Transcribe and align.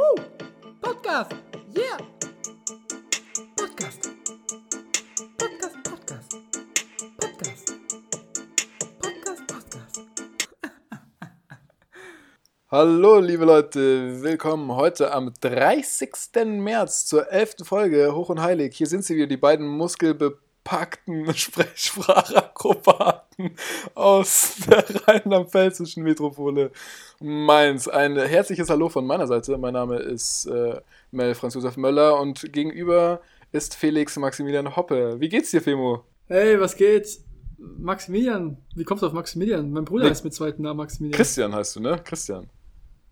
Woo! 0.00 0.16
Podcast! 0.80 1.32
Yeah! 1.74 1.98
Podcast! 3.54 4.08
Podcast, 5.36 5.76
Podcast! 5.84 6.36
Podcast! 7.18 7.74
Podcast, 8.98 9.46
Podcast! 9.46 10.00
Hallo, 12.70 13.20
liebe 13.20 13.44
Leute, 13.44 14.22
willkommen 14.22 14.74
heute 14.74 15.12
am 15.12 15.34
30. 15.38 16.10
März 16.46 17.04
zur 17.04 17.30
11. 17.30 17.56
Folge 17.64 18.14
Hoch 18.14 18.30
und 18.30 18.40
Heilig. 18.40 18.74
Hier 18.74 18.86
sind 18.86 19.04
sie 19.04 19.16
wieder, 19.16 19.26
die 19.26 19.36
beiden 19.36 19.66
muskelbepackten 19.66 21.34
Sprechsprachakrobaten 21.34 23.19
aus 23.94 24.56
der 24.68 24.84
rheinland-pfälzischen 25.06 26.02
Metropole 26.02 26.70
Mainz. 27.20 27.88
Ein 27.88 28.16
herzliches 28.16 28.70
Hallo 28.70 28.88
von 28.88 29.06
meiner 29.06 29.26
Seite. 29.26 29.56
Mein 29.58 29.74
Name 29.74 29.96
ist 29.98 30.46
äh, 30.46 30.80
Mel 31.10 31.34
Franz 31.34 31.54
Josef 31.54 31.76
Möller 31.76 32.20
und 32.20 32.52
gegenüber 32.52 33.20
ist 33.52 33.74
Felix 33.74 34.16
Maximilian 34.16 34.76
Hoppe. 34.76 35.16
Wie 35.20 35.28
geht's 35.28 35.50
dir, 35.50 35.60
Femo? 35.60 36.04
Hey, 36.28 36.60
was 36.60 36.76
geht? 36.76 37.18
Maximilian. 37.58 38.56
Wie 38.74 38.84
kommst 38.84 39.02
du 39.02 39.06
auf 39.06 39.12
Maximilian? 39.12 39.70
Mein 39.70 39.84
Bruder 39.84 40.04
Nee. 40.04 40.10
heißt 40.10 40.24
mit 40.24 40.32
zweiten 40.34 40.62
Namen 40.62 40.78
Maximilian. 40.78 41.16
Christian 41.16 41.54
heißt 41.54 41.76
du, 41.76 41.80
ne? 41.80 42.00
Christian. 42.04 42.48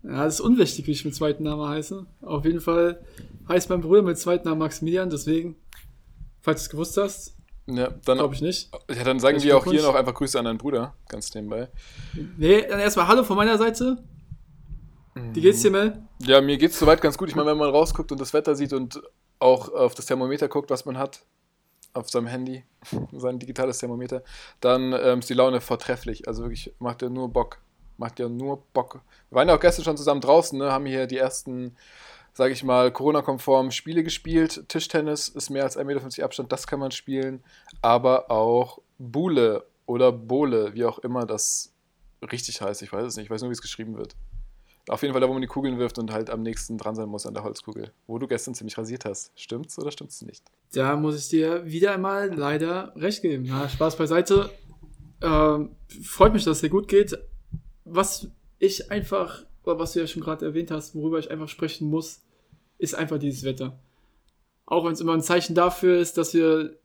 Ja, 0.03 0.23
das 0.23 0.35
ist 0.35 0.39
unwichtig, 0.41 0.87
wie 0.87 0.91
ich 0.91 1.03
mit 1.05 1.13
zweiten 1.13 1.43
Namen 1.43 1.67
heiße. 1.67 2.05
Auf 2.21 2.45
jeden 2.45 2.61
Fall 2.61 3.01
heißt 3.49 3.69
mein 3.69 3.81
Bruder 3.81 4.01
mit 4.01 4.17
zweiten 4.17 4.47
Namen 4.47 4.59
Maximilian, 4.59 5.09
deswegen, 5.09 5.55
falls 6.41 6.61
du 6.61 6.65
es 6.65 6.69
gewusst 6.69 6.97
hast, 6.97 7.35
Ja, 7.75 7.89
dann, 8.05 8.17
glaube 8.17 8.33
ich 8.33 8.41
nicht. 8.41 8.71
ja, 8.89 9.03
dann 9.03 9.19
sagen 9.19 9.41
wir 9.41 9.57
auch 9.57 9.65
hier 9.65 9.81
noch 9.81 9.95
einfach 9.95 10.13
Grüße 10.13 10.37
an 10.39 10.45
deinen 10.45 10.57
Bruder, 10.57 10.95
ganz 11.07 11.33
nebenbei. 11.33 11.69
Nee, 12.37 12.65
dann 12.67 12.79
erstmal 12.79 13.07
Hallo 13.07 13.23
von 13.23 13.37
meiner 13.37 13.57
Seite. 13.57 14.03
Wie 15.33 15.41
geht's 15.41 15.61
dir, 15.61 15.71
Mel? 15.71 16.01
Ja, 16.19 16.41
mir 16.41 16.57
geht's 16.57 16.79
soweit 16.79 17.01
ganz 17.01 17.17
gut. 17.17 17.29
Ich 17.29 17.35
meine, 17.35 17.49
wenn 17.49 17.57
man 17.57 17.69
rausguckt 17.69 18.11
und 18.11 18.21
das 18.21 18.33
Wetter 18.33 18.55
sieht 18.55 18.73
und 18.73 19.01
auch 19.39 19.69
auf 19.69 19.95
das 19.95 20.05
Thermometer 20.05 20.47
guckt, 20.47 20.69
was 20.69 20.85
man 20.85 20.97
hat, 20.97 21.21
auf 21.93 22.09
seinem 22.09 22.27
Handy, 22.27 22.63
sein 23.11 23.39
digitales 23.39 23.79
Thermometer, 23.79 24.23
dann 24.61 24.93
ähm, 24.93 25.19
ist 25.19 25.29
die 25.29 25.33
Laune 25.33 25.61
vortrefflich. 25.61 26.27
Also 26.27 26.43
wirklich, 26.43 26.73
macht 26.79 27.01
ja 27.01 27.09
nur 27.09 27.31
Bock. 27.31 27.59
Macht 27.97 28.19
ja 28.19 28.29
nur 28.29 28.63
Bock. 28.73 29.01
Wir 29.29 29.35
waren 29.37 29.49
ja 29.49 29.55
auch 29.55 29.59
gestern 29.59 29.83
schon 29.83 29.97
zusammen 29.97 30.21
draußen, 30.21 30.57
ne? 30.57 30.71
haben 30.71 30.85
hier 30.85 31.05
die 31.05 31.17
ersten, 31.17 31.75
sage 32.33 32.53
ich 32.53 32.63
mal, 32.63 32.91
Corona-konform 32.91 33.71
Spiele 33.71 34.03
gespielt. 34.03 34.65
Tischtennis 34.67 35.29
ist 35.29 35.49
mehr 35.49 35.63
als 35.63 35.77
1,50 35.77 35.83
Meter 35.85 36.23
Abstand, 36.23 36.51
das 36.51 36.67
kann 36.67 36.79
man 36.79 36.91
spielen. 36.91 37.43
Aber 37.81 38.31
auch 38.31 38.81
Bule 38.97 39.65
oder 39.85 40.11
Bole, 40.11 40.73
wie 40.73 40.85
auch 40.85 40.99
immer 40.99 41.25
das 41.25 41.73
richtig 42.31 42.61
heißt. 42.61 42.81
Ich 42.81 42.91
weiß 42.91 43.05
es 43.05 43.15
nicht. 43.15 43.25
Ich 43.25 43.31
weiß 43.31 43.41
nur, 43.41 43.49
wie 43.49 43.53
es 43.53 43.61
geschrieben 43.61 43.97
wird. 43.97 44.15
Auf 44.89 45.03
jeden 45.03 45.13
Fall 45.13 45.21
da, 45.21 45.29
wo 45.29 45.33
man 45.33 45.41
die 45.41 45.47
Kugeln 45.47 45.77
wirft 45.77 45.99
und 45.99 46.11
halt 46.11 46.31
am 46.31 46.41
nächsten 46.41 46.77
dran 46.77 46.95
sein 46.95 47.07
muss 47.09 47.27
an 47.27 47.35
der 47.35 47.43
Holzkugel. 47.43 47.91
Wo 48.07 48.17
du 48.17 48.27
gestern 48.27 48.55
ziemlich 48.55 48.77
rasiert 48.77 49.05
hast. 49.05 49.31
Stimmt's 49.35 49.77
oder 49.77 49.91
stimmt's 49.91 50.21
nicht? 50.23 50.43
Da 50.73 50.95
muss 50.95 51.15
ich 51.17 51.29
dir 51.29 51.65
wieder 51.65 51.93
einmal 51.93 52.33
leider 52.33 52.93
recht 52.95 53.21
geben. 53.21 53.45
Ja, 53.45 53.69
Spaß 53.69 53.97
beiseite. 53.97 54.49
Ähm, 55.21 55.75
freut 56.03 56.33
mich, 56.33 56.43
dass 56.43 56.57
es 56.57 56.61
dir 56.61 56.69
gut 56.69 56.87
geht. 56.87 57.17
Was 57.85 58.27
ich 58.57 58.89
einfach, 58.91 59.45
was 59.63 59.93
du 59.93 59.99
ja 59.99 60.07
schon 60.07 60.21
gerade 60.23 60.45
erwähnt 60.45 60.71
hast, 60.71 60.95
worüber 60.95 61.19
ich 61.19 61.29
einfach 61.31 61.49
sprechen 61.49 61.89
muss, 61.89 62.21
ist 62.77 62.95
einfach 62.95 63.17
dieses 63.19 63.43
Wetter. 63.43 63.77
Auch 64.65 64.85
wenn 64.85 64.93
es 64.93 65.01
immer 65.01 65.13
ein 65.13 65.21
Zeichen 65.21 65.55
dafür 65.55 65.97
ist, 65.99 66.17
dass 66.17 66.33
wir 66.33 66.75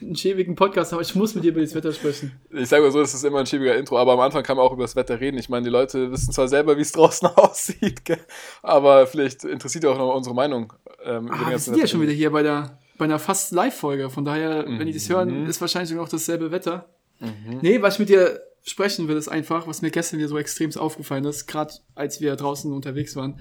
einen 0.00 0.14
schäbigen 0.14 0.56
Podcast 0.56 0.92
haben, 0.92 1.00
ich 1.00 1.14
muss 1.14 1.34
mit 1.34 1.42
dir 1.44 1.52
über 1.52 1.60
dieses 1.60 1.74
Wetter 1.74 1.92
sprechen. 1.92 2.32
Ich 2.50 2.68
sage 2.68 2.82
mal 2.82 2.90
so, 2.92 3.00
das 3.00 3.14
ist 3.14 3.24
immer 3.24 3.38
ein 3.40 3.46
schäbiger 3.46 3.74
Intro, 3.76 3.96
aber 3.98 4.12
am 4.12 4.20
Anfang 4.20 4.42
kann 4.42 4.56
man 4.58 4.66
auch 4.66 4.72
über 4.72 4.82
das 4.84 4.94
Wetter 4.94 5.20
reden. 5.20 5.38
Ich 5.38 5.48
meine, 5.48 5.64
die 5.64 5.70
Leute 5.70 6.10
wissen 6.12 6.32
zwar 6.32 6.48
selber, 6.48 6.76
wie 6.76 6.82
es 6.82 6.92
draußen 6.92 7.28
aussieht, 7.36 8.04
gell? 8.04 8.20
aber 8.62 9.06
vielleicht 9.06 9.44
interessiert 9.44 9.84
ja 9.84 9.90
auch 9.90 9.98
noch 9.98 10.14
unsere 10.14 10.34
Meinung. 10.34 10.72
Ähm, 11.02 11.30
Ah, 11.30 11.48
wir 11.50 11.58
sind 11.58 11.78
ja 11.78 11.86
schon 11.86 12.02
wieder 12.02 12.12
hier 12.12 12.30
bei 12.30 12.42
der, 12.42 12.78
bei 12.98 13.06
einer 13.06 13.18
fast 13.18 13.52
Live-Folge. 13.52 14.10
Von 14.10 14.24
daher, 14.26 14.66
wenn 14.66 14.86
die 14.86 14.92
das 14.92 15.08
Mhm. 15.08 15.14
hören, 15.14 15.46
ist 15.46 15.60
wahrscheinlich 15.62 15.88
sogar 15.88 16.04
noch 16.04 16.10
dasselbe 16.10 16.50
Wetter. 16.50 16.88
Mhm. 17.20 17.58
Nee, 17.62 17.80
was 17.80 17.94
ich 17.94 18.00
mit 18.00 18.08
dir 18.10 18.40
sprechen 18.64 19.06
will, 19.08 19.16
ist 19.16 19.28
einfach, 19.28 19.66
was 19.66 19.82
mir 19.82 19.90
gestern 19.90 20.18
wieder 20.18 20.28
so 20.28 20.38
extrem 20.38 20.74
aufgefallen 20.74 21.24
ist, 21.26 21.46
gerade 21.46 21.74
als 21.94 22.20
wir 22.20 22.34
draußen 22.34 22.72
unterwegs 22.72 23.14
waren, 23.14 23.38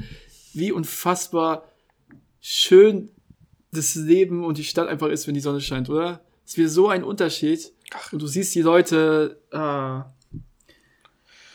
wie 0.54 0.72
unfassbar 0.72 1.68
schön 2.42 3.10
das 3.72 3.96
Leben 3.96 4.44
und 4.44 4.58
die 4.58 4.66
Stadt 4.66 4.88
einfach 4.88 5.08
ist, 5.08 5.26
wenn 5.26 5.34
die 5.34 5.40
Sonne 5.40 5.62
scheint, 5.62 5.90
oder? 5.90 6.22
Es 6.46 6.58
wieder 6.58 6.70
so 6.70 6.90
ein 6.90 7.04
Unterschied. 7.04 7.72
Und 8.12 8.22
du 8.22 8.28
siehst 8.28 8.54
die 8.54 8.62
Leute, 8.62 9.40
ah, 9.52 10.14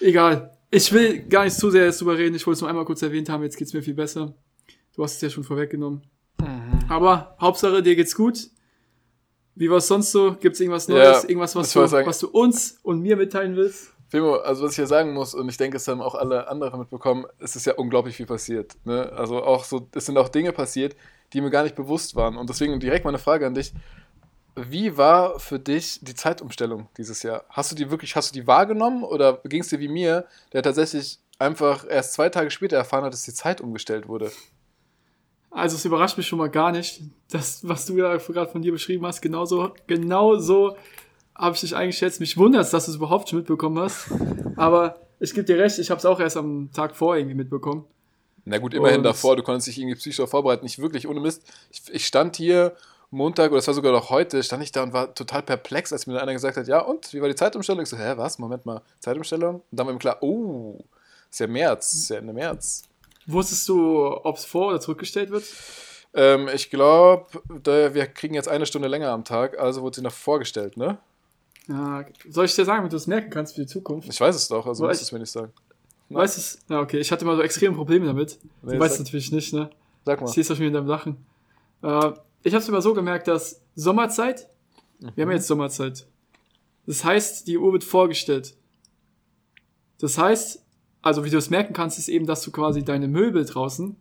egal. 0.00 0.56
Ich 0.70 0.92
will 0.92 1.20
gar 1.20 1.44
nicht 1.44 1.56
zu 1.56 1.70
sehr 1.70 1.84
jetzt 1.84 2.00
drüber 2.00 2.18
reden, 2.18 2.34
ich 2.34 2.46
wollte 2.46 2.56
es 2.56 2.60
nur 2.62 2.70
einmal 2.70 2.84
kurz 2.84 3.02
erwähnt 3.02 3.28
haben, 3.28 3.42
jetzt 3.42 3.56
geht's 3.56 3.72
mir 3.72 3.82
viel 3.82 3.94
besser. 3.94 4.34
Du 4.94 5.02
hast 5.04 5.16
es 5.16 5.20
ja 5.20 5.30
schon 5.30 5.44
vorweggenommen. 5.44 6.02
Mhm. 6.40 6.84
Aber 6.88 7.36
Hauptsache, 7.40 7.82
dir 7.82 7.96
geht's 7.96 8.14
gut. 8.14 8.48
Wie 9.58 9.68
war's 9.68 9.88
sonst 9.88 10.12
so? 10.12 10.36
Gibt's 10.38 10.60
irgendwas 10.60 10.86
Neues? 10.86 11.22
Ja, 11.24 11.28
irgendwas, 11.28 11.56
was 11.56 11.72
du, 11.72 11.80
was 11.80 12.20
du 12.20 12.28
uns 12.28 12.78
und 12.84 13.00
mir 13.00 13.16
mitteilen 13.16 13.56
willst? 13.56 13.92
Fimo, 14.08 14.36
also 14.36 14.64
was 14.64 14.70
ich 14.70 14.76
hier 14.76 14.86
sagen 14.86 15.12
muss, 15.12 15.34
und 15.34 15.48
ich 15.48 15.56
denke, 15.56 15.78
es 15.78 15.88
haben 15.88 16.00
auch 16.00 16.14
alle 16.14 16.46
anderen 16.46 16.78
mitbekommen, 16.78 17.26
es 17.40 17.56
ist 17.56 17.66
ja 17.66 17.74
unglaublich 17.74 18.16
viel 18.16 18.26
passiert. 18.26 18.76
Ne? 18.84 19.12
Also 19.12 19.42
auch 19.42 19.64
so, 19.64 19.88
es 19.92 20.06
sind 20.06 20.16
auch 20.16 20.28
Dinge 20.28 20.52
passiert, 20.52 20.94
die 21.32 21.40
mir 21.40 21.50
gar 21.50 21.64
nicht 21.64 21.74
bewusst 21.74 22.14
waren. 22.14 22.36
Und 22.36 22.48
deswegen 22.48 22.78
direkt 22.78 23.04
mal 23.04 23.10
eine 23.10 23.18
Frage 23.18 23.46
an 23.48 23.54
dich. 23.54 23.74
Wie 24.54 24.96
war 24.96 25.40
für 25.40 25.58
dich 25.58 25.98
die 26.02 26.14
Zeitumstellung 26.14 26.88
dieses 26.96 27.24
Jahr? 27.24 27.44
Hast 27.48 27.72
du 27.72 27.76
die 27.76 27.90
wirklich, 27.90 28.14
hast 28.14 28.30
du 28.30 28.40
die 28.40 28.46
wahrgenommen 28.46 29.02
oder 29.02 29.40
ging 29.44 29.62
es 29.62 29.68
dir 29.68 29.80
wie 29.80 29.88
mir, 29.88 30.26
der 30.52 30.62
tatsächlich 30.62 31.18
einfach 31.40 31.84
erst 31.88 32.12
zwei 32.12 32.28
Tage 32.28 32.52
später 32.52 32.76
erfahren 32.76 33.04
hat, 33.04 33.12
dass 33.12 33.24
die 33.24 33.34
Zeit 33.34 33.60
umgestellt 33.60 34.06
wurde? 34.06 34.30
Also 35.50 35.76
es 35.76 35.84
überrascht 35.84 36.16
mich 36.16 36.26
schon 36.26 36.38
mal 36.38 36.50
gar 36.50 36.72
nicht, 36.72 37.00
das, 37.30 37.66
was 37.66 37.86
du 37.86 37.94
gerade 37.94 38.20
von 38.50 38.62
dir 38.62 38.72
beschrieben 38.72 39.06
hast, 39.06 39.20
genauso, 39.20 39.72
genauso 39.86 40.76
habe 41.34 41.54
ich 41.54 41.60
dich 41.60 41.74
eingeschätzt. 41.74 42.20
Mich 42.20 42.36
wundert 42.36 42.72
dass 42.72 42.84
du 42.84 42.90
es 42.90 42.96
überhaupt 42.96 43.28
schon 43.28 43.38
mitbekommen 43.38 43.78
hast. 43.78 44.10
Aber 44.56 44.96
ich 45.20 45.32
gebe 45.34 45.44
dir 45.44 45.58
recht, 45.58 45.78
ich 45.78 45.90
habe 45.90 45.98
es 45.98 46.04
auch 46.04 46.20
erst 46.20 46.36
am 46.36 46.70
Tag 46.72 46.96
vor 46.96 47.16
irgendwie 47.16 47.34
mitbekommen. 47.34 47.84
Na 48.44 48.58
gut, 48.58 48.74
immerhin 48.74 48.98
Und- 48.98 49.04
davor, 49.04 49.36
du 49.36 49.42
konntest 49.42 49.68
dich 49.68 49.78
irgendwie 49.78 49.96
psychisch 49.96 50.26
vorbereiten. 50.28 50.64
Nicht 50.64 50.78
wirklich, 50.78 51.06
ohne 51.08 51.20
Mist. 51.20 51.42
Ich, 51.70 51.82
ich 51.92 52.06
stand 52.06 52.36
hier 52.36 52.74
Montag, 53.10 53.50
oder 53.50 53.58
es 53.58 53.66
war 53.66 53.74
sogar 53.74 53.92
noch 53.92 54.10
heute, 54.10 54.42
stand 54.42 54.62
ich 54.62 54.72
da 54.72 54.82
und 54.82 54.92
war 54.92 55.14
total 55.14 55.42
perplex, 55.42 55.92
als 55.92 56.06
mir 56.06 56.14
dann 56.14 56.22
einer 56.22 56.34
gesagt 56.34 56.56
hat, 56.58 56.68
ja 56.68 56.80
und, 56.80 57.12
wie 57.14 57.22
war 57.22 57.28
die 57.28 57.34
Zeitumstellung? 57.34 57.82
Ich 57.82 57.88
so, 57.88 57.96
hä, 57.96 58.14
was? 58.16 58.38
Moment 58.38 58.66
mal, 58.66 58.82
Zeitumstellung? 59.00 59.56
Und 59.56 59.64
dann 59.70 59.86
war 59.86 59.92
mir 59.94 59.98
klar, 59.98 60.18
oh, 60.22 60.78
ist 61.30 61.40
ja 61.40 61.46
März, 61.46 61.94
ist 61.94 62.10
ja 62.10 62.16
Ende 62.16 62.32
März. 62.32 62.82
Wusstest 63.28 63.68
du, 63.68 64.06
ob 64.06 64.36
es 64.36 64.44
vor- 64.44 64.68
oder 64.68 64.80
zurückgestellt 64.80 65.30
wird? 65.30 65.44
Ähm, 66.14 66.48
ich 66.52 66.70
glaube, 66.70 67.26
wir 67.48 68.06
kriegen 68.06 68.34
jetzt 68.34 68.48
eine 68.48 68.64
Stunde 68.66 68.88
länger 68.88 69.10
am 69.10 69.24
Tag, 69.24 69.58
also 69.58 69.82
wurde 69.82 69.96
sie 69.96 70.02
noch 70.02 70.12
vorgestellt, 70.12 70.76
ne? 70.78 70.98
Ja, 71.68 72.04
soll 72.30 72.46
ich 72.46 72.54
dir 72.54 72.64
sagen, 72.64 72.78
damit 72.78 72.92
du 72.92 72.96
es 72.96 73.06
merken 73.06 73.28
kannst 73.28 73.54
für 73.54 73.60
die 73.60 73.66
Zukunft? 73.66 74.08
Ich 74.08 74.18
weiß 74.18 74.34
es 74.34 74.48
doch, 74.48 74.66
also 74.66 74.86
musst 74.86 75.02
du 75.02 75.04
es 75.04 75.12
mir 75.12 75.18
nicht 75.18 75.30
sagen. 75.30 75.52
Weißt 76.08 76.36
du 76.36 76.40
es? 76.40 76.58
Ja, 76.70 76.80
okay. 76.80 76.98
Ich 76.98 77.12
hatte 77.12 77.26
mal 77.26 77.36
so 77.36 77.42
extreme 77.42 77.76
Probleme 77.76 78.06
damit. 78.06 78.38
Nee, 78.62 78.72
du 78.72 78.80
weißt 78.80 78.94
es 78.94 79.00
natürlich 79.00 79.30
nicht, 79.30 79.52
ne? 79.52 79.68
Sag 80.06 80.22
mal. 80.22 80.26
Ich 80.28 80.32
sehe 80.32 80.40
es 80.40 80.46
schon 80.46 80.56
wieder 80.58 80.68
in 80.68 80.72
deinem 80.72 80.86
Lachen. 80.86 81.26
Äh, 81.82 82.12
ich 82.44 82.54
habe 82.54 82.62
es 82.62 82.68
immer 82.68 82.80
so 82.80 82.94
gemerkt, 82.94 83.28
dass 83.28 83.60
Sommerzeit, 83.74 84.48
wir 85.00 85.10
Mhm. 85.10 85.20
haben 85.20 85.28
ja 85.28 85.36
jetzt 85.36 85.46
Sommerzeit. 85.46 86.06
Das 86.86 87.04
heißt, 87.04 87.46
die 87.46 87.58
Uhr 87.58 87.70
wird 87.74 87.84
vorgestellt. 87.84 88.54
Das 90.00 90.16
heißt, 90.16 90.64
also 91.02 91.24
wie 91.24 91.30
du 91.30 91.38
es 91.38 91.50
merken 91.50 91.72
kannst, 91.72 91.98
ist 91.98 92.08
eben, 92.08 92.26
dass 92.26 92.42
du 92.42 92.50
quasi 92.50 92.84
deine 92.84 93.08
Möbel 93.08 93.44
draußen, 93.44 93.96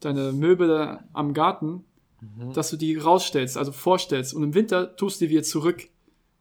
deine 0.00 0.32
Möbel 0.32 0.98
am 1.12 1.34
Garten, 1.34 1.84
Mhm. 2.20 2.54
dass 2.54 2.70
du 2.70 2.76
die 2.76 2.96
rausstellst, 2.96 3.58
also 3.58 3.70
vorstellst. 3.70 4.32
Und 4.34 4.42
im 4.44 4.54
Winter 4.54 4.96
tust 4.96 5.20
du 5.20 5.26
die 5.26 5.30
wieder 5.30 5.42
zurück, 5.42 5.88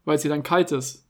weil 0.05 0.15
es 0.15 0.21
dir 0.21 0.29
dann 0.29 0.43
kalt 0.43 0.71
ist. 0.71 1.05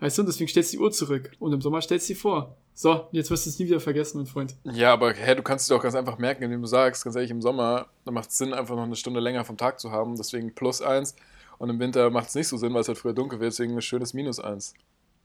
Weißt 0.00 0.16
du, 0.16 0.22
und 0.22 0.26
deswegen 0.26 0.48
stellst 0.48 0.72
du 0.72 0.76
die 0.78 0.82
Uhr 0.82 0.90
zurück. 0.90 1.32
Und 1.38 1.52
im 1.52 1.60
Sommer 1.60 1.82
stellst 1.82 2.08
du 2.08 2.14
sie 2.14 2.18
vor. 2.18 2.56
So, 2.72 3.08
jetzt 3.10 3.30
wirst 3.30 3.44
du 3.44 3.50
es 3.50 3.58
nie 3.58 3.66
wieder 3.66 3.80
vergessen, 3.80 4.18
mein 4.18 4.26
Freund. 4.26 4.56
Ja, 4.64 4.92
aber 4.92 5.12
hä, 5.12 5.34
du 5.34 5.42
kannst 5.42 5.64
es 5.64 5.68
dir 5.68 5.74
auch 5.76 5.82
ganz 5.82 5.96
einfach 5.96 6.16
merken, 6.18 6.44
indem 6.44 6.62
du 6.62 6.68
sagst, 6.68 7.02
ganz 7.04 7.16
ehrlich, 7.16 7.32
im 7.32 7.42
Sommer, 7.42 7.88
da 8.04 8.12
macht 8.12 8.30
es 8.30 8.38
Sinn, 8.38 8.54
einfach 8.54 8.76
noch 8.76 8.84
eine 8.84 8.94
Stunde 8.96 9.18
länger 9.20 9.44
vom 9.44 9.56
Tag 9.56 9.80
zu 9.80 9.90
haben, 9.90 10.16
deswegen 10.16 10.54
plus 10.54 10.80
eins. 10.80 11.16
Und 11.58 11.68
im 11.70 11.80
Winter 11.80 12.08
macht 12.10 12.28
es 12.28 12.36
nicht 12.36 12.46
so 12.48 12.56
Sinn, 12.56 12.72
weil 12.72 12.82
es 12.82 12.88
halt 12.88 12.98
früher 12.98 13.12
dunkel 13.14 13.40
wird, 13.40 13.52
deswegen 13.52 13.74
ein 13.74 13.82
schönes 13.82 14.14
Minus 14.14 14.38
eins. 14.38 14.74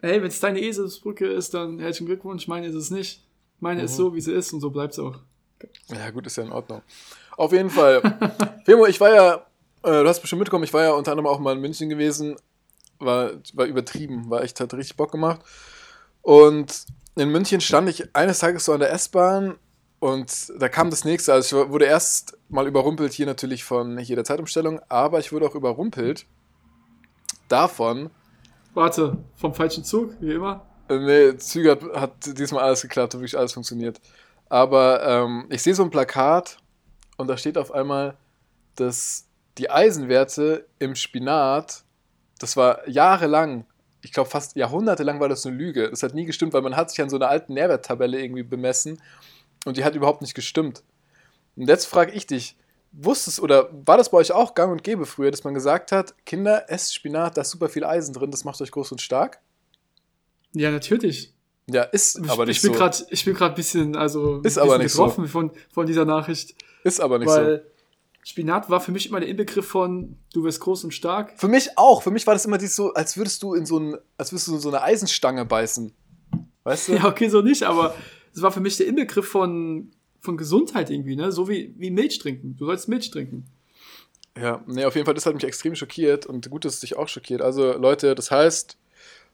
Hey, 0.05 0.21
wenn 0.21 0.27
es 0.27 0.41
deine 0.41 0.59
Eselsbrücke 0.59 1.25
ist, 1.25 1.53
dann 1.53 1.79
herzlichen 1.79 2.07
Glückwunsch. 2.07 2.45
Meine 2.49 2.67
ist 2.67 2.75
es 2.75 2.91
nicht. 2.91 3.23
Meine 3.61 3.83
ist 3.83 3.93
Mhm. 3.93 3.95
so, 3.95 4.13
wie 4.15 4.19
sie 4.19 4.33
ist 4.33 4.51
und 4.51 4.59
so 4.59 4.69
bleibt 4.69 4.91
es 4.91 4.99
auch. 4.99 5.15
Ja, 5.87 6.09
gut, 6.09 6.27
ist 6.27 6.35
ja 6.35 6.43
in 6.43 6.51
Ordnung. 6.51 6.81
Auf 7.37 7.53
jeden 7.53 7.69
Fall. 7.69 8.01
Femo, 8.65 8.85
ich 8.85 8.99
war 8.99 9.13
ja, 9.15 9.35
äh, 9.83 10.03
du 10.03 10.07
hast 10.09 10.19
bestimmt 10.19 10.41
mitbekommen, 10.41 10.65
ich 10.65 10.73
war 10.73 10.83
ja 10.83 10.91
unter 10.91 11.11
anderem 11.11 11.27
auch 11.27 11.39
mal 11.39 11.53
in 11.55 11.61
München 11.61 11.87
gewesen. 11.87 12.35
War, 12.99 13.31
war 13.53 13.65
übertrieben, 13.65 14.29
war 14.29 14.43
echt, 14.43 14.59
hat 14.59 14.73
richtig 14.73 14.97
Bock 14.97 15.13
gemacht. 15.13 15.39
Und 16.21 16.85
in 17.15 17.29
München 17.29 17.61
stand 17.61 17.87
ich 17.87 18.13
eines 18.13 18.39
Tages 18.39 18.65
so 18.65 18.73
an 18.73 18.81
der 18.81 18.91
S-Bahn 18.91 19.55
und 19.99 20.51
da 20.59 20.67
kam 20.67 20.89
das 20.89 21.05
nächste. 21.05 21.31
Also 21.31 21.63
ich 21.63 21.69
wurde 21.69 21.85
erst 21.85 22.37
mal 22.49 22.67
überrumpelt 22.67 23.13
hier 23.13 23.25
natürlich 23.25 23.63
von 23.63 23.97
hier 23.99 24.17
der 24.17 24.25
Zeitumstellung, 24.25 24.81
aber 24.89 25.19
ich 25.19 25.31
wurde 25.31 25.45
auch 25.47 25.55
überrumpelt 25.55 26.25
davon, 27.47 28.09
Warte, 28.73 29.17
vom 29.35 29.53
falschen 29.53 29.83
Zug, 29.83 30.15
wie 30.19 30.33
immer. 30.33 30.65
Äh, 30.89 30.97
Nee, 30.97 31.37
Züge 31.37 31.71
hat, 31.71 31.83
hat 31.93 32.39
diesmal 32.39 32.63
alles 32.63 32.81
geklappt, 32.81 33.13
hat 33.13 33.19
wirklich 33.19 33.37
alles 33.37 33.53
funktioniert. 33.53 34.01
Aber 34.49 35.03
ähm, 35.03 35.45
ich 35.49 35.61
sehe 35.63 35.73
so 35.73 35.83
ein 35.83 35.89
Plakat 35.89 36.57
und 37.17 37.27
da 37.27 37.37
steht 37.37 37.57
auf 37.57 37.71
einmal, 37.71 38.17
dass 38.75 39.27
die 39.57 39.69
Eisenwerte 39.69 40.67
im 40.79 40.95
Spinat, 40.95 41.83
das 42.39 42.57
war 42.57 42.87
jahrelang, 42.89 43.65
ich 44.01 44.11
glaube 44.11 44.29
fast 44.29 44.55
jahrhundertelang 44.55 45.19
war 45.19 45.29
das 45.29 45.45
eine 45.45 45.55
Lüge. 45.55 45.89
Das 45.89 46.03
hat 46.03 46.13
nie 46.13 46.25
gestimmt, 46.25 46.53
weil 46.53 46.61
man 46.61 46.75
hat 46.75 46.89
sich 46.89 47.01
an 47.01 47.09
so 47.09 47.15
einer 47.15 47.29
alten 47.29 47.53
Nährwerttabelle 47.53 48.19
irgendwie 48.19 48.43
bemessen 48.43 49.01
und 49.65 49.77
die 49.77 49.85
hat 49.85 49.95
überhaupt 49.95 50.21
nicht 50.21 50.33
gestimmt. 50.33 50.83
Und 51.55 51.69
jetzt 51.69 51.85
frage 51.85 52.11
ich 52.11 52.27
dich, 52.27 52.57
wusstest 52.93 53.39
oder 53.41 53.69
war 53.85 53.97
das 53.97 54.09
bei 54.11 54.17
euch 54.17 54.31
auch 54.31 54.53
gang 54.53 54.71
und 54.71 54.83
gäbe 54.83 55.05
früher, 55.05 55.31
dass 55.31 55.43
man 55.43 55.53
gesagt 55.53 55.91
hat, 55.91 56.13
Kinder, 56.25 56.69
esst 56.69 56.93
Spinat, 56.93 57.35
da 57.37 57.41
ist 57.41 57.49
super 57.49 57.67
viel 57.69 57.83
Eisen 57.83 58.13
drin, 58.13 58.31
das 58.31 58.43
macht 58.45 58.61
euch 58.61 58.71
groß 58.71 58.91
und 58.91 59.01
stark? 59.01 59.39
Ja, 60.53 60.71
natürlich. 60.71 61.33
Ja, 61.69 61.83
ist 61.83 62.19
Ich, 62.23 62.29
aber 62.29 62.45
nicht 62.45 62.57
ich 62.57 62.61
bin 62.61 62.73
so. 62.73 62.77
grad, 62.79 63.05
ich 63.09 63.25
bin 63.25 63.33
gerade 63.33 63.53
ein 63.53 63.55
bisschen, 63.55 63.95
also 63.95 64.41
Ist 64.41 64.57
aber 64.57 64.73
bisschen 64.77 64.83
nicht 64.83 64.91
so. 64.93 65.03
getroffen 65.03 65.27
von, 65.27 65.51
von 65.71 65.85
dieser 65.87 66.05
Nachricht. 66.05 66.55
Ist 66.83 66.99
aber 67.01 67.19
nicht 67.19 67.29
so. 67.29 67.35
weil 67.35 67.65
Spinat 68.25 68.69
war 68.69 68.79
für 68.79 68.91
mich 68.91 69.09
immer 69.09 69.19
der 69.19 69.29
Inbegriff 69.29 69.67
von 69.67 70.17
du 70.33 70.43
wirst 70.43 70.59
groß 70.61 70.83
und 70.85 70.93
stark. 70.93 71.33
Für 71.37 71.47
mich 71.47 71.77
auch. 71.77 72.03
Für 72.03 72.11
mich 72.11 72.25
war 72.27 72.33
das 72.33 72.45
immer 72.45 72.57
dies 72.57 72.75
so, 72.75 72.93
als 72.93 73.17
würdest 73.17 73.41
du 73.43 73.53
in 73.53 73.65
so, 73.65 73.79
ein, 73.79 73.97
als 74.17 74.31
würdest 74.31 74.47
du 74.47 74.53
in 74.53 74.59
so 74.59 74.69
eine 74.69 74.81
Eisenstange 74.81 75.45
beißen. 75.45 75.93
Weißt 76.63 76.87
du? 76.89 76.93
Ja, 76.97 77.05
okay, 77.05 77.27
so 77.29 77.41
nicht, 77.41 77.63
aber 77.63 77.95
es 78.33 78.41
war 78.41 78.51
für 78.51 78.61
mich 78.61 78.77
der 78.77 78.87
Inbegriff 78.87 79.27
von, 79.27 79.91
von 80.23 80.37
Gesundheit 80.37 80.89
irgendwie, 80.89 81.17
ne? 81.17 81.31
So 81.31 81.49
wie, 81.49 81.75
wie 81.77 81.91
Milch 81.91 82.17
trinken. 82.17 82.55
Du 82.57 82.65
sollst 82.65 82.87
Milch 82.87 83.11
trinken. 83.11 83.45
Ja, 84.37 84.63
nee, 84.65 84.85
auf 84.85 84.95
jeden 84.95 85.05
Fall, 85.05 85.13
das 85.13 85.25
hat 85.25 85.35
mich 85.35 85.43
extrem 85.43 85.75
schockiert 85.75 86.25
und 86.25 86.49
gut, 86.49 86.65
dass 86.65 86.75
es 86.75 86.79
dich 86.79 86.97
auch 86.97 87.07
schockiert. 87.07 87.41
Also, 87.41 87.73
Leute, 87.73 88.15
das 88.15 88.31
heißt, 88.31 88.77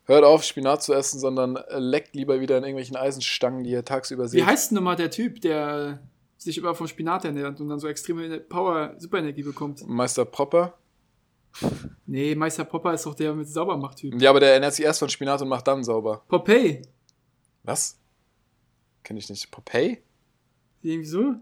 hört 0.06 0.25
auf, 0.25 0.44
Spinat 0.44 0.83
zu 0.83 0.94
essen, 0.94 1.19
sondern 1.19 1.59
leckt 1.69 2.15
lieber 2.15 2.41
wieder 2.41 2.57
in 2.57 2.63
irgendwelchen 2.63 2.97
Eisenstangen, 2.97 3.63
die 3.63 3.69
ihr 3.69 3.86
tagsüber 3.86 4.27
seht. 4.27 4.41
Wie 4.41 4.45
heißt 4.45 4.71
denn 4.71 4.77
nochmal 4.77 4.95
der 4.95 5.12
Typ, 5.12 5.39
der 5.41 6.01
sich 6.38 6.57
immer 6.57 6.74
vom 6.74 6.88
Spinat 6.88 7.24
ernährt 7.24 7.62
und 7.62 7.69
dann 7.69 7.80
so 7.80 7.88
extreme 7.88 8.39
Power, 8.39 8.95
Superenergie 8.97 9.44
bekommt? 9.44 9.88
Meister 9.88 10.25
Popper? 10.25 10.74
Nee, 12.07 12.33
Meister 12.33 12.65
Popper 12.65 12.94
ist 12.94 13.06
doch 13.06 13.13
der 13.13 13.33
mit 13.36 13.47
Saubermacht-Typ. 13.47 14.19
Ja, 14.19 14.31
aber 14.31 14.39
der 14.39 14.53
ernährt 14.53 14.74
sich 14.74 14.86
erst 14.86 15.00
von 15.00 15.09
Spinat 15.09 15.41
und 15.44 15.50
macht 15.50 15.68
dann 15.68 15.83
sauber. 15.83 16.24
Popeye. 16.27 16.81
Was? 17.63 17.97
Kenn 19.03 19.18
ich 19.18 19.30
nicht. 19.30 19.51
Popeye? 19.51 20.00
Irgendwie 20.81 21.07
so? 21.07 21.35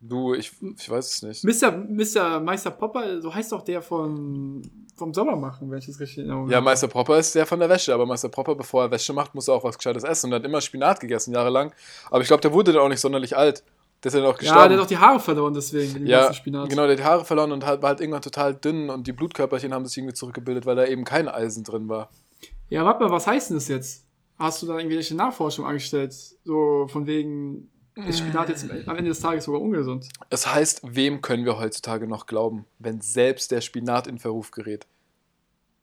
Du, 0.00 0.34
ich, 0.34 0.50
ich 0.78 0.90
weiß 0.90 1.22
es 1.22 1.22
nicht. 1.22 1.62
Mr. 1.62 1.70
Mr. 1.70 2.40
Meister 2.40 2.72
Popper, 2.72 3.20
so 3.22 3.32
heißt 3.32 3.52
doch 3.52 3.62
der 3.62 3.82
von, 3.82 4.60
vom 4.96 5.14
Saubermachen, 5.14 5.70
wenn 5.70 5.78
ich 5.78 5.86
das 5.86 6.00
richtig 6.00 6.18
in 6.18 6.24
Erinnerung 6.24 6.50
Ja. 6.50 6.60
Meister 6.60 6.88
Popper 6.88 7.18
ist 7.18 7.32
der 7.36 7.46
von 7.46 7.60
der 7.60 7.68
Wäsche, 7.68 7.94
aber 7.94 8.04
Meister 8.04 8.28
Popper, 8.28 8.56
bevor 8.56 8.82
er 8.82 8.90
Wäsche 8.90 9.12
macht, 9.12 9.32
muss 9.36 9.46
er 9.46 9.54
auch 9.54 9.62
was 9.62 9.78
Gescheites 9.78 10.02
essen 10.02 10.26
und 10.26 10.32
er 10.32 10.36
hat 10.40 10.44
immer 10.44 10.60
Spinat 10.60 10.98
gegessen, 10.98 11.32
jahrelang. 11.32 11.72
Aber 12.10 12.20
ich 12.20 12.26
glaube, 12.26 12.40
der 12.40 12.52
wurde 12.52 12.72
dann 12.72 12.82
auch 12.82 12.88
nicht 12.88 12.98
sonderlich 13.00 13.36
alt. 13.36 13.62
Der 14.02 14.08
ist 14.08 14.14
ja 14.14 14.20
noch 14.24 14.36
gestorben. 14.36 14.60
Ja, 14.62 14.66
der 14.68 14.76
hat 14.78 14.82
doch 14.82 14.88
die 14.88 14.98
Haare 14.98 15.20
verloren 15.20 15.54
deswegen, 15.54 16.04
Ja, 16.04 16.22
ganzen 16.22 16.34
Spinat. 16.34 16.68
genau, 16.68 16.82
der 16.82 16.92
hat 16.92 16.98
die 16.98 17.04
Haare 17.04 17.24
verloren 17.24 17.52
und 17.52 17.62
war 17.64 17.80
halt 17.82 18.00
irgendwann 18.00 18.22
total 18.22 18.56
dünn 18.56 18.90
und 18.90 19.06
die 19.06 19.12
Blutkörperchen 19.12 19.72
haben 19.72 19.86
sich 19.86 19.96
irgendwie 19.98 20.14
zurückgebildet, 20.14 20.66
weil 20.66 20.74
da 20.74 20.84
eben 20.84 21.04
kein 21.04 21.28
Eisen 21.28 21.62
drin 21.62 21.88
war. 21.88 22.10
Ja, 22.70 22.84
warte 22.84 23.04
mal, 23.04 23.10
was 23.12 23.28
heißt 23.28 23.50
denn 23.50 23.56
das 23.58 23.68
jetzt? 23.68 24.04
Hast 24.36 24.60
du 24.62 24.66
da 24.66 24.76
irgendwelche 24.78 25.14
Nachforschung 25.14 25.64
angestellt? 25.64 26.12
So 26.42 26.88
von 26.88 27.06
wegen, 27.06 27.70
ist 27.94 28.20
Spinat 28.20 28.48
jetzt 28.48 28.64
am 28.70 28.96
Ende 28.96 29.10
des 29.10 29.20
Tages 29.20 29.44
sogar 29.44 29.60
ungesund? 29.60 30.08
Es 30.30 30.52
heißt, 30.52 30.80
wem 30.84 31.20
können 31.20 31.44
wir 31.44 31.58
heutzutage 31.58 32.06
noch 32.06 32.26
glauben, 32.26 32.64
wenn 32.78 33.00
selbst 33.00 33.50
der 33.50 33.60
Spinat 33.60 34.06
in 34.06 34.18
Verruf 34.18 34.50
gerät? 34.50 34.86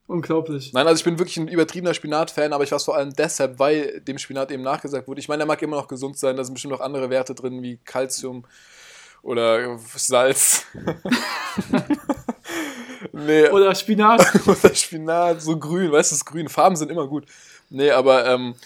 Unglaublich. 0.08 0.72
Nein, 0.72 0.88
also 0.88 0.98
ich 0.98 1.04
bin 1.04 1.20
wirklich 1.20 1.36
ein 1.36 1.46
übertriebener 1.46 1.94
Spinat-Fan, 1.94 2.52
aber 2.52 2.64
ich 2.64 2.72
war 2.72 2.78
es 2.78 2.84
vor 2.84 2.96
allem 2.96 3.14
deshalb, 3.14 3.60
weil 3.60 4.00
dem 4.00 4.18
Spinat 4.18 4.50
eben 4.50 4.64
nachgesagt 4.64 5.06
wurde. 5.06 5.20
Ich 5.20 5.28
meine, 5.28 5.38
der 5.38 5.46
mag 5.46 5.62
immer 5.62 5.76
noch 5.76 5.86
gesund 5.86 6.18
sein, 6.18 6.36
da 6.36 6.42
sind 6.42 6.54
bestimmt 6.54 6.72
noch 6.72 6.80
andere 6.80 7.10
Werte 7.10 7.32
drin, 7.32 7.62
wie 7.62 7.78
Calcium 7.84 8.44
oder 9.22 9.78
Salz. 9.78 10.64
nee, 13.12 13.48
Oder 13.50 13.72
Spinat. 13.76 14.26
oder 14.46 14.74
Spinat, 14.74 15.42
so 15.42 15.56
grün, 15.56 15.92
weißt 15.92 16.10
du, 16.10 16.16
das 16.16 16.24
grün. 16.24 16.48
Farben 16.48 16.74
sind 16.74 16.90
immer 16.90 17.06
gut. 17.06 17.26
Nee, 17.68 17.92
aber, 17.92 18.26
ähm, 18.26 18.56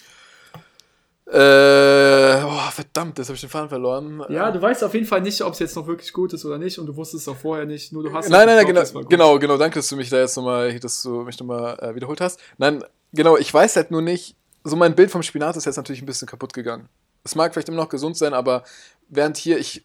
äh, 1.27 2.43
oh, 2.43 2.69
verdammt, 2.71 3.17
jetzt 3.17 3.27
habe 3.27 3.35
ich 3.35 3.41
den 3.41 3.49
Faden 3.49 3.69
verloren. 3.69 4.23
ja, 4.29 4.51
du 4.51 4.61
weißt 4.61 4.83
auf 4.83 4.93
jeden 4.93 5.07
Fall 5.07 5.21
nicht, 5.21 5.41
ob 5.41 5.53
es 5.53 5.59
jetzt 5.59 5.75
noch 5.75 5.87
wirklich 5.87 6.13
gut 6.13 6.33
ist 6.33 6.45
oder 6.45 6.59
nicht 6.59 6.77
und 6.77 6.85
du 6.85 6.95
wusstest 6.95 7.27
es 7.27 7.33
auch 7.33 7.37
vorher 7.37 7.65
nicht, 7.65 7.91
nur 7.91 8.03
du 8.03 8.13
hast 8.13 8.29
Nein, 8.29 8.45
nein, 8.45 8.63
nein, 8.63 8.77
es 8.77 8.93
genau, 8.93 9.07
genau, 9.07 9.39
genau, 9.39 9.57
danke, 9.57 9.79
dass 9.79 9.87
du 9.87 9.95
mich 9.95 10.09
da 10.09 10.19
jetzt 10.19 10.35
nochmal, 10.37 10.79
dass 10.79 11.01
du 11.01 11.23
mich 11.23 11.39
nochmal 11.39 11.79
äh, 11.79 11.95
wiederholt 11.95 12.21
hast. 12.21 12.39
Nein, 12.57 12.83
genau, 13.11 13.37
ich 13.37 13.51
weiß 13.51 13.75
halt 13.75 13.89
nur 13.89 14.03
nicht, 14.03 14.35
so 14.63 14.75
mein 14.75 14.93
Bild 14.93 15.09
vom 15.09 15.23
Spinat 15.23 15.55
ist 15.57 15.65
jetzt 15.65 15.77
natürlich 15.77 16.03
ein 16.03 16.05
bisschen 16.05 16.27
kaputt 16.27 16.53
gegangen. 16.53 16.89
Es 17.23 17.33
mag 17.33 17.53
vielleicht 17.53 17.69
immer 17.69 17.77
noch 17.77 17.89
gesund 17.89 18.15
sein, 18.17 18.35
aber 18.35 18.63
während 19.09 19.37
hier, 19.37 19.57
ich, 19.57 19.83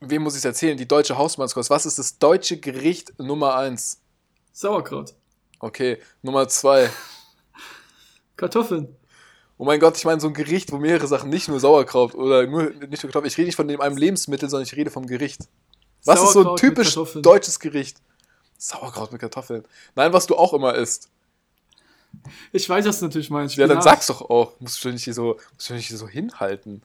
wem 0.00 0.22
muss 0.22 0.34
ich 0.34 0.38
es 0.40 0.44
erzählen, 0.44 0.76
die 0.76 0.88
deutsche 0.88 1.16
Hausmannskost, 1.16 1.70
was 1.70 1.86
ist 1.86 2.00
das 2.00 2.18
deutsche 2.18 2.58
Gericht 2.58 3.12
Nummer 3.18 3.54
eins? 3.54 4.00
Sauerkraut. 4.52 5.14
Okay, 5.60 5.98
Nummer 6.22 6.48
zwei. 6.48 6.90
Kartoffeln. 8.36 8.96
Oh 9.60 9.66
mein 9.66 9.78
Gott, 9.78 9.98
ich 9.98 10.06
meine 10.06 10.18
so 10.18 10.26
ein 10.26 10.32
Gericht, 10.32 10.72
wo 10.72 10.78
mehrere 10.78 11.06
Sachen, 11.06 11.28
nicht 11.28 11.46
nur 11.46 11.60
Sauerkraut 11.60 12.14
oder 12.14 12.46
nur, 12.46 12.70
nicht 12.70 13.02
nur 13.02 13.12
Kartoffeln, 13.12 13.26
ich 13.26 13.36
rede 13.36 13.44
nicht 13.44 13.56
von 13.56 13.68
dem 13.68 13.82
einem 13.82 13.98
Lebensmittel, 13.98 14.48
sondern 14.48 14.66
ich 14.66 14.74
rede 14.74 14.90
vom 14.90 15.06
Gericht. 15.06 15.42
Was 16.06 16.22
ist 16.22 16.32
so 16.32 16.38
ein 16.40 16.44
Sauerkraut 16.44 16.60
typisch 16.60 16.94
deutsches 17.16 17.60
Gericht? 17.60 17.98
Sauerkraut 18.56 19.12
mit 19.12 19.20
Kartoffeln. 19.20 19.66
Nein, 19.94 20.14
was 20.14 20.26
du 20.26 20.34
auch 20.34 20.54
immer 20.54 20.76
isst. 20.76 21.10
Ich 22.52 22.66
weiß, 22.70 22.86
was 22.86 23.00
du 23.00 23.04
natürlich 23.04 23.28
meinst. 23.28 23.54
Ja, 23.56 23.66
dann 23.66 23.82
sag's 23.82 24.06
doch 24.06 24.22
auch. 24.22 24.58
Musst 24.60 24.82
du 24.82 24.88
nicht 24.88 25.04
hier 25.04 25.12
so, 25.12 25.36
musst 25.54 25.68
du 25.68 25.74
nicht 25.74 25.88
hier 25.88 25.98
so 25.98 26.08
hinhalten. 26.08 26.80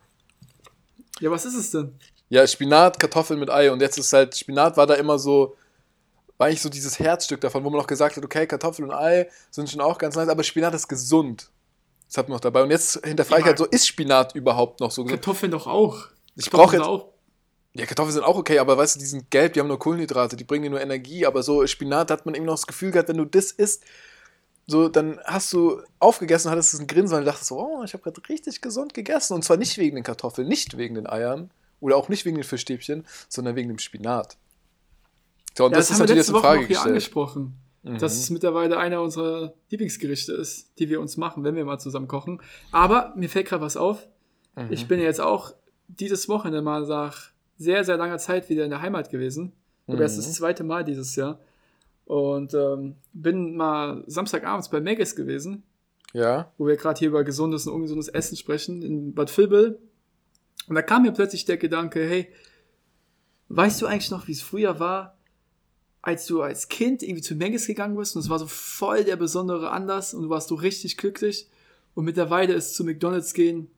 Ja, 1.22 1.32
was 1.32 1.46
ist 1.46 1.56
es 1.56 1.72
denn? 1.72 1.98
Ja, 2.28 2.46
Spinat, 2.46 3.00
Kartoffeln 3.00 3.40
mit 3.40 3.50
Ei. 3.50 3.72
Und 3.72 3.82
jetzt 3.82 3.98
ist 3.98 4.12
halt, 4.12 4.36
Spinat 4.36 4.76
war 4.76 4.86
da 4.86 4.96
immer 4.96 5.18
so, 5.18 5.56
war 6.38 6.48
eigentlich 6.48 6.62
so 6.62 6.68
dieses 6.68 7.00
Herzstück 7.00 7.40
davon, 7.40 7.64
wo 7.64 7.70
man 7.70 7.80
noch 7.80 7.88
gesagt 7.88 8.18
hat, 8.18 8.26
okay, 8.26 8.46
Kartoffeln 8.46 8.90
und 8.90 8.94
Ei 8.94 9.30
sind 9.50 9.70
schon 9.70 9.80
auch 9.80 9.98
ganz 9.98 10.18
nice, 10.18 10.28
aber 10.28 10.44
Spinat 10.44 10.74
ist 10.74 10.90
gesund. 10.90 11.50
Das 12.16 12.24
hat 12.24 12.30
man 12.30 12.38
noch 12.38 12.42
dabei. 12.42 12.64
Und 12.64 12.72
jetzt 12.72 13.06
hinterfrage 13.06 13.42
ich 13.42 13.46
halt 13.46 13.58
so, 13.58 13.66
ist 13.66 13.86
Spinat 13.86 14.36
überhaupt 14.36 14.80
noch 14.80 14.90
so 14.90 15.04
gesund? 15.04 15.22
Kartoffeln 15.22 15.52
doch 15.52 15.68
auch. 15.68 16.08
Ich 16.38 16.50
brauche 16.50 16.78
jetzt, 16.78 16.86
auch. 16.86 17.10
ja, 17.74 17.86
Kartoffeln 17.86 18.14
sind 18.14 18.24
auch 18.24 18.38
okay, 18.38 18.58
aber 18.60 18.78
weißt 18.78 18.96
du, 18.96 19.02
die 19.02 19.06
sind 19.06 19.30
gelb, 19.30 19.52
die 19.52 19.60
haben 19.60 19.68
nur 19.68 19.80
Kohlenhydrate, 19.80 20.38
die 20.38 20.46
bringen 20.46 20.64
dir 20.64 20.70
nur 20.70 20.80
Energie, 20.80 21.26
aber 21.26 21.44
so 21.44 21.68
Spinat 21.68 22.12
hat 22.12 22.26
man 22.26 22.34
eben 22.34 22.46
noch 22.46 22.54
das 22.54 22.68
Gefühl 22.68 22.92
gehabt, 22.92 23.10
wenn 23.10 23.18
du 23.18 23.26
das 23.26 23.52
isst, 23.52 23.84
so, 24.66 24.88
dann 24.88 25.20
hast 25.26 25.52
du 25.52 25.82
aufgegessen, 26.00 26.50
hattest 26.50 26.74
du 26.74 26.78
ein 26.78 26.88
Grinsen 26.88 27.18
und 27.18 27.26
dachtest 27.26 27.48
so, 27.48 27.60
oh, 27.60 27.84
ich 27.84 27.94
habe 27.94 28.04
gerade 28.04 28.22
richtig 28.30 28.62
gesund 28.62 28.94
gegessen. 28.94 29.34
Und 29.34 29.44
zwar 29.44 29.58
nicht 29.58 29.78
wegen 29.78 29.96
den 29.96 30.06
Kartoffeln, 30.06 30.48
nicht 30.48 30.78
wegen 30.78 30.96
den 30.96 31.08
Eiern 31.08 31.52
oder 31.82 31.98
auch 31.98 32.08
nicht 32.08 32.24
wegen 32.24 32.38
den 32.38 32.46
Fischstäbchen, 32.46 33.06
sondern 33.28 33.58
wegen 33.58 33.68
dem 33.68 33.78
Spinat. 33.78 34.38
So, 35.58 35.66
und 35.66 35.74
Ja, 35.74 35.78
das, 35.80 35.90
das, 35.90 35.98
ist 35.98 36.02
haben 36.02 36.08
wir 36.08 36.16
natürlich 36.16 36.20
letzte 36.20 36.34
Woche 36.34 36.42
Frage 36.42 36.62
noch 36.62 36.68
hier 36.68 36.76
gestellt. 36.76 36.88
angesprochen. 36.88 37.65
Mhm. 37.86 38.00
Dass 38.00 38.14
es 38.18 38.32
mittlerweile 38.32 38.78
einer 38.80 39.00
unserer 39.02 39.54
Lieblingsgerichte 39.70 40.34
ist, 40.34 40.72
die 40.80 40.90
wir 40.90 41.00
uns 41.00 41.18
machen, 41.18 41.44
wenn 41.44 41.56
wir 41.56 41.66
mal 41.66 41.78
zusammen 41.78 42.08
kochen. 42.08 42.42
Aber 42.72 43.14
mir 43.16 43.30
fällt 43.30 43.48
gerade 43.48 43.62
was 43.64 43.78
auf. 43.78 44.08
Mhm. 44.56 44.72
Ich 44.72 44.88
bin 44.88 45.00
jetzt 45.00 45.22
auch 45.22 45.54
dieses 45.88 46.28
Wochenende 46.28 46.64
mal 46.64 46.82
nach 46.88 47.30
sehr, 47.58 47.84
sehr 47.84 47.96
langer 47.98 48.18
Zeit 48.18 48.50
wieder 48.50 48.64
in 48.64 48.72
der 48.72 48.82
Heimat 48.82 49.12
gewesen. 49.12 49.54
Aber 49.86 49.98
das 49.98 50.14
ist 50.14 50.26
Mhm. 50.26 50.30
das 50.30 50.34
zweite 50.38 50.64
Mal 50.64 50.84
dieses 50.84 51.16
Jahr. 51.16 51.40
Und 52.06 52.56
ähm, 52.56 52.96
bin 53.14 53.56
mal 53.56 54.04
Samstagabends 54.08 54.70
bei 54.70 54.82
Megas 54.82 55.16
gewesen, 55.16 55.62
Ja, 56.14 56.52
wo 56.58 56.66
wir 56.68 56.78
gerade 56.78 56.98
hier 56.98 57.10
über 57.10 57.24
gesundes 57.24 57.68
und 57.68 57.74
ungesundes 57.74 58.08
Essen 58.08 58.36
sprechen, 58.36 58.82
in 58.82 59.14
Bad 59.14 59.36
Vilbel. 59.38 59.78
Und 60.68 60.74
da 60.76 60.82
kam 60.82 61.04
mir 61.04 61.12
plötzlich 61.12 61.46
der 61.46 61.58
Gedanke, 61.58 62.04
hey, 62.04 62.30
weißt 63.50 63.80
du 63.82 63.86
eigentlich 63.86 64.10
noch, 64.12 64.28
wie 64.28 64.32
es 64.32 64.42
früher 64.42 64.80
war, 64.80 65.15
als 66.06 66.28
du 66.28 66.44
als 66.44 66.70
Kind 66.70 67.02
irgendwie 67.02 67.24
zu 67.24 67.34
Menges 67.34 67.66
gegangen 67.66 67.98
bist 67.98 68.16
und 68.16 68.22
es 68.22 68.30
war 68.30 68.38
so 68.38 68.46
voll 68.46 69.04
der 69.04 69.16
besondere 69.16 69.72
Anlass 69.72 70.14
und 70.14 70.22
du 70.22 70.30
warst 70.30 70.50
so 70.50 70.56
richtig 70.56 70.98
glücklich 70.98 71.48
und 71.96 72.06
mittlerweile 72.06 72.54
ist 72.54 72.76
zu 72.76 72.84
McDonalds 72.84 73.34
gehen 73.34 73.70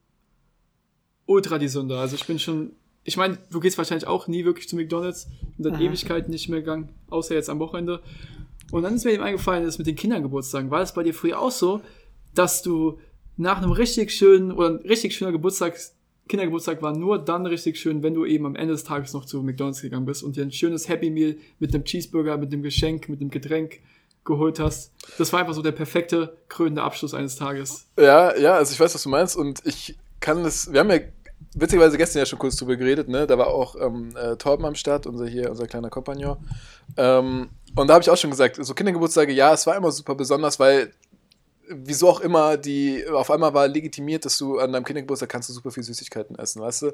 ultra 1.25 1.57
die 1.57 1.69
Sünde. 1.69 1.97
Also 1.97 2.15
ich 2.15 2.27
bin 2.27 2.37
schon, 2.37 2.73
ich 3.05 3.15
meine, 3.15 3.37
du 3.49 3.61
gehst 3.61 3.77
wahrscheinlich 3.77 4.07
auch 4.07 4.27
nie 4.27 4.43
wirklich 4.43 4.67
zu 4.67 4.75
McDonalds 4.75 5.27
und 5.57 5.73
Mhm. 5.73 5.81
Ewigkeiten 5.81 6.29
nicht 6.29 6.49
mehr 6.49 6.59
gegangen, 6.59 6.89
außer 7.09 7.33
jetzt 7.33 7.49
am 7.49 7.59
Wochenende. 7.59 8.01
Und 8.71 8.83
dann 8.83 8.95
ist 8.95 9.05
mir 9.05 9.13
eben 9.13 9.23
eingefallen, 9.23 9.63
das 9.63 9.77
mit 9.77 9.87
den 9.87 9.95
Kindergeburtstagen. 9.95 10.69
War 10.69 10.79
das 10.79 10.93
bei 10.93 11.03
dir 11.03 11.13
früher 11.13 11.39
auch 11.39 11.51
so, 11.51 11.79
dass 12.33 12.61
du 12.61 12.99
nach 13.37 13.59
einem 13.59 13.71
richtig 13.71 14.11
schönen 14.11 14.51
oder 14.51 14.71
ein 14.71 14.75
richtig 14.77 15.15
schöner 15.15 15.31
Geburtstag, 15.31 15.79
Kindergeburtstag 16.27 16.81
war 16.81 16.95
nur 16.95 17.19
dann 17.23 17.45
richtig 17.45 17.79
schön, 17.79 18.03
wenn 18.03 18.13
du 18.13 18.25
eben 18.25 18.45
am 18.45 18.55
Ende 18.55 18.73
des 18.73 18.83
Tages 18.83 19.13
noch 19.13 19.25
zu 19.25 19.41
McDonalds 19.41 19.81
gegangen 19.81 20.05
bist 20.05 20.23
und 20.23 20.35
dir 20.35 20.43
ein 20.43 20.51
schönes 20.51 20.87
Happy 20.89 21.09
Meal 21.09 21.37
mit 21.59 21.73
einem 21.73 21.83
Cheeseburger, 21.83 22.37
mit 22.37 22.51
einem 22.51 22.63
Geschenk, 22.63 23.09
mit 23.09 23.21
einem 23.21 23.29
Getränk 23.29 23.79
geholt 24.25 24.59
hast. 24.59 24.91
Das 25.17 25.31
war 25.33 25.39
einfach 25.39 25.53
so 25.53 25.61
der 25.61 25.71
perfekte 25.71 26.37
krönende 26.49 26.83
Abschluss 26.83 27.13
eines 27.13 27.35
Tages. 27.35 27.87
ja, 27.97 28.35
ja, 28.37 28.55
also 28.55 28.73
ich 28.73 28.79
weiß, 28.79 28.93
was 28.93 29.03
du 29.03 29.09
meinst 29.09 29.35
und 29.35 29.61
ich 29.65 29.97
kann 30.19 30.43
das, 30.43 30.71
wir 30.71 30.81
haben 30.81 30.91
ja 30.91 30.99
witzigerweise 31.55 31.97
gestern 31.97 32.19
ja 32.19 32.25
schon 32.25 32.39
kurz 32.39 32.55
drüber 32.55 32.75
geredet, 32.75 33.07
ne? 33.07 33.25
Da 33.25 33.37
war 33.37 33.47
auch 33.47 33.75
ähm, 33.79 34.15
äh, 34.15 34.35
Torben 34.35 34.65
am 34.65 34.75
Start, 34.75 35.07
unser 35.07 35.27
hier, 35.27 35.49
unser 35.49 35.67
kleiner 35.67 35.89
Kompagnon. 35.89 36.37
Ähm, 36.97 37.49
und 37.75 37.87
da 37.87 37.93
habe 37.93 38.03
ich 38.03 38.09
auch 38.09 38.17
schon 38.17 38.31
gesagt, 38.31 38.63
so 38.63 38.73
Kindergeburtstage, 38.73 39.31
ja, 39.33 39.53
es 39.53 39.65
war 39.67 39.75
immer 39.75 39.91
super 39.91 40.15
besonders, 40.15 40.59
weil 40.59 40.93
wieso 41.69 42.09
auch 42.09 42.19
immer, 42.19 42.57
die 42.57 43.05
auf 43.07 43.31
einmal 43.31 43.53
war 43.53 43.67
legitimiert, 43.67 44.25
dass 44.25 44.37
du 44.37 44.59
an 44.59 44.71
deinem 44.71 44.83
Kindergeburtstag 44.83 45.29
kannst 45.29 45.49
du 45.49 45.53
super 45.53 45.71
viel 45.71 45.83
Süßigkeiten 45.83 46.37
essen, 46.37 46.61
weißt 46.61 46.83
du? 46.83 46.93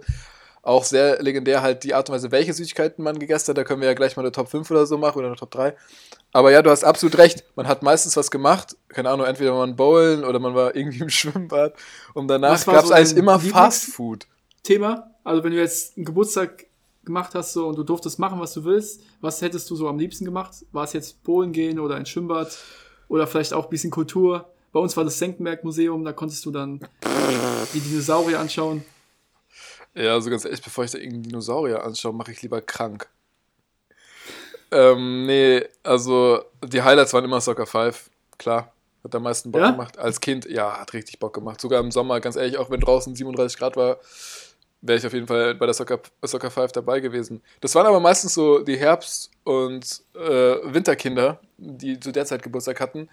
Auch 0.62 0.86
sehr 0.86 1.22
legendär 1.22 1.62
halt 1.62 1.84
die 1.84 1.94
Art 1.94 2.10
und 2.10 2.16
Weise, 2.16 2.32
welche 2.32 2.54
Süßigkeiten 2.54 3.04
man 3.04 3.20
gegessen 3.20 3.50
hat. 3.50 3.58
Da 3.58 3.66
können 3.66 3.82
wir 3.82 3.90
ja 3.90 3.94
gleich 3.94 4.16
mal 4.16 4.24
eine 4.24 4.32
Top 4.32 4.48
5 4.48 4.72
oder 4.72 4.86
so 4.86 4.98
machen 4.98 5.18
oder 5.18 5.28
eine 5.28 5.36
Top 5.36 5.52
3. 5.52 5.76
Aber 6.32 6.52
ja, 6.52 6.62
du 6.62 6.70
hast 6.70 6.86
absolut 6.86 7.18
recht. 7.18 7.44
Man 7.56 7.68
hat 7.68 7.84
meistens 7.84 8.16
was 8.16 8.32
gemacht. 8.32 8.78
Keine 8.88 9.10
Ahnung, 9.10 9.26
entweder 9.26 9.52
man 9.54 9.72
war 9.72 9.76
bowlen 9.76 10.24
oder 10.24 10.40
man 10.40 10.56
war 10.56 10.74
irgendwie 10.74 11.02
im 11.02 11.10
Schwimmbad. 11.10 11.74
Und 12.14 12.30
danach 12.30 12.66
gab 12.66 12.84
es 12.84 12.88
so 12.88 12.94
eigentlich 12.94 13.18
immer 13.18 13.40
Fast 13.40 13.92
Food. 13.92 14.26
Thema. 14.64 15.12
Also 15.26 15.44
wenn 15.44 15.52
du 15.52 15.58
jetzt 15.58 15.98
einen 15.98 16.06
Geburtstag 16.06 16.66
gemacht 17.04 17.36
hast 17.36 17.54
so, 17.54 17.68
und 17.68 17.78
du 17.78 17.84
durftest 17.84 18.18
machen, 18.18 18.40
was 18.40 18.54
du 18.54 18.64
willst, 18.64 19.02
was 19.20 19.42
hättest 19.42 19.70
du 19.70 19.76
so 19.76 19.90
am 19.90 20.00
liebsten 20.00 20.24
gemacht? 20.24 20.66
War 20.72 20.86
es 20.86 20.94
jetzt 20.94 21.24
Bowlen 21.24 21.52
gehen 21.52 21.80
oder 21.80 21.96
ein 21.96 22.06
Schwimmbad 22.06 22.58
oder 23.10 23.28
vielleicht 23.28 23.54
auch 23.54 23.66
ein 23.66 23.70
bisschen 23.70 23.92
Kultur? 23.92 24.53
Bei 24.74 24.80
uns 24.80 24.98
war 24.98 25.04
das 25.06 25.18
Senckenberg-Museum, 25.20 26.04
da 26.04 26.12
konntest 26.14 26.44
du 26.46 26.52
dann 26.52 26.80
die 27.74 27.80
Dinosaurier 27.80 28.40
anschauen. 28.40 28.84
Ja, 29.94 30.14
also 30.14 30.30
ganz 30.32 30.44
ehrlich, 30.46 30.64
bevor 30.64 30.84
ich 30.84 30.92
da 30.92 30.98
irgendeinen 30.98 31.24
Dinosaurier 31.24 31.84
anschaue, 31.84 32.12
mache 32.14 32.32
ich 32.32 32.42
lieber 32.42 32.60
krank. 32.62 33.08
Ähm, 34.72 35.28
nee, 35.28 35.64
also 35.84 36.44
die 36.64 36.82
Highlights 36.82 37.14
waren 37.14 37.24
immer 37.24 37.40
Soccer 37.40 37.68
5, 37.68 38.10
klar. 38.40 38.74
Hat 39.04 39.14
am 39.14 39.24
meisten 39.24 39.52
Bock 39.52 39.62
Ja? 39.62 39.72
gemacht. 39.72 40.00
Als 40.00 40.20
Kind, 40.20 40.46
ja, 40.46 40.80
hat 40.80 40.94
richtig 40.94 41.20
Bock 41.20 41.34
gemacht. 41.34 41.62
Sogar 41.62 41.80
im 41.80 41.92
Sommer, 41.92 42.20
ganz 42.20 42.36
ehrlich, 42.36 42.58
auch 42.58 42.72
wenn 42.72 42.80
draußen 42.80 43.14
37 43.16 43.60
Grad 43.60 43.76
war, 43.76 43.98
wäre 44.82 44.98
ich 44.98 45.06
auf 45.06 45.14
jeden 45.14 45.28
Fall 45.28 45.54
bei 45.56 45.66
der 45.68 45.74
Soccer, 45.76 46.00
Soccer 46.24 46.50
5 46.50 46.72
dabei 46.72 47.00
gewesen. 47.02 47.42
Das 47.62 47.76
waren 47.76 47.86
aber 47.86 48.00
meistens 48.00 48.34
so 48.34 48.60
die 48.60 48.78
Herbst- 48.78 49.30
und 49.44 50.02
äh, 50.16 50.56
Winterkinder, 50.74 51.40
die 51.58 52.00
zu 52.00 52.12
der 52.12 52.26
Zeit 52.26 52.42
Geburtstag 52.42 52.80
hatten. 52.80 53.10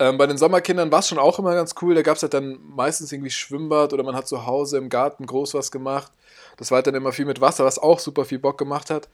Ähm, 0.00 0.16
bei 0.16 0.26
den 0.26 0.38
Sommerkindern 0.38 0.92
war 0.92 1.00
es 1.00 1.08
schon 1.08 1.18
auch 1.18 1.38
immer 1.38 1.54
ganz 1.54 1.74
cool. 1.82 1.94
Da 1.94 2.02
gab 2.02 2.16
es 2.16 2.22
halt 2.22 2.34
dann 2.34 2.58
meistens 2.74 3.12
irgendwie 3.12 3.30
Schwimmbad 3.30 3.92
oder 3.92 4.04
man 4.04 4.14
hat 4.14 4.28
zu 4.28 4.46
Hause 4.46 4.78
im 4.78 4.88
Garten 4.88 5.26
groß 5.26 5.54
was 5.54 5.70
gemacht. 5.72 6.12
Das 6.56 6.70
war 6.70 6.76
halt 6.76 6.86
dann 6.86 6.94
immer 6.94 7.12
viel 7.12 7.24
mit 7.24 7.40
Wasser, 7.40 7.64
was 7.64 7.78
auch 7.78 7.98
super 7.98 8.24
viel 8.24 8.38
Bock 8.38 8.58
gemacht 8.58 8.90
hat. 8.90 9.08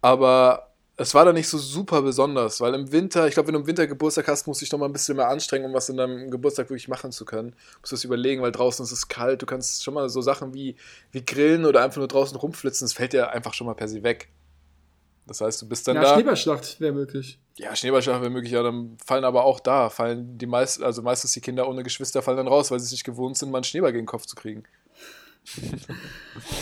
Aber 0.00 0.68
es 0.96 1.14
war 1.14 1.24
dann 1.24 1.34
nicht 1.34 1.48
so 1.48 1.58
super 1.58 2.02
besonders, 2.02 2.60
weil 2.60 2.72
im 2.74 2.92
Winter, 2.92 3.26
ich 3.26 3.34
glaube, 3.34 3.48
wenn 3.48 3.54
du 3.54 3.60
im 3.60 3.66
Winter 3.66 3.86
Geburtstag 3.86 4.28
hast, 4.28 4.46
musst 4.46 4.60
du 4.60 4.64
dich 4.64 4.72
noch 4.72 4.78
mal 4.78 4.86
ein 4.86 4.92
bisschen 4.92 5.16
mehr 5.16 5.28
anstrengen, 5.28 5.66
um 5.66 5.74
was 5.74 5.88
in 5.88 5.96
deinem 5.96 6.30
Geburtstag 6.30 6.70
wirklich 6.70 6.88
machen 6.88 7.10
zu 7.10 7.24
können. 7.24 7.50
Du 7.50 7.80
musst 7.80 7.92
das 7.92 8.04
überlegen, 8.04 8.42
weil 8.42 8.52
draußen 8.52 8.84
ist 8.84 8.92
es 8.92 9.08
kalt. 9.08 9.42
Du 9.42 9.46
kannst 9.46 9.82
schon 9.82 9.94
mal 9.94 10.08
so 10.08 10.20
Sachen 10.22 10.54
wie, 10.54 10.76
wie 11.10 11.24
grillen 11.24 11.66
oder 11.66 11.82
einfach 11.82 11.98
nur 11.98 12.08
draußen 12.08 12.36
rumflitzen. 12.36 12.86
Das 12.86 12.92
fällt 12.92 13.12
dir 13.12 13.30
einfach 13.30 13.54
schon 13.54 13.66
mal 13.66 13.74
per 13.74 13.88
se 13.88 14.04
weg. 14.04 14.28
Das 15.26 15.40
heißt, 15.40 15.62
du 15.62 15.68
bist 15.68 15.88
dann 15.88 15.96
Ja, 15.96 16.02
da. 16.02 16.14
Schneeballschlacht 16.14 16.80
wäre 16.80 16.92
möglich. 16.92 17.38
Ja, 17.56 17.74
Schneeballschlag 17.74 18.20
wäre 18.20 18.30
möglich, 18.30 18.52
ja, 18.52 18.62
dann 18.62 18.96
fallen 19.04 19.24
aber 19.24 19.44
auch 19.44 19.60
da, 19.60 19.88
fallen 19.88 20.36
die 20.38 20.46
meisten, 20.46 20.82
also 20.82 21.02
meistens 21.02 21.32
die 21.32 21.40
Kinder 21.40 21.68
ohne 21.68 21.82
Geschwister 21.82 22.20
fallen 22.20 22.36
dann 22.36 22.48
raus, 22.48 22.70
weil 22.70 22.80
sie 22.80 22.86
es 22.86 22.92
nicht 22.92 23.04
gewohnt 23.04 23.38
sind, 23.38 23.50
mal 23.50 23.58
einen 23.58 23.64
Schneeball 23.64 23.92
gegen 23.92 24.02
den 24.02 24.08
Kopf 24.08 24.26
zu 24.26 24.36
kriegen. 24.36 24.64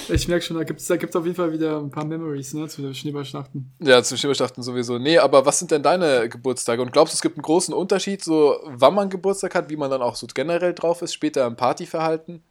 Ich 0.08 0.28
merke 0.28 0.44
schon, 0.44 0.56
da 0.56 0.64
gibt 0.64 0.80
es 0.80 0.86
da 0.86 0.96
gibt's 0.96 1.14
auf 1.16 1.24
jeden 1.24 1.36
Fall 1.36 1.52
wieder 1.52 1.78
ein 1.78 1.90
paar 1.90 2.04
Memories 2.04 2.52
ne, 2.54 2.68
zu 2.68 2.82
den 2.82 2.94
Schneeballschlachten. 2.94 3.72
Ja, 3.80 4.02
zum 4.02 4.18
Schneeballschlachten 4.18 4.62
sowieso. 4.62 4.98
Nee, 4.98 5.18
aber 5.18 5.46
was 5.46 5.58
sind 5.60 5.70
denn 5.70 5.82
deine 5.82 6.28
Geburtstage? 6.28 6.82
Und 6.82 6.92
glaubst 6.92 7.14
du, 7.14 7.16
es 7.16 7.22
gibt 7.22 7.36
einen 7.36 7.42
großen 7.42 7.72
Unterschied, 7.72 8.22
so 8.22 8.58
wann 8.64 8.94
man 8.94 9.08
Geburtstag 9.08 9.54
hat, 9.54 9.70
wie 9.70 9.76
man 9.76 9.90
dann 9.90 10.02
auch 10.02 10.16
so 10.16 10.26
generell 10.26 10.74
drauf 10.74 11.00
ist, 11.00 11.14
später 11.14 11.46
im 11.46 11.56
Partyverhalten? 11.56 12.42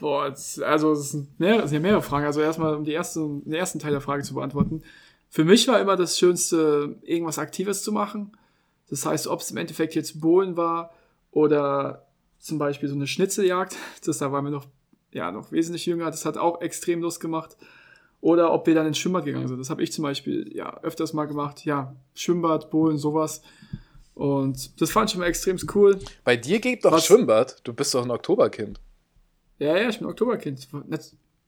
Boah, 0.00 0.28
jetzt, 0.28 0.62
also 0.62 0.92
es 0.92 1.10
sind, 1.10 1.38
mehrere, 1.38 1.64
es 1.64 1.70
sind 1.70 1.76
ja 1.76 1.82
mehrere 1.82 2.00
Fragen. 2.00 2.24
Also 2.24 2.40
erstmal, 2.40 2.74
um 2.74 2.84
die 2.84 2.92
erste, 2.92 3.20
den 3.20 3.52
ersten 3.52 3.78
Teil 3.78 3.90
der 3.90 4.00
Frage 4.00 4.22
zu 4.22 4.32
beantworten. 4.32 4.82
Für 5.28 5.44
mich 5.44 5.68
war 5.68 5.78
immer 5.78 5.94
das 5.94 6.18
Schönste, 6.18 6.96
irgendwas 7.02 7.38
Aktives 7.38 7.82
zu 7.82 7.92
machen. 7.92 8.32
Das 8.88 9.04
heißt, 9.04 9.26
ob 9.26 9.40
es 9.40 9.50
im 9.50 9.58
Endeffekt 9.58 9.94
jetzt 9.94 10.18
Bohlen 10.18 10.56
war 10.56 10.94
oder 11.32 12.06
zum 12.38 12.56
Beispiel 12.58 12.88
so 12.88 12.94
eine 12.94 13.06
Schnitzeljagd, 13.06 13.76
das 14.06 14.16
da 14.16 14.32
waren 14.32 14.44
wir 14.44 14.50
noch, 14.50 14.66
ja, 15.12 15.30
noch 15.30 15.52
wesentlich 15.52 15.84
jünger, 15.84 16.06
das 16.06 16.24
hat 16.24 16.38
auch 16.38 16.62
extrem 16.62 17.02
Lust 17.02 17.20
gemacht. 17.20 17.58
Oder 18.22 18.54
ob 18.54 18.66
wir 18.66 18.74
dann 18.74 18.86
ins 18.86 18.98
Schwimmbad 18.98 19.26
gegangen 19.26 19.48
sind. 19.48 19.58
Das 19.58 19.68
habe 19.68 19.82
ich 19.82 19.92
zum 19.92 20.02
Beispiel 20.02 20.50
ja 20.54 20.78
öfters 20.82 21.12
mal 21.12 21.26
gemacht. 21.26 21.66
Ja, 21.66 21.94
Schwimmbad, 22.14 22.70
Bohlen, 22.70 22.96
sowas. 22.96 23.42
Und 24.14 24.80
das 24.80 24.90
fand 24.90 25.10
ich 25.10 25.16
immer 25.16 25.26
extrem 25.26 25.58
cool. 25.74 25.98
Bei 26.24 26.36
dir 26.36 26.58
geht 26.58 26.86
doch 26.86 26.92
Was? 26.92 27.04
Schwimmbad. 27.04 27.60
Du 27.64 27.74
bist 27.74 27.94
doch 27.94 28.02
ein 28.02 28.10
Oktoberkind. 28.10 28.80
Ja, 29.60 29.76
ja, 29.76 29.88
ich 29.88 29.98
bin 29.98 30.08
Oktoberkind. 30.08 30.68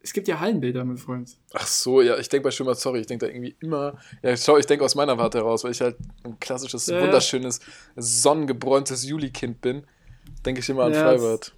Es 0.03 0.13
gibt 0.13 0.29
ja 0.29 0.39
Hallenbäder, 0.39 0.85
mein 0.85 0.99
Freund. 0.99 1.37
Ach 1.55 1.67
so, 1.67 2.03
ja, 2.03 2.19
ich 2.19 2.29
denke 2.29 2.45
bei 2.45 2.51
Schwimmbad, 2.51 2.79
sorry, 2.79 3.01
ich 3.01 3.07
denke 3.07 3.27
da 3.27 3.33
irgendwie 3.33 3.57
immer. 3.61 3.99
Ja, 4.23 4.37
schau, 4.37 4.59
ich 4.59 4.67
denke 4.67 4.85
aus 4.85 4.95
meiner 4.95 5.17
Warte 5.17 5.39
heraus, 5.39 5.65
weil 5.65 5.71
ich 5.71 5.81
halt 5.81 5.97
ein 6.25 6.39
klassisches, 6.39 6.87
Ja, 6.89 7.01
wunderschönes, 7.01 7.61
sonnengebräuntes 7.97 9.05
Julikind 9.05 9.61
bin. 9.61 9.85
Denke 10.45 10.61
ich 10.61 10.69
immer 10.69 10.85
an 10.85 10.93
Ja, 10.93 11.05
Freibad. 11.05 11.55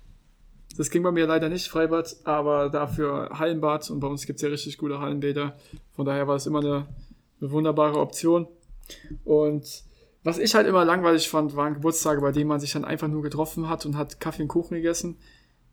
Das 0.77 0.91
ging 0.91 1.03
bei 1.03 1.11
mir 1.11 1.27
leider 1.27 1.49
nicht, 1.49 1.69
Freibad, 1.69 2.17
aber 2.25 2.69
dafür 2.69 3.31
Hallenbad 3.33 3.91
und 3.91 4.01
bei 4.01 4.09
uns 4.09 4.27
gibt 4.27 4.39
es 4.39 4.43
ja 4.43 4.49
richtig 4.49 4.79
gute 4.79 5.01
Hallenbäder. 5.01 5.57
Von 5.97 6.05
daher 6.05 6.29
war 6.29 6.37
es 6.37 6.47
immer 6.47 6.61
eine, 6.61 6.87
eine 7.41 7.51
wunderbare 7.51 7.99
Option. 7.99 8.47
Und 9.25 9.85
was 10.23 10.39
ich 10.39 10.55
halt 10.55 10.67
immer 10.67 10.85
langweilig 10.85 11.29
fand, 11.29 11.57
waren 11.57 11.75
Geburtstage, 11.75 12.21
bei 12.21 12.33
denen 12.33 12.49
man 12.49 12.61
sich 12.61 12.73
dann 12.73 12.85
einfach 12.85 13.09
nur 13.09 13.23
getroffen 13.23 13.69
hat 13.69 13.87
und 13.87 13.97
hat 13.97 14.21
Kaffee 14.21 14.43
und 14.43 14.49
Kuchen 14.49 14.75
gegessen. 14.75 15.17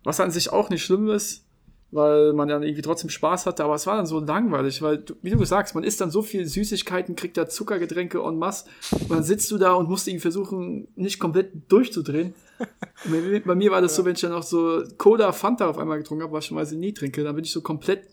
Was 0.03 0.19
an 0.19 0.31
sich 0.31 0.51
auch 0.51 0.69
nicht 0.69 0.83
schlimm 0.83 1.09
ist, 1.09 1.45
weil 1.91 2.31
man 2.33 2.47
dann 2.47 2.63
irgendwie 2.63 2.81
trotzdem 2.81 3.09
Spaß 3.09 3.45
hatte, 3.45 3.63
aber 3.63 3.75
es 3.75 3.85
war 3.85 3.97
dann 3.97 4.05
so 4.05 4.19
langweilig, 4.19 4.81
weil, 4.81 5.03
wie 5.21 5.31
du 5.31 5.43
sagst, 5.43 5.75
man 5.75 5.83
isst 5.83 5.99
dann 5.99 6.09
so 6.09 6.21
viel 6.21 6.45
Süßigkeiten, 6.47 7.15
kriegt 7.15 7.35
da 7.37 7.49
Zuckergetränke 7.49 8.19
en 8.19 8.37
masse 8.37 8.65
und 8.91 9.11
dann 9.11 9.23
sitzt 9.23 9.51
du 9.51 9.57
da 9.57 9.73
und 9.73 9.89
musst 9.89 10.07
irgendwie 10.07 10.21
versuchen, 10.21 10.87
nicht 10.95 11.19
komplett 11.19 11.51
durchzudrehen. 11.69 12.33
Und 13.05 13.43
bei, 13.45 13.55
mir- 13.55 13.71
war 13.71 13.81
das 13.81 13.95
so, 13.95 14.05
wenn 14.05 14.13
ich 14.13 14.21
dann 14.21 14.31
noch 14.31 14.43
so 14.43 14.83
Cola, 14.99 15.31
Fanta 15.31 15.67
auf 15.67 15.79
einmal 15.79 15.97
getrunken 15.97 16.23
habe, 16.23 16.33
was 16.33 16.45
ich 16.45 16.51
mal 16.51 16.63
nie 16.75 16.93
trinke, 16.93 17.23
dann 17.23 17.33
bin 17.35 17.43
ich 17.43 17.51
so 17.51 17.61
komplett 17.61 18.03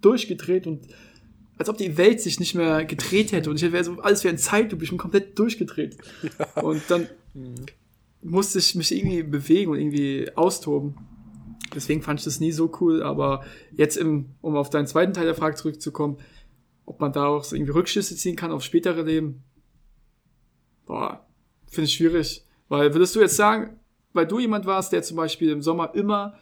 durchgedreht 0.00 0.68
und 0.68 0.86
als 1.58 1.68
ob 1.68 1.76
die 1.76 1.96
Welt 1.96 2.20
sich 2.20 2.38
nicht 2.38 2.54
mehr 2.54 2.84
gedreht 2.84 3.32
hätte 3.32 3.50
und 3.50 3.60
ich 3.60 3.72
wäre 3.72 3.82
so, 3.82 3.94
alles 4.00 4.22
wäre 4.22 4.32
in 4.32 4.38
Zeitlupe, 4.38 4.84
ich 4.84 4.90
bin 4.90 4.98
komplett 4.98 5.36
durchgedreht. 5.38 5.96
Und 6.62 6.82
dann 6.88 7.08
musste 8.22 8.60
ich 8.60 8.74
mich 8.76 8.94
irgendwie 8.94 9.22
bewegen 9.24 9.72
und 9.72 9.78
irgendwie 9.78 10.30
austoben. 10.36 10.94
Deswegen 11.74 12.02
fand 12.02 12.20
ich 12.20 12.24
das 12.24 12.40
nie 12.40 12.52
so 12.52 12.70
cool, 12.80 13.02
aber 13.02 13.44
jetzt 13.72 13.96
im, 13.96 14.34
um 14.40 14.56
auf 14.56 14.70
deinen 14.70 14.86
zweiten 14.86 15.12
Teil 15.12 15.24
der 15.24 15.34
Frage 15.34 15.56
zurückzukommen, 15.56 16.18
ob 16.84 17.00
man 17.00 17.12
da 17.12 17.26
auch 17.26 17.50
irgendwie 17.52 17.72
Rückschlüsse 17.72 18.16
ziehen 18.16 18.36
kann 18.36 18.52
auf 18.52 18.62
spätere 18.62 19.02
Leben, 19.02 19.42
boah, 20.86 21.26
finde 21.66 21.86
ich 21.86 21.94
schwierig. 21.94 22.44
Weil 22.68 22.94
würdest 22.94 23.14
du 23.16 23.20
jetzt 23.20 23.36
sagen, 23.36 23.78
weil 24.12 24.26
du 24.26 24.38
jemand 24.38 24.66
warst, 24.66 24.92
der 24.92 25.02
zum 25.02 25.16
Beispiel 25.16 25.50
im 25.50 25.62
Sommer 25.62 25.94
immer 25.94 26.38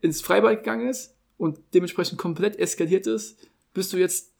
ins 0.00 0.20
Freibad 0.20 0.58
gegangen 0.58 0.88
ist 0.88 1.16
und 1.38 1.58
dementsprechend 1.74 2.18
komplett 2.18 2.56
eskaliert 2.56 3.06
ist, 3.06 3.48
bist 3.72 3.92
du 3.92 3.96
jetzt 3.96 4.32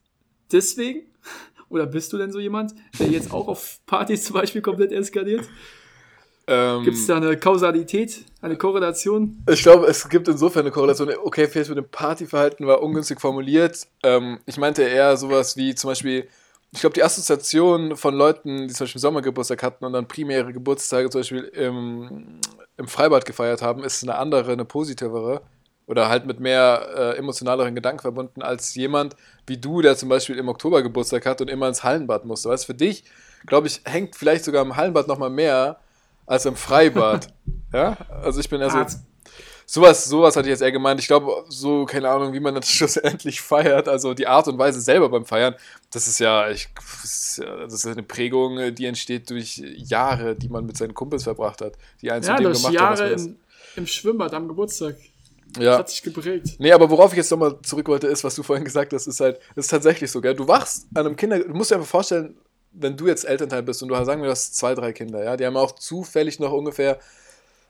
deswegen? 0.52 1.06
Oder 1.68 1.86
bist 1.86 2.12
du 2.12 2.18
denn 2.18 2.32
so 2.32 2.40
jemand, 2.40 2.74
der 2.98 3.08
jetzt 3.08 3.32
auch 3.32 3.46
auf 3.46 3.80
Partys 3.86 4.24
zum 4.24 4.34
Beispiel 4.34 4.60
komplett 4.60 4.90
eskaliert? 4.90 5.48
Ähm, 6.50 6.82
Gibt 6.82 6.96
es 6.96 7.06
da 7.06 7.16
eine 7.16 7.36
Kausalität, 7.36 8.24
eine 8.42 8.56
Korrelation? 8.56 9.40
Ich 9.48 9.62
glaube, 9.62 9.86
es 9.86 10.08
gibt 10.08 10.26
insofern 10.26 10.62
eine 10.62 10.72
Korrelation. 10.72 11.08
Okay, 11.22 11.46
vielleicht 11.46 11.68
mit 11.68 11.78
dem 11.78 11.88
Partyverhalten 11.88 12.66
war 12.66 12.82
ungünstig 12.82 13.20
formuliert. 13.20 13.86
Ähm, 14.02 14.40
ich 14.46 14.58
meinte 14.58 14.82
eher 14.82 15.16
sowas 15.16 15.56
wie 15.56 15.76
zum 15.76 15.90
Beispiel, 15.90 16.26
ich 16.72 16.80
glaube, 16.80 16.94
die 16.94 17.04
Assoziation 17.04 17.96
von 17.96 18.16
Leuten, 18.16 18.66
die 18.66 18.74
zum 18.74 18.84
Beispiel 18.84 19.00
Sommergeburtstag 19.00 19.62
hatten 19.62 19.84
und 19.84 19.92
dann 19.92 20.08
primäre 20.08 20.52
Geburtstage 20.52 21.08
zum 21.08 21.20
Beispiel 21.20 21.44
im, 21.44 22.40
im 22.76 22.88
Freibad 22.88 23.24
gefeiert 23.24 23.62
haben, 23.62 23.84
ist 23.84 24.02
eine 24.02 24.16
andere, 24.16 24.50
eine 24.50 24.64
positivere 24.64 25.42
oder 25.86 26.08
halt 26.08 26.26
mit 26.26 26.40
mehr 26.40 26.88
äh, 26.96 27.16
emotionaleren 27.16 27.76
Gedanken 27.76 28.00
verbunden 28.00 28.42
als 28.42 28.74
jemand 28.74 29.14
wie 29.46 29.56
du, 29.56 29.82
der 29.82 29.96
zum 29.96 30.08
Beispiel 30.08 30.36
im 30.36 30.48
Oktober 30.48 30.82
Geburtstag 30.82 31.26
hat 31.26 31.40
und 31.40 31.48
immer 31.48 31.68
ins 31.68 31.84
Hallenbad 31.84 32.24
musste. 32.24 32.48
Weißt 32.48 32.66
für 32.66 32.74
dich, 32.74 33.04
glaube 33.46 33.68
ich, 33.68 33.82
hängt 33.84 34.16
vielleicht 34.16 34.44
sogar 34.44 34.62
im 34.62 34.76
Hallenbad 34.76 35.06
nochmal 35.06 35.30
mehr 35.30 35.78
als 36.30 36.46
im 36.46 36.56
Freibad. 36.56 37.28
ja, 37.72 37.96
also 38.22 38.40
ich 38.40 38.48
bin 38.48 38.60
eher 38.60 38.70
so. 38.70 38.78
Ah, 38.78 38.86
Sowas, 39.66 40.04
sowas 40.06 40.34
hatte 40.34 40.48
ich 40.48 40.50
jetzt 40.50 40.62
eher 40.62 40.72
gemeint. 40.72 40.98
Ich 40.98 41.06
glaube, 41.06 41.44
so, 41.48 41.84
keine 41.84 42.08
Ahnung, 42.08 42.32
wie 42.32 42.40
man 42.40 42.56
das 42.56 42.68
schlussendlich 42.70 43.40
feiert, 43.40 43.86
also 43.88 44.14
die 44.14 44.26
Art 44.26 44.48
und 44.48 44.58
Weise 44.58 44.80
selber 44.80 45.08
beim 45.08 45.24
Feiern, 45.24 45.54
das 45.92 46.08
ist 46.08 46.18
ja, 46.18 46.50
ich, 46.50 46.68
das 47.02 47.38
ist, 47.38 47.42
das 47.68 47.86
eine 47.86 48.02
Prägung, 48.02 48.74
die 48.74 48.86
entsteht 48.86 49.30
durch 49.30 49.58
Jahre, 49.76 50.34
die 50.34 50.48
man 50.48 50.66
mit 50.66 50.76
seinen 50.76 50.92
Kumpels 50.92 51.22
verbracht 51.22 51.60
hat, 51.60 51.74
die 52.02 52.10
eins 52.10 52.26
ja, 52.26 52.32
mit 52.32 52.40
dem 52.40 52.44
durch 52.46 52.58
gemacht 52.58 52.74
Jahre 52.74 53.08
ist. 53.10 53.26
im, 53.26 53.36
im 53.76 53.86
Schwimmbad 53.86 54.34
am 54.34 54.48
Geburtstag. 54.48 54.96
Das 55.52 55.64
Ja. 55.64 55.78
hat 55.78 55.88
sich 55.88 56.02
geprägt. 56.02 56.56
Nee, 56.58 56.72
aber 56.72 56.90
worauf 56.90 57.12
ich 57.12 57.18
jetzt 57.18 57.30
nochmal 57.30 57.56
zurück 57.62 57.86
wollte, 57.88 58.08
ist, 58.08 58.24
was 58.24 58.34
du 58.34 58.42
vorhin 58.42 58.64
gesagt 58.64 58.92
hast, 58.92 59.06
ist 59.06 59.20
halt, 59.20 59.38
das 59.54 59.66
ist 59.66 59.70
tatsächlich 59.70 60.10
so, 60.10 60.20
gell? 60.20 60.34
Du 60.34 60.48
wachst 60.48 60.86
an 60.94 61.06
einem 61.06 61.14
Kinder, 61.16 61.38
du 61.38 61.54
musst 61.54 61.70
dir 61.70 61.76
einfach 61.76 61.88
vorstellen, 61.88 62.36
wenn 62.72 62.96
du 62.96 63.06
jetzt 63.06 63.24
Elternteil 63.24 63.62
bist 63.62 63.82
und 63.82 63.88
du 63.88 63.96
hast, 63.96 64.06
sagen 64.06 64.20
wir, 64.20 64.26
du 64.26 64.32
hast 64.32 64.56
zwei, 64.56 64.74
drei 64.74 64.92
Kinder, 64.92 65.22
ja, 65.24 65.36
die 65.36 65.46
haben 65.46 65.56
auch 65.56 65.72
zufällig 65.72 66.38
noch 66.38 66.52
ungefähr 66.52 66.98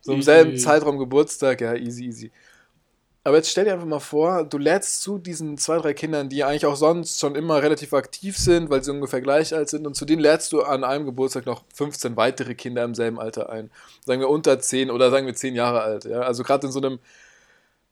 so 0.03 0.13
im 0.13 0.23
selben 0.23 0.57
Zeitraum 0.57 0.99
Geburtstag, 0.99 1.61
ja, 1.61 1.75
easy, 1.75 2.05
easy. 2.05 2.33
Aber 3.23 3.37
jetzt 3.37 3.51
stell 3.51 3.67
dir 3.67 3.75
einfach 3.75 3.87
mal 3.87 4.01
vor, 4.01 4.45
du 4.45 4.57
lädst 4.57 5.03
zu 5.03 5.19
diesen 5.19 5.59
zwei, 5.59 5.77
drei 5.77 5.93
Kindern, 5.93 6.31
die 6.31 6.43
eigentlich 6.43 6.65
auch 6.65 6.77
sonst 6.77 7.21
schon 7.21 7.35
immer 7.35 7.63
relativ 7.63 7.93
aktiv 7.93 8.39
sind, 8.39 8.71
weil 8.71 8.83
sie 8.83 8.91
ungefähr 8.91 9.21
gleich 9.21 9.55
alt 9.55 9.69
sind, 9.69 9.87
und 9.87 9.95
zu 9.95 10.07
denen 10.07 10.23
lädst 10.23 10.53
du 10.53 10.63
an 10.63 10.85
einem 10.85 11.05
Geburtstag 11.05 11.45
noch 11.45 11.65
15 11.75 12.17
weitere 12.17 12.55
Kinder 12.55 12.83
im 12.83 12.95
selben 12.95 13.21
Alter 13.21 13.51
ein. 13.51 13.71
Sagen 14.07 14.21
wir 14.21 14.31
unter 14.31 14.59
10 14.59 14.91
oder 14.91 15.11
sagen 15.11 15.27
wir 15.27 15.35
10 15.35 15.55
Jahre 15.55 15.83
alt. 15.83 16.07
Ja? 16.07 16.21
Also 16.21 16.43
gerade 16.45 16.67
in 16.67 16.73
so 16.73 16.81
einem 16.81 16.99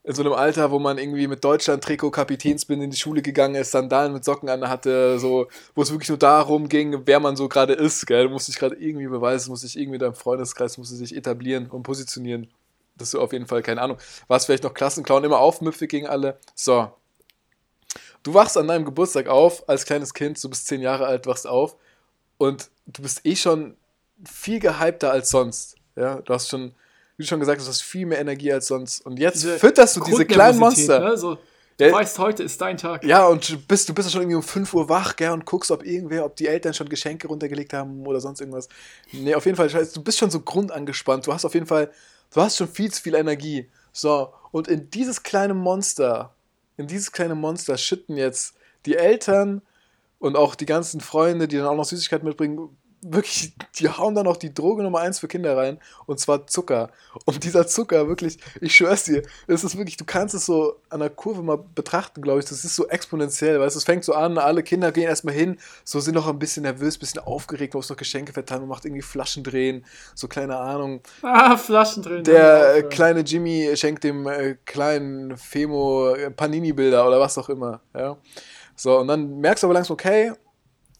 in 0.09 0.15
so 0.15 0.23
einem 0.23 0.33
Alter, 0.33 0.71
wo 0.71 0.79
man 0.79 0.97
irgendwie 0.97 1.27
mit 1.27 1.45
Deutschland-Trikot, 1.45 2.11
Kapitänsbinde 2.11 2.87
in 2.87 2.91
die 2.91 2.97
Schule 2.97 3.21
gegangen 3.21 3.57
ist, 3.57 3.73
Sandalen 3.73 4.15
mit 4.15 4.25
Socken 4.25 4.49
an 4.49 4.67
hatte, 4.67 5.19
so, 5.19 5.49
wo 5.75 5.83
es 5.83 5.91
wirklich 5.91 6.09
nur 6.09 6.17
darum 6.17 6.71
ging, 6.71 7.03
wer 7.05 7.21
man 7.21 7.37
so 7.37 7.47
gerade 7.47 7.75
ist, 7.75 8.07
gell? 8.07 8.25
Du 8.25 8.31
musst 8.31 8.49
dich 8.49 8.57
gerade 8.57 8.75
irgendwie 8.77 9.07
beweisen, 9.07 9.51
musst 9.51 9.65
dich 9.65 9.77
irgendwie 9.77 9.97
in 9.97 10.01
deinem 10.01 10.15
Freundeskreis, 10.15 10.79
musst 10.79 10.99
dich 10.99 11.15
etablieren 11.15 11.67
und 11.67 11.83
positionieren. 11.83 12.49
Das 12.97 13.09
ist 13.09 13.17
auf 13.17 13.35
jeden 13.35 13.47
Fall, 13.47 13.63
keine 13.63 13.83
Ahnung. 13.83 13.99
Warst 14.29 14.47
vielleicht 14.47 14.65
noch 14.65 14.73
Klassenclown, 14.73 15.25
immer 15.25 15.41
aufmüpfig 15.41 15.91
gegen 15.91 16.07
alle. 16.07 16.39
So. 16.55 16.91
Du 18.23 18.33
wachst 18.33 18.57
an 18.57 18.67
deinem 18.67 18.87
Geburtstag 18.87 19.27
auf, 19.27 19.69
als 19.69 19.85
kleines 19.85 20.15
Kind, 20.15 20.43
du 20.43 20.49
bist 20.49 20.69
zehn 20.69 20.81
Jahre 20.81 21.05
alt, 21.05 21.27
wachst 21.27 21.47
auf 21.47 21.77
und 22.39 22.71
du 22.87 23.03
bist 23.03 23.27
eh 23.27 23.37
schon 23.37 23.77
viel 24.25 24.59
gehypter 24.59 25.11
als 25.11 25.29
sonst. 25.29 25.77
Ja, 25.97 26.23
du 26.23 26.33
hast 26.33 26.49
schon, 26.49 26.73
wie 27.19 27.25
du 27.25 27.29
schon 27.29 27.41
gesagt 27.41 27.59
hast, 27.59 27.67
du 27.67 27.71
hast 27.71 27.83
viel 27.83 28.07
mehr 28.07 28.21
Energie 28.21 28.53
als 28.53 28.69
sonst. 28.69 29.05
Und 29.05 29.19
jetzt 29.19 29.43
Diese 29.43 29.59
fütterst 29.59 29.97
du 29.97 30.05
diese 30.05 30.25
kleinen 30.25 30.59
Monster. 30.59 31.01
Ne? 31.01 31.19
So, 31.19 31.33
Ja. 31.81 31.89
du 31.89 31.93
weißt, 31.93 32.19
heute 32.21 32.45
ist 32.45 32.61
dein 32.61 32.77
Tag. 32.77 33.05
Ja, 33.05 33.27
und 33.27 33.49
du 33.49 33.59
bist, 33.59 33.89
du 33.89 33.93
bist 33.95 34.09
ja 34.09 34.13
schon 34.13 34.23
irgendwie 34.23 34.37
um 34.37 34.43
5 34.43 34.73
Uhr 34.73 34.89
wach, 34.89 35.17
gell, 35.17 35.33
und 35.33 35.45
guckst, 35.45 35.73
ob 35.73 35.85
irgendwer, 35.85 36.25
ob 36.25 36.37
die 36.37 36.47
Eltern 36.47 36.75
schon 36.75 36.89
Geschenke 36.89 37.27
runtergelegt 37.27 37.73
haben 37.73 38.07
oder 38.07 38.21
sonst 38.21 38.41
irgendwas. 38.41 38.69
Nee, 39.11 39.35
auf 39.35 39.45
jeden 39.47 39.57
Fall, 39.57 39.69
scheiße, 39.69 39.95
du 39.95 40.03
bist 40.03 40.19
schon 40.19 40.31
so 40.31 40.41
grundangespannt. 40.41 41.27
Du 41.27 41.33
hast 41.33 41.45
auf 41.45 41.55
jeden 41.55 41.67
Fall, 41.67 41.91
du 42.33 42.41
hast 42.41 42.57
schon 42.57 42.69
viel 42.69 42.93
zu 42.93 43.03
viel 43.03 43.17
Energie. 43.17 43.69
So, 43.93 44.33
und 44.53 44.69
in 44.69 44.89
dieses 44.91 45.25
kleine 45.25 45.55
Monster, 45.55 46.33
in 46.77 46.87
dieses 46.87 47.11
kleine 47.11 47.35
Monster 47.35 47.77
schütten 47.77 48.17
jetzt 48.17 48.55
die 48.87 48.95
Eltern 48.95 49.61
und 50.21 50.37
auch 50.37 50.55
die 50.55 50.67
ganzen 50.67 51.01
Freunde, 51.01 51.49
die 51.49 51.57
dann 51.57 51.67
auch 51.67 51.75
noch 51.75 51.85
Süßigkeiten 51.85 52.27
mitbringen, 52.29 52.69
wirklich, 53.03 53.53
die 53.79 53.89
hauen 53.89 54.15
dann 54.15 54.27
auch 54.27 54.37
die 54.37 54.53
Droge 54.53 54.83
Nummer 54.83 55.01
eins 55.01 55.19
für 55.19 55.29
Kinder 55.29 55.57
rein, 55.57 55.79
und 56.07 56.19
zwar 56.19 56.47
Zucker. 56.47 56.91
Und 57.25 57.45
dieser 57.45 57.67
Zucker, 57.67 58.09
wirklich, 58.09 58.39
ich 58.61 58.75
schwör's 58.75 59.05
dir, 59.05 59.23
es 59.47 59.65
ist 59.65 59.77
wirklich, 59.77 59.97
du 59.97 60.05
kannst 60.05 60.35
es 60.35 60.47
so 60.47 60.77
an 60.91 61.01
der 61.01 61.11
Kurve 61.11 61.43
mal 61.43 61.59
betrachten, 61.75 62.23
glaube 62.23 62.41
ich, 62.41 62.47
das 62.47 62.65
ist 62.65 62.75
so 62.75 62.89
exponentiell, 62.89 63.61
weißt 63.61 63.77
du, 63.77 63.79
es 63.79 63.85
fängt 63.85 64.05
so 64.05 64.15
an, 64.15 64.39
alle 64.39 64.63
Kinder 64.63 64.91
gehen 64.91 65.05
erstmal 65.05 65.35
hin, 65.35 65.59
so 65.85 66.01
sind 66.01 66.15
noch 66.15 66.27
ein 66.27 66.39
bisschen 66.39 66.65
nervös, 66.65 66.97
ein 66.97 67.01
bisschen 67.01 67.23
aufgeregt, 67.23 67.75
muss 67.75 67.89
noch 67.89 67.97
Geschenke 67.97 68.33
verteilen, 68.33 68.63
man 68.63 68.71
macht 68.71 68.85
irgendwie 68.85 69.03
Flaschen 69.03 69.45
drehen, 69.45 69.85
so 70.15 70.27
keine 70.27 70.57
Ahnung. 70.57 71.01
Ah, 71.23 71.57
Flaschen 71.57 72.03
drin. 72.03 72.25
Der 72.25 72.77
äh, 72.77 72.83
kleine 72.83 73.21
Jimmy 73.21 73.71
schenkt 73.75 74.05
dem 74.05 74.27
äh, 74.27 74.57
kleinen 74.65 75.37
Femo 75.37 76.15
äh, 76.15 76.31
Panini-Bilder 76.31 77.07
oder 77.07 77.21
was 77.21 77.39
auch 77.39 77.49
immer, 77.49 77.81
ja. 77.95 78.17
So, 78.75 78.99
und 78.99 79.09
dann 79.09 79.41
merkst 79.41 79.63
du 79.63 79.67
aber 79.67 79.75
langsam, 79.75 79.95
okay, 79.95 80.33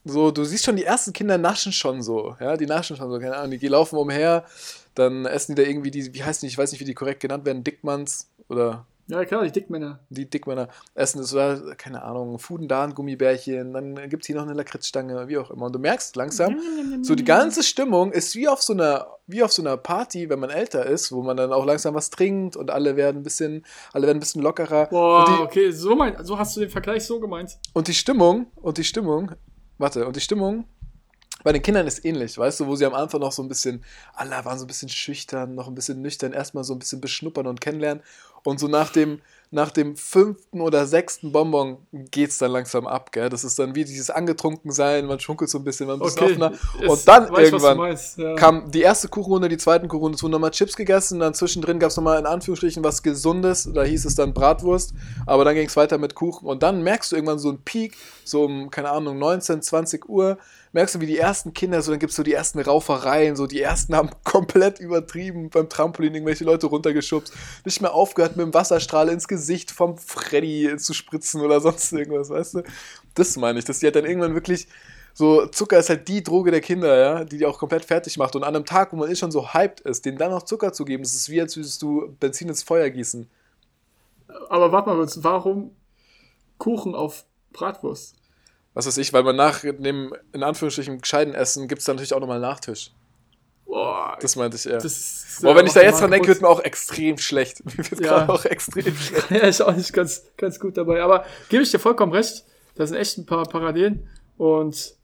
so, 0.05 0.31
du 0.31 0.45
siehst 0.45 0.65
schon, 0.65 0.77
die 0.77 0.85
ersten 0.85 1.13
Kinder 1.13 1.39
naschen 1.39 1.73
schon 1.73 2.03
so, 2.03 2.35
ja, 2.41 2.57
die 2.57 2.67
naschen 2.67 2.97
schon 2.97 3.11
so, 3.11 3.19
keine 3.19 3.37
Ahnung, 3.37 3.59
die 3.59 3.69
laufen 3.69 3.97
umher, 3.97 4.45
dann 4.95 5.27
essen 5.27 5.55
die 5.55 5.63
da 5.63 5.69
irgendwie 5.69 5.91
die, 5.91 6.15
wie 6.15 6.25
heißt 6.25 6.43
die, 6.43 6.47
ich 6.47 6.57
weiß 6.59 6.73
nicht, 6.73 6.81
wie 6.81 6.85
die 6.87 6.95
korrekt 6.95 7.21
genannt 7.21 7.45
werden, 7.45 7.63
Dickmanns 7.65 8.29
oder 8.49 8.87
Ja, 9.09 9.25
klar, 9.25 9.45
die 9.45 9.53
Dickmänner. 9.53 10.01
die 10.11 10.29
Dickmänner 10.29 10.69
essen 10.95 11.19
das 11.19 11.33
oder, 11.35 11.75
keine 11.77 12.03
Ahnung, 12.03 12.39
Fudendan, 12.39 12.95
Gummibärchen, 12.95 13.73
dann 13.75 13.95
gibt 14.09 14.23
es 14.23 14.27
hier 14.27 14.37
noch 14.37 14.43
eine 14.45 14.55
Lakritzstange, 14.55 15.29
wie 15.29 15.39
auch 15.39 15.51
immer. 15.51 15.67
Und 15.67 15.75
du 15.75 15.79
merkst 15.79 16.17
langsam, 16.17 16.59
so 17.03 17.15
die 17.15 17.25
ganze 17.25 17.63
Stimmung 17.63 18.13
ist 18.13 18.35
wie 18.35 18.49
auf 18.49 18.63
so 18.63 18.73
einer, 18.73 19.07
wie 19.27 19.43
auf 19.43 19.53
so 19.53 19.63
einer 19.63 19.77
Party, 19.77 20.29
wenn 20.31 20.39
man 20.41 20.51
älter 20.51 20.85
ist, 20.87 21.13
wo 21.13 21.23
man 21.23 21.37
dann 21.37 21.53
auch 21.53 21.65
langsam 21.67 21.95
was 21.95 22.11
trinkt 22.11 22.57
und 22.57 22.71
alle 22.71 22.97
werden 22.97 23.19
ein 23.19 23.23
bisschen, 23.23 23.65
alle 23.93 24.07
werden 24.07 24.19
ein 24.19 24.21
bisschen 24.21 24.43
lockerer. 24.43 24.87
Boah, 24.87 25.25
die, 25.27 25.43
okay, 25.43 25.71
so, 25.71 25.95
mein, 25.95 26.23
so 26.25 26.39
hast 26.39 26.57
du 26.57 26.61
den 26.61 26.71
Vergleich 26.71 27.05
so 27.05 27.21
gemeint. 27.21 27.59
und 27.75 27.89
die 27.89 27.95
Stimmung, 27.95 28.47
und 28.57 28.79
die 28.79 28.85
Stimmung, 28.85 29.33
warte, 29.79 30.07
und 30.07 30.17
die 30.17 30.21
Stimmung 30.21 30.65
bei 31.45 31.53
den 31.53 31.63
Kindern 31.63 31.87
ist 31.87 32.05
ähnlich, 32.05 32.37
weißt 32.37 32.61
du, 32.61 32.67
wo 32.67 32.75
sie 32.75 32.85
am 32.85 32.95
Anfang 32.95 33.21
noch 33.21 33.33
so 33.33 33.43
ein 33.43 33.49
bisschen, 33.49 33.85
alle 34.15 34.45
waren 34.45 34.59
so 34.59 34.65
ein 34.65 34.67
bisschen 34.67 34.89
schüchtern, 34.89 35.55
noch 35.55 35.69
ein 35.69 35.75
bisschen 35.75 36.03
nüchtern, 36.03 36.33
erstmal 36.33 36.65
so 36.65 36.75
ein 36.75 36.81
bisschen 36.81 37.01
beschnuppern 37.01 37.47
und 37.47 37.61
kennenlernen. 37.61 38.03
Und 38.43 38.59
so 38.59 38.67
nach 38.67 38.91
dem, 38.91 39.21
nach 39.51 39.71
dem 39.71 39.97
fünften 39.97 40.61
oder 40.61 40.87
sechsten 40.87 41.33
Bonbon 41.33 41.79
geht's 41.93 42.37
dann 42.37 42.51
langsam 42.51 42.87
ab, 42.87 43.13
gell? 43.13 43.31
Das 43.31 43.45
ist 43.45 43.59
dann 43.59 43.75
wie 43.75 43.85
dieses 43.85 44.11
angetrunken 44.11 44.71
sein, 44.71 45.07
man 45.07 45.21
schunkelt 45.21 45.49
so 45.49 45.57
ein 45.59 45.65
bisschen, 45.65 45.87
man 45.87 46.01
ist 46.03 46.21
Okay. 46.21 46.33
offener. 46.33 46.53
es- 46.83 46.89
Und 46.89 47.09
dann 47.09 47.33
weiß, 47.33 47.53
irgendwann 47.53 47.97
ja. 48.19 48.35
kam 48.35 48.71
die 48.71 48.83
erste 48.83 49.09
Kuchenrunde, 49.09 49.49
die 49.49 49.57
zweiten 49.57 49.89
Kuchenrunde, 49.89 50.17
es 50.17 50.23
wurden 50.23 50.33
nochmal 50.33 50.51
Chips 50.51 50.77
gegessen, 50.77 51.21
dann 51.21 51.33
zwischendrin 51.33 51.79
gab 51.79 51.91
es 51.91 51.97
nochmal 51.97 52.19
in 52.19 52.27
Anführungsstrichen 52.27 52.85
was 52.85 53.03
Gesundes, 53.03 53.71
da 53.73 53.85
hieß 53.85 54.05
es 54.05 54.15
dann 54.15 54.35
Bratwurst, 54.35 54.93
aber 55.25 55.47
dann 55.47 55.55
ging 55.55 55.67
es 55.67 55.77
weiter 55.77 55.97
mit 55.97 56.15
Kuchen 56.15 56.47
und 56.47 56.63
dann 56.63 56.83
merkst 56.83 57.11
du 57.13 57.17
irgendwann 57.17 57.39
so 57.39 57.49
einen 57.49 57.63
Peak, 57.63 57.97
so 58.25 58.45
um, 58.45 58.71
keine 58.71 58.91
Ahnung, 58.91 59.19
19, 59.19 59.63
20 59.63 60.09
Uhr, 60.11 60.37
merkst 60.73 60.97
du, 60.97 61.01
wie 61.01 61.07
die 61.07 61.17
ersten 61.17 61.55
Kinder, 61.55 61.81
so 61.81 61.91
dann 61.91 61.99
gibt 61.99 62.11
es 62.11 62.17
so 62.17 62.23
die 62.23 62.35
ersten 62.35 62.61
Raufereien, 62.61 63.35
so 63.37 63.47
die 63.47 63.63
ersten 63.63 63.97
haben 63.97 64.11
komplett 64.25 64.79
übertrieben 64.79 65.49
beim 65.49 65.71
Trampolin 65.71 66.15
irgendwelche 66.15 66.45
Leute 66.45 66.67
runtergeschubst, 66.67 67.33
nicht 67.65 67.81
mehr 67.81 67.95
aufgehört 67.95 68.37
mit 68.37 68.45
dem 68.45 68.53
Wasserstrahl 68.53 69.09
ins 69.09 69.27
Gesicht 69.27 69.38
vom 69.73 69.97
Freddy 69.97 70.77
zu 70.77 70.95
spritzen 70.95 71.41
oder 71.41 71.61
sonst 71.61 71.93
irgendwas, 71.93 72.31
weißt 72.31 72.55
du? 72.55 72.63
Das 73.15 73.37
meine 73.37 73.59
ich, 73.59 73.65
dass 73.65 73.79
die 73.81 73.87
halt 73.87 73.97
dann 73.97 74.05
irgendwann 74.05 74.35
wirklich 74.35 74.69
so, 75.19 75.47
Zucker 75.47 75.81
ist 75.81 75.89
halt 75.89 76.07
die 76.07 76.23
Droge 76.23 76.53
der 76.53 76.61
Kinder, 76.61 76.97
ja, 76.97 77.25
die 77.25 77.39
die 77.39 77.47
auch 77.47 77.59
komplett 77.59 77.85
fertig 77.85 78.19
macht. 78.19 78.37
Und 78.37 78.45
an 78.45 78.55
einem 78.55 78.65
Tag, 78.65 78.93
wo 78.93 78.97
man 78.97 79.11
eh 79.11 79.17
schon 79.17 79.33
so 79.33 79.53
hyped 79.53 79.81
ist, 79.81 80.05
denen 80.05 80.17
dann 80.17 80.31
noch 80.31 80.45
Zucker 80.45 80.73
zu 80.73 80.85
geben, 80.85 81.03
das 81.03 81.15
ist 81.15 81.29
wie, 81.29 81.41
als 81.41 81.57
würdest 81.57 81.83
du 81.83 82.15
Benzin 82.21 82.49
ins 82.49 82.63
Feuer 82.63 82.89
gießen. 82.89 83.29
Aber 84.49 84.71
warte 84.71 84.91
mal 84.91 85.09
warum 85.17 85.75
Kuchen 86.59 86.95
auf 86.95 87.25
Bratwurst? 87.53 88.15
Was 88.75 88.87
weiß 88.87 88.99
ich, 88.99 89.13
weil 89.13 89.25
man 89.25 89.35
nach 89.35 89.63
dem, 89.63 90.15
in 90.33 90.45
Anführungsstrichen, 90.45 91.01
gescheiten 91.01 91.35
Essen, 91.35 91.67
gibt 91.67 91.81
es 91.81 91.87
dann 91.87 91.97
natürlich 91.97 92.15
auch 92.15 92.21
nochmal 92.21 92.39
Nachtisch. 92.39 92.93
Boah, 93.69 94.17
Das 94.21 94.35
meinte 94.35 94.57
ich 94.57 94.67
eher. 94.67 94.79
das. 94.79 95.39
Boah, 95.43 95.55
wenn 95.55 95.67
ich 95.67 95.73
da 95.75 95.83
jetzt 95.83 96.01
dran 96.01 96.11
denke, 96.11 96.27
wird 96.29 96.41
mir 96.41 96.49
auch 96.49 96.61
extrem 96.61 97.19
schlecht. 97.19 97.65
Mir 97.65 97.77
wird 97.91 98.01
Ja. 98.01 98.19
gerade 98.19 98.33
auch 98.33 98.45
extrem 98.47 98.97
schlecht. 98.97 99.31
Ja, 99.31 99.37
ist 99.47 99.61
auch 99.61 99.77
nicht 99.77 99.93
ganz, 99.93 100.25
ganz 100.39 100.59
gut 100.59 100.77
dabei. 100.77 101.03
Aber 101.03 101.25
gebe 101.51 101.63
ich 101.63 101.71
dir 101.71 101.79
vollkommen 101.79 102.13
recht. 102.13 102.45
Da 102.75 102.87
sind 102.87 102.97
echt 102.97 103.19
ein 103.19 103.27
paar 103.27 103.45
Parallelen. 103.47 104.09
Und 104.39 104.95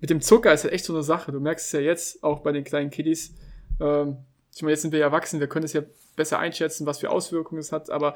mit 0.00 0.10
dem 0.10 0.20
Zucker 0.20 0.52
ist 0.54 0.62
ja 0.64 0.70
echt 0.70 0.84
so 0.84 0.92
eine 0.94 1.02
Sache. 1.02 1.32
Du 1.32 1.40
merkst 1.40 1.66
es 1.66 1.72
ja 1.72 1.80
jetzt 1.80 2.22
auch 2.22 2.40
bei 2.40 2.52
den 2.52 2.62
kleinen 2.64 2.90
Kiddies. 2.90 3.34
Ähm, 3.80 4.18
ich 4.54 4.62
meine, 4.62 4.72
jetzt 4.72 4.82
sind 4.82 4.92
wir 4.92 5.00
ja 5.00 5.06
erwachsen, 5.06 5.40
wir 5.40 5.48
können 5.48 5.64
es 5.64 5.72
ja 5.72 5.82
besser 6.14 6.38
einschätzen, 6.38 6.86
was 6.86 6.98
für 7.00 7.10
Auswirkungen 7.10 7.60
es 7.60 7.72
hat. 7.72 7.90
Aber 7.90 8.14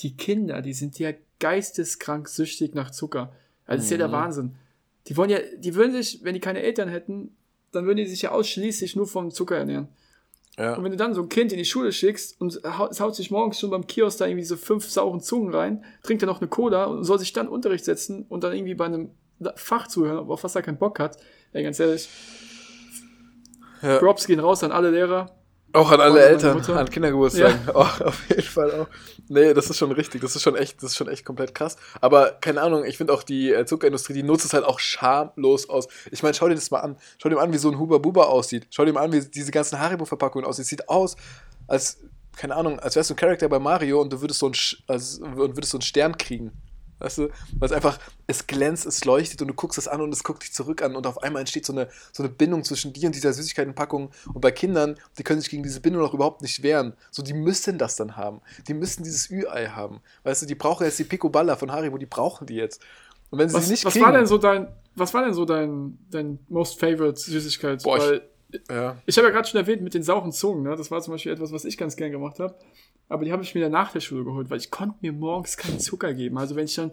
die 0.00 0.16
Kinder, 0.16 0.62
die 0.62 0.74
sind 0.74 0.98
ja 0.98 1.12
geisteskrank 1.38 2.28
süchtig 2.28 2.74
nach 2.74 2.90
Zucker. 2.90 3.32
Also 3.66 3.78
das 3.78 3.84
ist 3.84 3.90
ja 3.92 3.98
der 3.98 4.08
Mhm. 4.08 4.12
Wahnsinn. 4.12 4.54
Die 5.06 5.16
wollen 5.16 5.30
ja, 5.30 5.38
die 5.58 5.74
würden 5.74 5.92
sich, 5.92 6.20
wenn 6.24 6.34
die 6.34 6.40
keine 6.40 6.60
Eltern 6.62 6.88
hätten, 6.88 7.36
dann 7.72 7.86
würden 7.86 7.98
die 7.98 8.06
sich 8.06 8.22
ja 8.22 8.30
ausschließlich 8.30 8.96
nur 8.96 9.06
vom 9.06 9.30
Zucker 9.30 9.56
ernähren. 9.56 9.88
Ja. 10.58 10.74
Und 10.74 10.84
wenn 10.84 10.90
du 10.90 10.98
dann 10.98 11.14
so 11.14 11.22
ein 11.22 11.28
Kind 11.30 11.50
in 11.52 11.58
die 11.58 11.64
Schule 11.64 11.92
schickst 11.92 12.38
und 12.40 12.60
es 12.62 13.00
haut 13.00 13.16
sich 13.16 13.30
morgens 13.30 13.58
schon 13.58 13.70
beim 13.70 13.86
Kiosk 13.86 14.18
da 14.18 14.26
irgendwie 14.26 14.44
so 14.44 14.56
fünf 14.56 14.88
sauren 14.88 15.20
Zungen 15.20 15.54
rein, 15.54 15.84
trinkt 16.02 16.22
er 16.22 16.26
noch 16.26 16.40
eine 16.40 16.48
Cola 16.48 16.84
und 16.84 17.04
soll 17.04 17.18
sich 17.18 17.32
dann 17.32 17.48
Unterricht 17.48 17.84
setzen 17.84 18.26
und 18.28 18.44
dann 18.44 18.52
irgendwie 18.52 18.74
bei 18.74 18.84
einem 18.84 19.10
Fach 19.56 19.88
zuhören, 19.88 20.28
auf 20.28 20.44
was 20.44 20.54
er 20.54 20.62
keinen 20.62 20.78
Bock 20.78 21.00
hat. 21.00 21.16
Ey, 21.52 21.62
ganz 21.62 21.80
ehrlich, 21.80 22.08
Ja. 23.80 23.98
Props 23.98 24.26
gehen 24.26 24.40
raus 24.40 24.62
an 24.62 24.72
alle 24.72 24.90
Lehrer. 24.90 25.34
Auch 25.74 25.90
an 25.90 26.00
alle 26.00 26.22
Eltern, 26.22 26.60
an 26.60 26.90
Kindergeburtstagen. 26.90 27.60
Oh, 27.74 27.80
auf 27.80 28.28
jeden 28.28 28.42
Fall 28.42 28.70
auch. 28.72 28.86
Nee, 29.28 29.54
das 29.54 29.70
ist 29.70 29.78
schon 29.78 29.92
richtig. 29.92 30.20
Das 30.20 30.36
ist 30.36 30.42
schon 30.42 30.54
echt, 30.54 30.82
das 30.82 30.90
ist 30.90 30.96
schon 30.96 31.08
echt 31.08 31.24
komplett 31.24 31.54
krass. 31.54 31.76
Aber 32.00 32.32
keine 32.32 32.60
Ahnung, 32.60 32.84
ich 32.84 32.98
finde 32.98 33.14
auch 33.14 33.22
die 33.22 33.52
äh, 33.52 33.64
Zuckerindustrie, 33.64 34.12
die 34.12 34.22
nutzt 34.22 34.44
es 34.44 34.52
halt 34.52 34.64
auch 34.64 34.78
schamlos 34.78 35.68
aus. 35.70 35.88
Ich 36.10 36.22
meine, 36.22 36.34
schau 36.34 36.48
dir 36.48 36.54
das 36.54 36.70
mal 36.70 36.80
an. 36.80 36.96
Schau 37.18 37.28
dir 37.28 37.36
mal 37.36 37.42
an, 37.42 37.52
wie 37.52 37.58
so 37.58 37.70
ein 37.70 37.78
Huba 37.78 37.98
Buba 37.98 38.24
aussieht. 38.24 38.66
Schau 38.70 38.84
dir 38.84 38.92
mal 38.92 39.02
an, 39.02 39.12
wie 39.12 39.20
diese 39.20 39.50
ganzen 39.50 39.78
Haribo-Verpackungen 39.78 40.46
aussieht. 40.46 40.66
Sieht 40.66 40.88
aus, 40.88 41.16
als, 41.66 41.98
keine 42.36 42.54
Ahnung, 42.54 42.78
als 42.78 42.96
wärst 42.96 43.10
du 43.10 43.14
ein 43.14 43.16
Charakter 43.16 43.48
bei 43.48 43.58
Mario 43.58 44.00
und 44.00 44.12
du 44.12 44.20
würdest 44.20 44.40
so 44.40 44.46
einen, 44.46 44.56
als, 44.88 45.18
und 45.18 45.56
würdest 45.56 45.70
so 45.70 45.78
einen 45.78 45.82
Stern 45.82 46.18
kriegen. 46.18 46.52
Weißt 47.02 47.18
du? 47.18 47.28
Weil 47.58 47.66
es 47.66 47.72
einfach, 47.72 47.98
es 48.28 48.46
glänzt, 48.46 48.86
es 48.86 49.04
leuchtet 49.04 49.42
und 49.42 49.48
du 49.48 49.54
guckst 49.54 49.76
es 49.76 49.88
an 49.88 50.00
und 50.00 50.12
es 50.12 50.22
guckt 50.22 50.44
dich 50.44 50.52
zurück 50.52 50.82
an 50.82 50.94
und 50.94 51.04
auf 51.06 51.20
einmal 51.22 51.40
entsteht 51.40 51.66
so 51.66 51.72
eine, 51.72 51.88
so 52.12 52.22
eine 52.22 52.30
Bindung 52.30 52.62
zwischen 52.62 52.92
dir 52.92 53.06
und 53.06 53.14
dieser 53.14 53.32
Süßigkeitenpackung. 53.32 54.10
Und 54.32 54.40
bei 54.40 54.52
Kindern, 54.52 54.96
die 55.18 55.24
können 55.24 55.40
sich 55.40 55.50
gegen 55.50 55.64
diese 55.64 55.80
Bindung 55.80 56.04
auch 56.04 56.14
überhaupt 56.14 56.42
nicht 56.42 56.62
wehren. 56.62 56.94
So, 57.10 57.22
die 57.22 57.34
müssen 57.34 57.76
das 57.76 57.96
dann 57.96 58.16
haben. 58.16 58.40
Die 58.68 58.74
müssen 58.74 59.02
dieses 59.02 59.28
Ü-Ei 59.30 59.66
haben. 59.66 60.00
Weißt 60.22 60.42
du, 60.42 60.46
die 60.46 60.54
brauchen 60.54 60.84
jetzt 60.84 61.00
die 61.00 61.04
Picoballa 61.04 61.56
von 61.56 61.72
Haribo, 61.72 61.98
die 61.98 62.06
brauchen 62.06 62.46
die 62.46 62.54
jetzt. 62.54 62.80
Und 63.30 63.40
wenn 63.40 63.48
sie 63.48 63.56
Was, 63.56 63.68
nicht 63.68 63.84
was 63.84 63.94
kriegen, 63.94 64.04
war 64.04 64.12
denn 64.12 64.26
so 64.26 64.38
dein, 64.38 64.68
was 64.94 65.12
war 65.12 65.24
denn 65.24 65.34
so 65.34 65.44
dein, 65.44 65.98
dein 66.10 66.38
most 66.48 66.78
favorite 66.78 67.18
Süßigkeit? 67.18 67.82
Boah, 67.82 67.98
Weil 67.98 68.28
ja, 68.70 68.96
ich 69.06 69.16
habe 69.16 69.28
ja 69.28 69.32
gerade 69.32 69.48
schon 69.48 69.60
erwähnt 69.60 69.82
mit 69.82 69.94
den 69.94 70.02
sauren 70.02 70.32
Zungen, 70.32 70.62
ne? 70.62 70.76
Das 70.76 70.90
war 70.90 71.00
zum 71.00 71.14
Beispiel 71.14 71.32
etwas, 71.32 71.52
was 71.52 71.64
ich 71.64 71.76
ganz 71.76 71.96
gern 71.96 72.10
gemacht 72.10 72.38
habe. 72.38 72.54
Aber 73.08 73.24
die 73.24 73.32
habe 73.32 73.42
ich 73.42 73.54
mir 73.54 73.60
dann 73.60 73.72
nach 73.72 73.92
der 73.92 74.00
Schule 74.00 74.24
geholt, 74.24 74.50
weil 74.50 74.58
ich 74.58 74.70
konnte 74.70 74.96
mir 75.00 75.12
morgens 75.12 75.56
keinen 75.56 75.80
Zucker 75.80 76.14
geben. 76.14 76.38
Also 76.38 76.56
wenn 76.56 76.64
ich 76.64 76.74
dann 76.74 76.92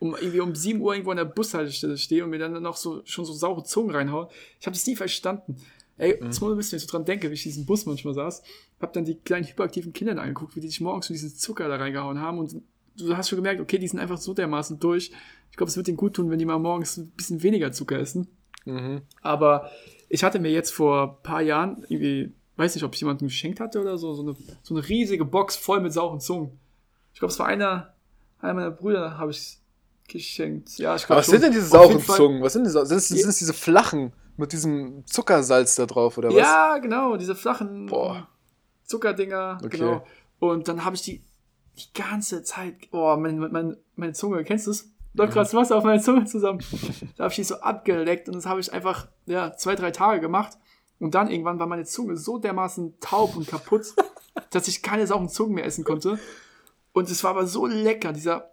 um 0.00 0.14
irgendwie 0.14 0.40
um 0.40 0.54
7 0.54 0.80
Uhr 0.80 0.94
irgendwo 0.94 1.10
an 1.10 1.16
der 1.16 1.24
Bushaltestelle 1.24 1.98
stehe 1.98 2.22
und 2.24 2.30
mir 2.30 2.38
dann 2.38 2.62
noch 2.62 2.76
so 2.76 3.02
schon 3.04 3.24
so 3.24 3.32
saure 3.32 3.64
Zungen 3.64 3.94
reinhauen, 3.94 4.28
ich 4.60 4.66
habe 4.66 4.74
das 4.74 4.86
nie 4.86 4.96
verstanden. 4.96 5.56
Ey, 5.96 6.16
das 6.20 6.40
muss 6.40 6.52
ein 6.52 6.56
bisschen, 6.56 6.72
wenn 6.72 6.76
ich 6.78 6.84
so 6.84 6.90
dran 6.92 7.04
denke, 7.04 7.28
wie 7.28 7.34
ich 7.34 7.42
diesen 7.42 7.66
Bus 7.66 7.84
manchmal 7.84 8.14
saß, 8.14 8.42
hab 8.80 8.92
dann 8.92 9.04
die 9.04 9.16
kleinen 9.16 9.44
hyperaktiven 9.44 9.92
Kinder 9.92 10.20
angeguckt, 10.20 10.54
wie 10.54 10.60
die 10.60 10.68
sich 10.68 10.80
morgens 10.80 11.08
so 11.08 11.14
diesen 11.14 11.34
Zucker 11.34 11.66
da 11.68 11.74
reingehauen 11.74 12.20
haben 12.20 12.38
und 12.38 12.54
du 12.96 13.16
hast 13.16 13.28
schon 13.28 13.36
gemerkt, 13.36 13.60
okay, 13.60 13.78
die 13.78 13.88
sind 13.88 13.98
einfach 13.98 14.18
so 14.18 14.32
dermaßen 14.34 14.78
durch. 14.78 15.10
Ich 15.50 15.56
glaube, 15.56 15.70
es 15.70 15.76
wird 15.76 15.88
denen 15.88 15.96
gut 15.96 16.14
tun, 16.14 16.30
wenn 16.30 16.38
die 16.38 16.44
mal 16.44 16.58
morgens 16.58 16.96
ein 16.98 17.10
bisschen 17.10 17.42
weniger 17.42 17.72
Zucker 17.72 17.98
essen. 17.98 18.28
Mhm. 18.64 19.02
Aber 19.22 19.70
ich 20.08 20.24
hatte 20.24 20.38
mir 20.38 20.50
jetzt 20.50 20.72
vor 20.72 21.18
ein 21.18 21.22
paar 21.22 21.42
Jahren 21.42 21.84
irgendwie, 21.88 22.32
weiß 22.56 22.74
nicht, 22.74 22.84
ob 22.84 22.94
ich 22.94 23.00
jemanden 23.00 23.26
geschenkt 23.26 23.60
hatte 23.60 23.80
oder 23.80 23.98
so, 23.98 24.14
so 24.14 24.22
eine, 24.22 24.36
so 24.62 24.74
eine 24.74 24.88
riesige 24.88 25.24
Box 25.24 25.56
voll 25.56 25.80
mit 25.80 25.92
sauren 25.92 26.20
Zungen. 26.20 26.58
Ich 27.12 27.18
glaube, 27.18 27.32
es 27.32 27.38
war 27.38 27.46
einer, 27.46 27.94
einer 28.40 28.54
meiner 28.54 28.70
Brüder, 28.70 29.18
habe 29.18 29.30
ich 29.30 29.58
geschenkt. 30.08 30.78
Ja, 30.78 30.96
ich 30.96 31.06
glaube. 31.06 31.20
was 31.20 31.26
sind 31.26 31.42
denn 31.42 31.52
diese 31.52 31.66
sauren 31.66 32.00
Zungen? 32.00 32.42
Was 32.42 32.54
sind 32.54 32.64
diese, 32.64 32.84
sind 32.86 32.96
es, 32.96 33.08
sind 33.08 33.28
es 33.28 33.38
diese 33.38 33.52
flachen 33.52 34.12
mit 34.36 34.52
diesem 34.52 35.04
Zuckersalz 35.06 35.74
da 35.74 35.86
drauf 35.86 36.16
oder 36.16 36.28
was? 36.28 36.36
Ja, 36.36 36.78
genau, 36.78 37.16
diese 37.16 37.34
flachen 37.34 37.86
Boah. 37.86 38.28
Zuckerdinger, 38.84 39.58
Okay. 39.62 39.76
genau. 39.78 40.06
Und 40.38 40.68
dann 40.68 40.84
habe 40.84 40.96
ich 40.96 41.02
die 41.02 41.22
die 41.78 41.92
ganze 41.94 42.42
Zeit, 42.42 42.74
oh, 42.90 43.16
meine, 43.16 43.48
meine, 43.48 43.76
meine 43.96 44.12
Zunge, 44.12 44.42
kennst 44.44 44.66
du 44.66 44.72
es? 44.72 44.90
Läuft 45.18 45.32
gerade 45.32 45.46
das 45.46 45.54
Wasser 45.54 45.76
auf 45.76 45.84
meine 45.84 46.00
Zunge 46.00 46.24
zusammen. 46.24 46.60
da 47.16 47.24
habe 47.24 47.32
ich 47.32 47.36
die 47.36 47.44
so 47.44 47.56
abgeleckt 47.56 48.28
und 48.28 48.36
das 48.36 48.46
habe 48.46 48.60
ich 48.60 48.72
einfach, 48.72 49.08
ja, 49.26 49.56
zwei, 49.56 49.74
drei 49.74 49.90
Tage 49.90 50.20
gemacht. 50.20 50.56
Und 51.00 51.14
dann 51.14 51.30
irgendwann 51.30 51.58
war 51.58 51.66
meine 51.66 51.84
Zunge 51.84 52.16
so 52.16 52.38
dermaßen 52.38 52.98
taub 53.00 53.36
und 53.36 53.48
kaputt, 53.48 53.94
dass 54.50 54.68
ich 54.68 54.82
keine 54.82 55.06
sauren 55.06 55.28
Zungen 55.28 55.54
mehr 55.54 55.64
essen 55.64 55.84
konnte. 55.84 56.18
Und 56.92 57.10
es 57.10 57.22
war 57.24 57.32
aber 57.32 57.46
so 57.46 57.66
lecker, 57.66 58.12
dieser 58.12 58.50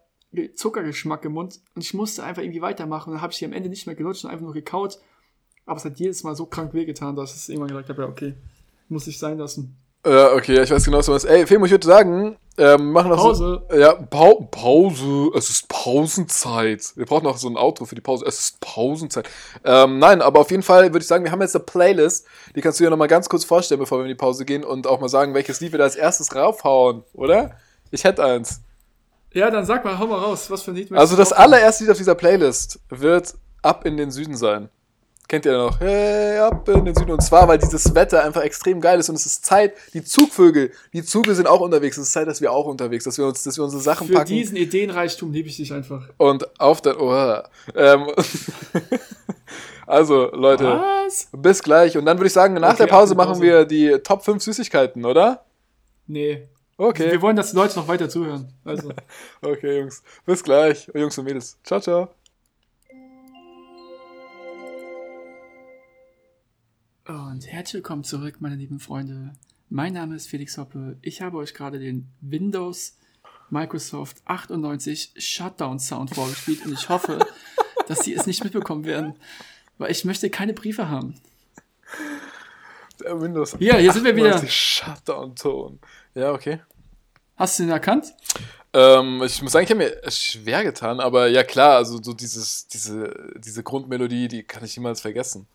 Zuckergeschmack 0.55 1.23
im 1.25 1.33
Mund. 1.33 1.59
Und 1.75 1.83
ich 1.83 1.93
musste 1.93 2.23
einfach 2.23 2.41
irgendwie 2.41 2.61
weitermachen. 2.61 3.09
Und 3.09 3.15
dann 3.15 3.21
habe 3.21 3.31
ich 3.31 3.39
die 3.39 3.45
am 3.45 3.53
Ende 3.53 3.69
nicht 3.69 3.85
mehr 3.85 3.95
gelutscht 3.95 4.25
und 4.25 4.31
einfach 4.31 4.43
nur 4.43 4.53
gekaut. 4.53 4.99
Aber 5.65 5.77
es 5.77 5.85
hat 5.85 5.99
jedes 5.99 6.23
Mal 6.23 6.35
so 6.35 6.45
krank 6.45 6.73
wehgetan, 6.73 7.15
dass 7.15 7.35
ich 7.35 7.49
irgendwann 7.49 7.69
gesagt 7.69 7.89
habe, 7.89 8.01
ja, 8.01 8.07
okay, 8.07 8.33
muss 8.89 9.07
ich 9.07 9.17
sein 9.17 9.37
lassen. 9.37 9.77
Ja, 10.05 10.33
okay, 10.33 10.61
ich 10.61 10.69
weiß 10.69 10.85
genau, 10.85 10.99
was 10.99 11.05
du 11.07 11.11
meinst. 11.11 11.25
Ey, 11.25 11.47
Femo, 11.47 11.65
ich 11.65 11.71
würde 11.71 11.87
sagen, 11.87 12.37
ähm, 12.57 12.91
machen 12.91 13.09
noch 13.09 13.17
Pause. 13.17 13.63
So, 13.69 13.75
ja, 13.75 13.93
Pau 13.93 14.47
Pause. 14.49 15.31
Es 15.35 15.49
ist 15.49 15.67
Pausenzeit. 15.67 16.93
Wir 16.95 17.05
brauchen 17.05 17.23
noch 17.23 17.37
so 17.37 17.49
ein 17.49 17.57
Outro 17.57 17.85
für 17.85 17.95
die 17.95 18.01
Pause. 18.01 18.23
Es 18.25 18.39
ist 18.39 18.59
Pausenzeit. 18.61 19.27
Ähm, 19.63 19.99
nein, 19.99 20.21
aber 20.21 20.39
auf 20.39 20.51
jeden 20.51 20.63
Fall 20.63 20.93
würde 20.93 20.99
ich 20.99 21.07
sagen, 21.07 21.25
wir 21.25 21.31
haben 21.31 21.41
jetzt 21.41 21.55
eine 21.55 21.65
Playlist. 21.65 22.27
Die 22.55 22.61
kannst 22.61 22.79
du 22.79 22.83
dir 22.83 22.91
noch 22.91 22.97
mal 22.97 23.07
ganz 23.07 23.27
kurz 23.27 23.43
vorstellen, 23.43 23.79
bevor 23.79 23.97
wir 23.97 24.03
in 24.03 24.09
die 24.09 24.15
Pause 24.15 24.45
gehen 24.45 24.63
und 24.63 24.87
auch 24.87 25.01
mal 25.01 25.09
sagen, 25.09 25.33
welches 25.33 25.59
Lied 25.59 25.73
wir 25.73 25.79
da 25.79 25.85
als 25.85 25.95
erstes 25.95 26.33
raufhauen, 26.33 27.03
oder? 27.13 27.51
Ich 27.91 28.03
hätte 28.03 28.23
eins. 28.23 28.61
Ja, 29.33 29.51
dann 29.51 29.65
sag 29.65 29.83
mal, 29.83 29.99
hau 29.99 30.07
mal 30.07 30.19
raus, 30.19 30.49
was 30.49 30.61
für 30.61 30.71
ein 30.71 30.75
Lied 30.75 30.93
Also 30.93 31.17
das 31.17 31.33
allererste 31.33 31.83
Lied 31.83 31.91
auf 31.91 31.97
dieser 31.97 32.15
Playlist 32.15 32.79
wird 32.89 33.33
Ab 33.61 33.85
in 33.85 33.97
den 33.97 34.11
Süden 34.11 34.37
sein. 34.37 34.69
Kennt 35.27 35.45
ihr 35.45 35.57
noch? 35.57 35.79
Hey, 35.79 36.37
ab 36.37 36.69
in 36.69 36.85
den 36.85 36.93
Süden. 36.95 37.11
Und 37.11 37.21
zwar, 37.21 37.47
weil 37.47 37.57
dieses 37.57 37.95
Wetter 37.95 38.23
einfach 38.23 38.43
extrem 38.43 38.79
geil 38.79 38.99
ist 38.99 39.09
und 39.09 39.15
es 39.15 39.25
ist 39.25 39.43
Zeit, 39.45 39.73
die 39.93 40.03
Zugvögel, 40.03 40.71
die 40.93 41.03
Züge 41.03 41.33
sind 41.33 41.47
auch 41.47 41.61
unterwegs. 41.61 41.97
Es 41.97 42.07
ist 42.07 42.13
Zeit, 42.13 42.27
dass 42.27 42.41
wir 42.41 42.51
auch 42.51 42.65
unterwegs, 42.67 43.05
dass 43.05 43.17
wir 43.17 43.25
uns, 43.25 43.41
dass 43.43 43.57
wir 43.57 43.63
unsere 43.63 43.81
Sachen 43.81 44.05
Für 44.07 44.13
packen 44.13 44.27
diesen 44.27 44.55
Ideenreichtum 44.55 45.31
liebe 45.33 45.49
ich 45.49 45.57
dich 45.57 45.73
einfach. 45.73 46.07
und 46.17 46.59
auf 46.59 46.81
der, 46.81 47.01
oh, 47.01 47.41
ähm, 47.75 48.07
also, 49.87 50.29
Leute, 50.31 50.65
Was? 50.65 51.27
bis 51.31 51.63
gleich. 51.63 51.97
Und 51.97 52.05
dann 52.05 52.17
würde 52.17 52.27
ich 52.27 52.33
sagen, 52.33 52.53
nach 52.55 52.69
Okay, 52.73 52.83
der 52.83 52.87
Pause 52.87 53.15
machen 53.15 53.29
Pause. 53.33 53.41
wir 53.41 53.65
die 53.65 53.97
Top 54.03 54.23
5 54.23 54.43
Süßigkeiten, 54.43 55.05
oder? 55.05 55.43
Nee. 56.07 56.47
Okay. 56.77 57.09
Wir 57.11 57.21
wollen, 57.21 57.35
dass 57.35 57.51
die 57.51 57.55
Leute 57.55 57.75
noch 57.79 57.87
weiter 57.87 58.09
zuhören. 58.09 58.53
Also. 58.63 58.91
Okay, 59.41 59.79
Jungs. 59.79 60.03
Bis 60.25 60.43
gleich. 60.43 60.89
Jungs 60.93 61.17
und 61.17 61.25
Mädels. 61.25 61.57
Ciao, 61.63 61.79
ciao. 61.79 62.09
Und 67.07 67.45
herzlich 67.45 67.75
willkommen 67.75 68.03
zurück, 68.03 68.37
meine 68.39 68.55
lieben 68.55 68.79
Freunde. 68.79 69.33
Mein 69.69 69.93
Name 69.93 70.15
ist 70.15 70.27
Felix 70.27 70.57
Hoppe. 70.57 70.97
Ich 71.03 71.21
habe 71.21 71.37
euch 71.37 71.53
gerade 71.53 71.77
den 71.77 72.07
Windows 72.19 72.97
Microsoft 73.51 74.23
98 74.25 75.13
Shutdown 75.15 75.77
Sound 75.77 76.15
vorgespielt 76.15 76.65
und 76.65 76.73
ich 76.73 76.89
hoffe, 76.89 77.19
dass 77.87 77.99
Sie 77.99 78.15
es 78.15 78.25
nicht 78.25 78.43
mitbekommen 78.43 78.85
werden, 78.85 79.13
weil 79.77 79.91
ich 79.91 80.03
möchte 80.03 80.31
keine 80.31 80.53
Briefe 80.53 80.89
haben. 80.89 81.13
Der 82.99 83.21
Windows. 83.21 83.55
Hier, 83.59 83.77
hier 83.77 83.93
sind 83.93 84.03
wir 84.03 84.15
wieder. 84.15 84.33
98 84.33 84.51
Shutdown-Ton. 84.51 85.79
Ja, 86.15 86.31
okay. 86.31 86.59
Hast 87.35 87.59
du 87.59 87.63
ihn 87.63 87.69
erkannt? 87.69 88.15
Ähm, 88.73 89.21
ich 89.23 89.43
muss 89.43 89.51
sagen, 89.51 89.65
ich 89.65 89.69
habe 89.69 89.77
mir 89.77 90.11
schwer 90.11 90.63
getan, 90.63 90.99
aber 90.99 91.27
ja 91.27 91.43
klar, 91.43 91.75
also 91.75 92.01
so 92.01 92.13
dieses, 92.13 92.67
diese, 92.67 93.31
diese 93.37 93.61
Grundmelodie, 93.61 94.27
die 94.27 94.41
kann 94.41 94.65
ich 94.65 94.75
niemals 94.75 95.01
vergessen. 95.01 95.47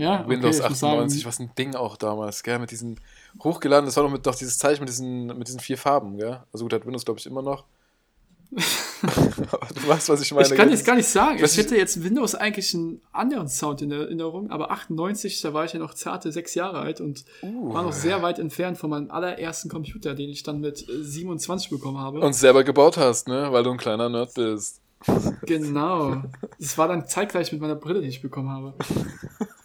Ja, 0.00 0.20
okay, 0.20 0.30
Windows 0.30 0.58
muss 0.58 0.66
98, 0.82 1.20
sagen, 1.20 1.28
was 1.28 1.38
ein 1.40 1.50
Ding 1.56 1.74
auch 1.74 1.96
damals, 1.96 2.42
gell, 2.42 2.58
mit 2.58 2.70
diesen 2.70 2.98
hochgeladen, 3.42 3.86
das 3.86 3.96
war 3.96 4.04
noch 4.04 4.10
mit 4.10 4.26
doch 4.26 4.34
dieses 4.34 4.58
Zeichen 4.58 4.80
mit 4.80 4.88
diesen, 4.88 5.26
mit 5.26 5.46
diesen 5.48 5.60
vier 5.60 5.78
Farben, 5.78 6.16
gell? 6.16 6.40
Also 6.52 6.64
gut, 6.64 6.72
hat 6.72 6.86
Windows, 6.86 7.04
glaube 7.04 7.20
ich, 7.20 7.26
immer 7.26 7.42
noch. 7.42 7.64
du 8.52 9.88
weißt, 9.88 10.08
was 10.08 10.22
ich 10.22 10.32
meine. 10.32 10.48
ich 10.48 10.54
kann 10.56 10.70
jetzt 10.70 10.84
gar 10.84 10.96
nicht 10.96 11.06
sagen. 11.06 11.38
Ich 11.42 11.56
hätte 11.56 11.76
jetzt 11.76 12.02
Windows 12.02 12.34
eigentlich 12.34 12.74
einen 12.74 13.00
anderen 13.12 13.48
Sound 13.48 13.80
in 13.80 13.92
Erinnerung, 13.92 14.50
aber 14.50 14.72
98, 14.72 15.40
da 15.40 15.54
war 15.54 15.64
ich 15.64 15.72
ja 15.72 15.78
noch 15.78 15.94
zarte 15.94 16.32
sechs 16.32 16.54
Jahre 16.54 16.80
alt 16.80 17.00
und 17.00 17.24
Uh. 17.42 17.72
war 17.72 17.84
noch 17.84 17.92
sehr 17.92 18.22
weit 18.22 18.40
entfernt 18.40 18.76
von 18.76 18.90
meinem 18.90 19.10
allerersten 19.10 19.68
Computer, 19.68 20.14
den 20.14 20.30
ich 20.30 20.42
dann 20.42 20.60
mit 20.60 20.88
äh, 20.88 21.02
27 21.02 21.70
bekommen 21.70 21.98
habe. 21.98 22.20
Und 22.20 22.32
selber 22.32 22.64
gebaut 22.64 22.96
hast, 22.96 23.28
ne? 23.28 23.52
Weil 23.52 23.62
du 23.62 23.70
ein 23.70 23.78
kleiner 23.78 24.08
Nerd 24.08 24.34
bist. 24.34 24.80
genau. 25.46 26.22
Das 26.58 26.76
war 26.76 26.88
dann 26.88 27.06
zeitgleich 27.06 27.52
mit 27.52 27.60
meiner 27.60 27.74
Brille, 27.76 28.02
die 28.02 28.08
ich 28.08 28.20
bekommen 28.20 28.50
habe. 28.50 28.74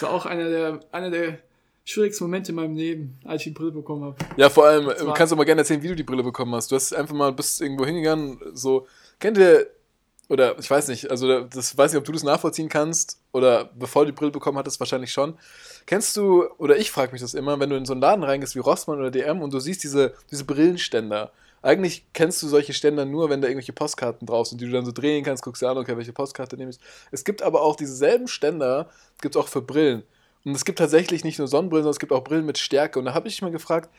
Das 0.00 0.08
war 0.08 0.14
auch 0.16 0.24
einer 0.26 0.48
der, 0.48 0.80
einer 0.92 1.10
der 1.10 1.38
schwierigsten 1.84 2.24
Momente 2.24 2.52
in 2.52 2.56
meinem 2.56 2.74
Leben, 2.74 3.18
als 3.24 3.42
ich 3.42 3.44
die 3.48 3.50
Brille 3.50 3.72
bekommen 3.72 4.04
habe. 4.04 4.16
Ja, 4.36 4.48
vor 4.48 4.64
allem, 4.66 4.84
du 4.86 5.06
war- 5.06 5.14
kannst 5.14 5.32
du 5.32 5.36
mal 5.36 5.44
gerne 5.44 5.60
erzählen, 5.62 5.82
wie 5.82 5.88
du 5.88 5.96
die 5.96 6.02
Brille 6.04 6.22
bekommen 6.22 6.54
hast. 6.54 6.70
Du 6.70 6.76
hast 6.76 6.94
einfach 6.94 7.14
mal, 7.14 7.32
bist 7.32 7.60
irgendwo 7.60 7.84
hingegangen, 7.84 8.38
so, 8.54 8.86
kennt 9.18 9.36
ihr, 9.38 9.66
oder 10.28 10.58
ich 10.58 10.70
weiß 10.70 10.88
nicht, 10.88 11.10
also 11.10 11.40
das 11.40 11.76
weiß 11.76 11.92
nicht, 11.92 11.98
ob 11.98 12.04
du 12.04 12.12
das 12.12 12.22
nachvollziehen 12.22 12.68
kannst, 12.68 13.18
oder 13.32 13.64
bevor 13.78 14.04
du 14.04 14.12
die 14.12 14.16
Brille 14.16 14.30
bekommen 14.30 14.56
hattest, 14.58 14.78
wahrscheinlich 14.80 15.12
schon. 15.12 15.34
Kennst 15.86 16.16
du, 16.16 16.44
oder 16.58 16.76
ich 16.78 16.90
frage 16.90 17.12
mich 17.12 17.20
das 17.20 17.34
immer, 17.34 17.58
wenn 17.58 17.68
du 17.70 17.76
in 17.76 17.84
so 17.84 17.92
einen 17.92 18.00
Laden 18.00 18.22
reingehst 18.24 18.54
wie 18.54 18.60
Rossmann 18.60 18.98
oder 18.98 19.10
DM 19.10 19.42
und 19.42 19.52
du 19.52 19.58
siehst 19.58 19.82
diese, 19.82 20.14
diese 20.30 20.44
Brillenständer. 20.44 21.32
Eigentlich 21.62 22.06
kennst 22.14 22.42
du 22.42 22.48
solche 22.48 22.72
Ständer 22.72 23.04
nur, 23.04 23.28
wenn 23.28 23.42
da 23.42 23.48
irgendwelche 23.48 23.72
Postkarten 23.72 24.26
drauf 24.26 24.46
sind, 24.46 24.60
die 24.60 24.66
du 24.66 24.72
dann 24.72 24.86
so 24.86 24.92
drehen 24.92 25.24
kannst, 25.24 25.42
guckst 25.42 25.60
dir 25.60 25.68
an, 25.68 25.78
okay, 25.78 25.96
welche 25.96 26.12
Postkarte 26.12 26.56
nehme 26.56 26.70
ich. 26.70 26.78
Es 27.10 27.24
gibt 27.24 27.42
aber 27.42 27.62
auch 27.62 27.76
dieselben 27.76 28.28
Ständer, 28.28 28.88
gibt 29.20 29.36
es 29.36 29.40
auch 29.40 29.48
für 29.48 29.60
Brillen. 29.60 30.02
Und 30.44 30.54
es 30.54 30.64
gibt 30.64 30.78
tatsächlich 30.78 31.22
nicht 31.22 31.38
nur 31.38 31.48
Sonnenbrillen, 31.48 31.84
sondern 31.84 31.96
es 31.96 31.98
gibt 31.98 32.12
auch 32.12 32.24
Brillen 32.24 32.46
mit 32.46 32.56
Stärke. 32.56 32.98
Und 32.98 33.04
da 33.04 33.14
habe 33.14 33.28
ich 33.28 33.34
mich 33.34 33.42
mal 33.42 33.50
gefragt, 33.50 33.90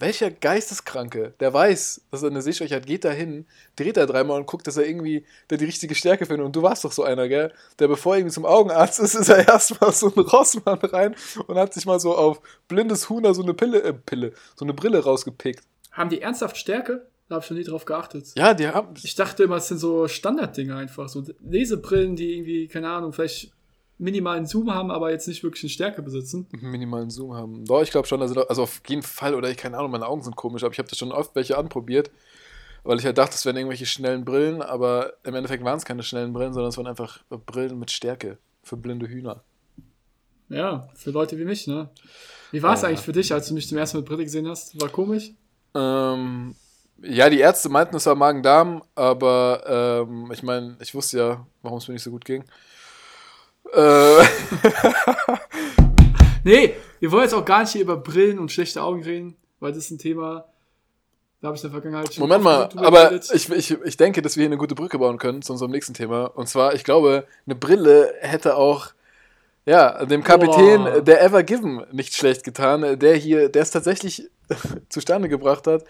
welcher 0.00 0.30
Geisteskranke, 0.30 1.34
der 1.40 1.52
weiß, 1.54 2.02
dass 2.10 2.22
er 2.22 2.30
eine 2.30 2.42
Sehschwäche 2.42 2.74
hat, 2.74 2.86
geht 2.86 3.04
da 3.04 3.10
hin, 3.10 3.46
dreht 3.76 3.96
da 3.96 4.06
dreimal 4.06 4.38
und 4.40 4.46
guckt, 4.46 4.66
dass 4.66 4.76
er 4.76 4.86
irgendwie 4.86 5.24
da 5.48 5.56
die 5.56 5.64
richtige 5.64 5.94
Stärke 5.94 6.26
findet. 6.26 6.46
Und 6.46 6.56
du 6.56 6.62
warst 6.62 6.84
doch 6.84 6.92
so 6.92 7.04
einer, 7.04 7.28
gell? 7.28 7.52
Der 7.78 7.88
bevor 7.88 8.14
er 8.14 8.18
irgendwie 8.18 8.34
zum 8.34 8.44
Augenarzt 8.44 8.98
ist, 8.98 9.14
ist 9.14 9.28
er 9.28 9.46
erstmal 9.48 9.92
so 9.92 10.12
ein 10.14 10.20
Rossmann 10.20 10.78
rein 10.78 11.14
und 11.46 11.56
hat 11.56 11.74
sich 11.74 11.86
mal 11.86 12.00
so 12.00 12.16
auf 12.16 12.40
blindes 12.66 13.08
Huhner 13.08 13.34
so 13.34 13.42
eine 13.42 13.54
Pille, 13.54 13.82
äh, 13.82 13.92
Pille, 13.92 14.32
so 14.56 14.64
eine 14.64 14.74
Brille 14.74 15.02
rausgepickt. 15.04 15.64
Haben 15.94 16.10
die 16.10 16.20
ernsthaft 16.20 16.56
Stärke? 16.56 17.06
Da 17.28 17.36
habe 17.36 17.44
ich 17.44 17.50
noch 17.50 17.56
nie 17.56 17.64
drauf 17.64 17.86
geachtet. 17.86 18.26
Ja, 18.36 18.52
die 18.52 18.68
haben. 18.68 18.94
Ich 19.02 19.14
dachte 19.14 19.44
immer, 19.44 19.56
es 19.56 19.68
sind 19.68 19.78
so 19.78 20.06
Standarddinge 20.06 20.76
einfach. 20.76 21.08
So 21.08 21.24
Lesebrillen, 21.40 22.16
die 22.16 22.34
irgendwie, 22.34 22.68
keine 22.68 22.90
Ahnung, 22.90 23.12
vielleicht 23.14 23.50
minimalen 23.96 24.44
Zoom 24.44 24.74
haben, 24.74 24.90
aber 24.90 25.10
jetzt 25.10 25.26
nicht 25.28 25.42
wirklich 25.42 25.62
eine 25.64 25.70
Stärke 25.70 26.02
besitzen. 26.02 26.46
einen 26.52 26.70
minimalen 26.70 27.10
Zoom 27.10 27.34
haben. 27.34 27.64
Doch, 27.64 27.80
ich 27.82 27.90
glaube 27.90 28.06
schon, 28.08 28.20
also, 28.20 28.46
also 28.46 28.64
auf 28.64 28.82
jeden 28.88 29.02
Fall, 29.02 29.34
oder 29.34 29.48
ich 29.50 29.56
keine 29.56 29.78
Ahnung, 29.78 29.90
meine 29.92 30.06
Augen 30.06 30.22
sind 30.22 30.36
komisch, 30.36 30.64
aber 30.64 30.72
ich 30.72 30.78
habe 30.78 30.88
das 30.88 30.98
schon 30.98 31.12
oft 31.12 31.34
welche 31.36 31.56
anprobiert, 31.56 32.10
weil 32.82 32.98
ich 32.98 33.06
halt 33.06 33.16
dachte, 33.16 33.36
es 33.36 33.46
wären 33.46 33.56
irgendwelche 33.56 33.86
schnellen 33.86 34.24
Brillen, 34.24 34.60
aber 34.62 35.14
im 35.22 35.34
Endeffekt 35.34 35.64
waren 35.64 35.78
es 35.78 35.84
keine 35.84 36.02
schnellen 36.02 36.32
Brillen, 36.32 36.52
sondern 36.52 36.70
es 36.70 36.76
waren 36.76 36.88
einfach 36.88 37.22
Brillen 37.30 37.78
mit 37.78 37.90
Stärke 37.92 38.36
für 38.64 38.76
blinde 38.76 39.08
Hühner. 39.08 39.44
Ja, 40.48 40.88
für 40.94 41.10
Leute 41.10 41.38
wie 41.38 41.44
mich, 41.44 41.66
ne? 41.68 41.88
Wie 42.50 42.62
war 42.62 42.74
es 42.74 42.82
Ja. 42.82 42.88
eigentlich 42.88 43.00
für 43.00 43.12
dich, 43.12 43.32
als 43.32 43.48
du 43.48 43.54
mich 43.54 43.66
zum 43.68 43.78
ersten 43.78 43.96
Mal 43.96 44.00
mit 44.02 44.08
Brille 44.08 44.24
gesehen 44.24 44.46
hast? 44.48 44.78
War 44.80 44.88
komisch? 44.88 45.32
Ähm, 45.74 46.54
ja, 47.02 47.28
die 47.28 47.40
Ärzte 47.40 47.68
meinten, 47.68 47.96
es 47.96 48.06
war 48.06 48.14
Magen-Darm, 48.14 48.82
aber 48.94 50.04
ähm, 50.08 50.30
ich 50.32 50.42
meine, 50.42 50.76
ich 50.80 50.94
wusste 50.94 51.18
ja, 51.18 51.46
warum 51.62 51.78
es 51.78 51.88
mir 51.88 51.94
nicht 51.94 52.04
so 52.04 52.10
gut 52.10 52.24
ging. 52.24 52.44
Äh, 53.72 54.24
Nee, 56.44 56.74
wir 57.00 57.10
wollen 57.10 57.22
jetzt 57.24 57.32
auch 57.32 57.44
gar 57.44 57.60
nicht 57.60 57.72
hier 57.72 57.80
über 57.80 57.96
Brillen 57.96 58.38
und 58.38 58.52
schlechte 58.52 58.82
Augen 58.82 59.02
reden, 59.02 59.36
weil 59.60 59.72
das 59.72 59.84
ist 59.84 59.90
ein 59.90 59.98
Thema, 59.98 60.44
da 61.40 61.48
habe 61.48 61.56
ich 61.56 61.64
in 61.64 61.70
der 61.70 61.80
Vergangenheit 61.80 62.14
schon 62.14 62.22
Moment 62.22 62.44
mal, 62.44 62.68
aber 62.76 63.12
ich, 63.12 63.50
ich, 63.50 63.70
ich 63.70 63.96
denke, 63.96 64.20
dass 64.20 64.36
wir 64.36 64.42
hier 64.42 64.50
eine 64.50 64.58
gute 64.58 64.74
Brücke 64.74 64.98
bauen 64.98 65.16
können 65.18 65.40
zu 65.40 65.52
unserem 65.52 65.70
nächsten 65.70 65.94
Thema. 65.94 66.26
Und 66.26 66.48
zwar, 66.48 66.74
ich 66.74 66.84
glaube, 66.84 67.26
eine 67.46 67.54
Brille 67.54 68.12
hätte 68.20 68.56
auch 68.56 68.88
ja, 69.66 70.04
dem 70.04 70.22
Kapitän 70.22 70.82
Boah. 70.84 71.00
der 71.00 71.22
Ever 71.22 71.42
Given 71.42 71.84
nicht 71.92 72.14
schlecht 72.14 72.44
getan, 72.44 72.98
der 72.98 73.16
hier, 73.16 73.48
der 73.48 73.62
es 73.62 73.70
tatsächlich 73.70 74.28
zustande 74.88 75.28
gebracht 75.28 75.66
hat, 75.66 75.84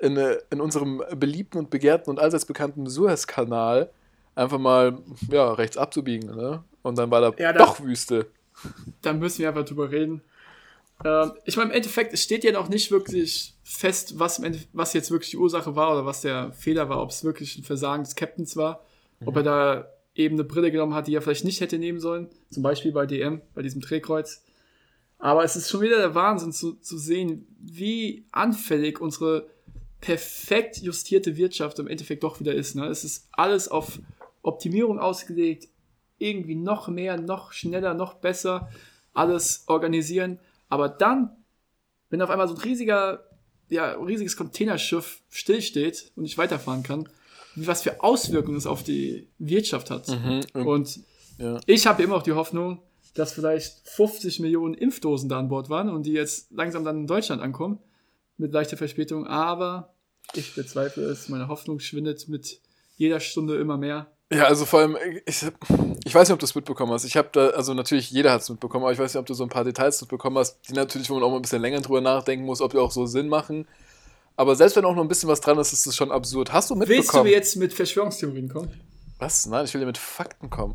in, 0.00 0.16
in 0.50 0.60
unserem 0.60 1.02
beliebten 1.16 1.58
und 1.58 1.70
begehrten 1.70 2.10
und 2.10 2.18
allseits 2.20 2.44
bekannten 2.44 2.86
Suezkanal 2.88 3.90
einfach 4.34 4.58
mal 4.58 4.98
ja, 5.30 5.52
rechts 5.52 5.76
abzubiegen. 5.76 6.34
Ne? 6.34 6.62
Und 6.82 6.98
dann 6.98 7.10
war 7.10 7.20
da 7.20 7.32
Ja, 7.38 7.52
da- 7.52 7.64
doch 7.64 7.80
Wüste. 7.80 8.26
dann 9.02 9.18
müssen 9.20 9.40
wir 9.40 9.48
einfach 9.48 9.64
drüber 9.64 9.90
reden. 9.90 10.20
Ähm, 11.04 11.32
ich 11.44 11.56
meine, 11.56 11.70
im 11.70 11.76
Endeffekt, 11.76 12.12
es 12.12 12.22
steht 12.22 12.44
ja 12.44 12.52
noch 12.52 12.68
nicht 12.68 12.90
wirklich 12.90 13.54
fest, 13.64 14.18
was, 14.18 14.40
was 14.72 14.92
jetzt 14.92 15.10
wirklich 15.10 15.30
die 15.30 15.36
Ursache 15.38 15.74
war 15.74 15.92
oder 15.92 16.06
was 16.06 16.20
der 16.20 16.52
Fehler 16.52 16.88
war, 16.88 17.00
ob 17.02 17.10
es 17.10 17.24
wirklich 17.24 17.56
ein 17.58 17.64
Versagen 17.64 18.04
des 18.04 18.14
Captains 18.14 18.56
war, 18.56 18.84
ob 19.24 19.36
er 19.36 19.42
da 19.42 19.86
eben 20.14 20.36
eine 20.36 20.44
Brille 20.44 20.70
genommen 20.70 20.94
hat, 20.94 21.06
die 21.06 21.14
er 21.14 21.22
vielleicht 21.22 21.44
nicht 21.44 21.60
hätte 21.60 21.78
nehmen 21.78 22.00
sollen, 22.00 22.28
zum 22.50 22.62
Beispiel 22.62 22.92
bei 22.92 23.06
DM, 23.06 23.40
bei 23.54 23.62
diesem 23.62 23.80
Drehkreuz. 23.80 24.44
Aber 25.18 25.44
es 25.44 25.56
ist 25.56 25.70
schon 25.70 25.80
wieder 25.80 25.98
der 25.98 26.14
Wahnsinn 26.14 26.52
zu, 26.52 26.74
zu 26.74 26.98
sehen, 26.98 27.46
wie 27.58 28.24
anfällig 28.30 29.00
unsere 29.00 29.48
perfekt 30.00 30.78
justierte 30.78 31.36
Wirtschaft 31.36 31.78
im 31.78 31.88
Endeffekt 31.88 32.22
doch 32.22 32.40
wieder 32.40 32.54
ist. 32.54 32.76
Ne? 32.76 32.86
Es 32.86 33.04
ist 33.04 33.28
alles 33.32 33.68
auf 33.68 33.98
Optimierung 34.42 34.98
ausgelegt, 34.98 35.68
irgendwie 36.18 36.54
noch 36.54 36.88
mehr, 36.88 37.16
noch 37.16 37.52
schneller, 37.52 37.94
noch 37.94 38.14
besser 38.14 38.68
alles 39.14 39.64
organisieren. 39.66 40.38
Aber 40.68 40.88
dann, 40.88 41.30
wenn 42.10 42.20
auf 42.20 42.30
einmal 42.30 42.48
so 42.48 42.54
ein 42.54 42.60
riesiger, 42.60 43.24
ja, 43.70 43.92
riesiges 43.92 44.36
Containerschiff 44.36 45.22
stillsteht 45.30 46.12
und 46.16 46.24
nicht 46.24 46.36
weiterfahren 46.36 46.82
kann, 46.82 47.08
was 47.56 47.82
für 47.82 48.02
Auswirkungen 48.02 48.56
es 48.56 48.66
auf 48.66 48.82
die 48.82 49.28
Wirtschaft 49.38 49.90
hat. 49.90 50.08
Mhm. 50.08 50.66
Und 50.66 51.00
Ja. 51.38 51.60
ich 51.66 51.86
habe 51.86 52.02
immer 52.02 52.16
auch 52.16 52.22
die 52.22 52.32
Hoffnung, 52.32 52.80
dass 53.14 53.32
vielleicht 53.32 53.88
50 53.88 54.40
Millionen 54.40 54.74
Impfdosen 54.74 55.28
da 55.28 55.38
an 55.38 55.48
Bord 55.48 55.70
waren 55.70 55.88
und 55.88 56.04
die 56.04 56.12
jetzt 56.12 56.50
langsam 56.50 56.84
dann 56.84 56.96
in 56.98 57.06
Deutschland 57.06 57.40
ankommen, 57.42 57.78
mit 58.36 58.52
leichter 58.52 58.76
Verspätung. 58.76 59.26
Aber 59.26 59.94
ich 60.34 60.54
bezweifle 60.54 61.04
es, 61.04 61.28
meine 61.28 61.48
Hoffnung 61.48 61.78
schwindet 61.78 62.28
mit 62.28 62.60
jeder 62.96 63.20
Stunde 63.20 63.56
immer 63.56 63.76
mehr. 63.76 64.08
Ja, 64.32 64.44
also 64.46 64.64
vor 64.64 64.80
allem, 64.80 64.96
ich, 65.26 65.44
ich 66.04 66.14
weiß 66.14 66.28
nicht, 66.28 66.32
ob 66.34 66.40
du 66.40 66.46
es 66.46 66.54
mitbekommen 66.54 66.92
hast. 66.92 67.04
Ich 67.04 67.16
habe 67.16 67.28
da, 67.30 67.48
also 67.50 67.74
natürlich 67.74 68.10
jeder 68.10 68.32
hat 68.32 68.40
es 68.40 68.48
mitbekommen, 68.48 68.84
aber 68.84 68.92
ich 68.92 68.98
weiß 68.98 69.14
nicht, 69.14 69.20
ob 69.20 69.26
du 69.26 69.34
so 69.34 69.44
ein 69.44 69.48
paar 69.50 69.64
Details 69.64 70.00
mitbekommen 70.00 70.38
hast, 70.38 70.58
die 70.68 70.72
natürlich, 70.72 71.08
wo 71.10 71.14
man 71.14 71.22
auch 71.22 71.30
mal 71.30 71.36
ein 71.36 71.42
bisschen 71.42 71.62
länger 71.62 71.80
drüber 71.82 72.00
nachdenken 72.00 72.44
muss, 72.46 72.60
ob 72.60 72.72
die 72.72 72.78
auch 72.78 72.90
so 72.90 73.06
Sinn 73.06 73.28
machen. 73.28 73.68
Aber 74.36 74.56
selbst 74.56 74.76
wenn 74.76 74.84
auch 74.84 74.94
noch 74.94 75.02
ein 75.02 75.08
bisschen 75.08 75.28
was 75.28 75.40
dran 75.40 75.58
ist, 75.58 75.72
ist 75.72 75.86
es 75.86 75.94
schon 75.94 76.10
absurd. 76.10 76.52
Hast 76.52 76.70
du 76.70 76.74
Willst 76.76 76.90
du 76.90 76.96
mitbekommen? 76.96 77.26
jetzt 77.30 77.56
mit 77.56 77.72
Verschwörungstheorien 77.72 78.48
kommen? 78.48 78.70
was? 79.18 79.46
Nein, 79.46 79.64
ich 79.64 79.72
will 79.72 79.80
dir 79.80 79.86
mit 79.86 79.98
Fakten 79.98 80.50
kommen. 80.50 80.74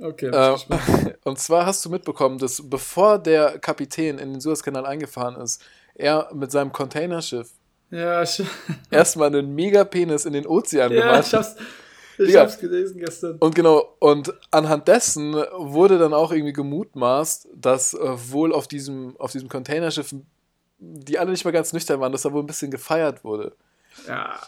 Okay, 0.00 0.26
Ähm, 0.26 0.32
das 0.32 0.62
ist 0.64 1.14
und 1.24 1.38
zwar 1.38 1.66
hast 1.66 1.84
du 1.84 1.90
mitbekommen, 1.90 2.38
dass 2.38 2.62
bevor 2.68 3.18
der 3.18 3.58
Kapitän 3.58 4.18
in 4.18 4.32
den 4.32 4.40
Suezkanal 4.40 4.86
eingefahren 4.86 5.36
ist, 5.40 5.60
er 5.94 6.30
mit 6.34 6.50
seinem 6.50 6.72
Containerschiff 6.72 7.50
ja, 7.90 8.24
erstmal 8.90 9.28
einen 9.28 9.54
Megapenis 9.54 10.24
in 10.24 10.32
den 10.32 10.46
Ozean 10.46 10.90
ja, 10.92 11.00
gemacht 11.02 11.26
ich 11.26 11.34
hab's, 11.34 11.56
ich 12.18 12.26
Digga. 12.26 12.40
hab's 12.40 12.58
gelesen 12.58 12.98
gestern. 12.98 13.36
Und 13.38 13.54
genau, 13.54 13.94
und 13.98 14.32
anhand 14.50 14.88
dessen 14.88 15.34
wurde 15.56 15.98
dann 15.98 16.14
auch 16.14 16.32
irgendwie 16.32 16.54
gemutmaßt, 16.54 17.48
dass 17.54 17.92
äh, 17.94 17.98
wohl 18.30 18.52
auf 18.54 18.66
diesem, 18.66 19.14
auf 19.18 19.32
diesem 19.32 19.48
Containerschiff, 19.48 20.14
die 20.84 21.18
alle 21.18 21.30
nicht 21.30 21.44
mehr 21.44 21.52
ganz 21.52 21.72
nüchtern 21.72 22.00
waren, 22.00 22.12
dass 22.12 22.22
da 22.22 22.32
wohl 22.32 22.42
ein 22.42 22.46
bisschen 22.46 22.70
gefeiert 22.70 23.22
wurde. 23.24 23.54
Ja, 24.08 24.38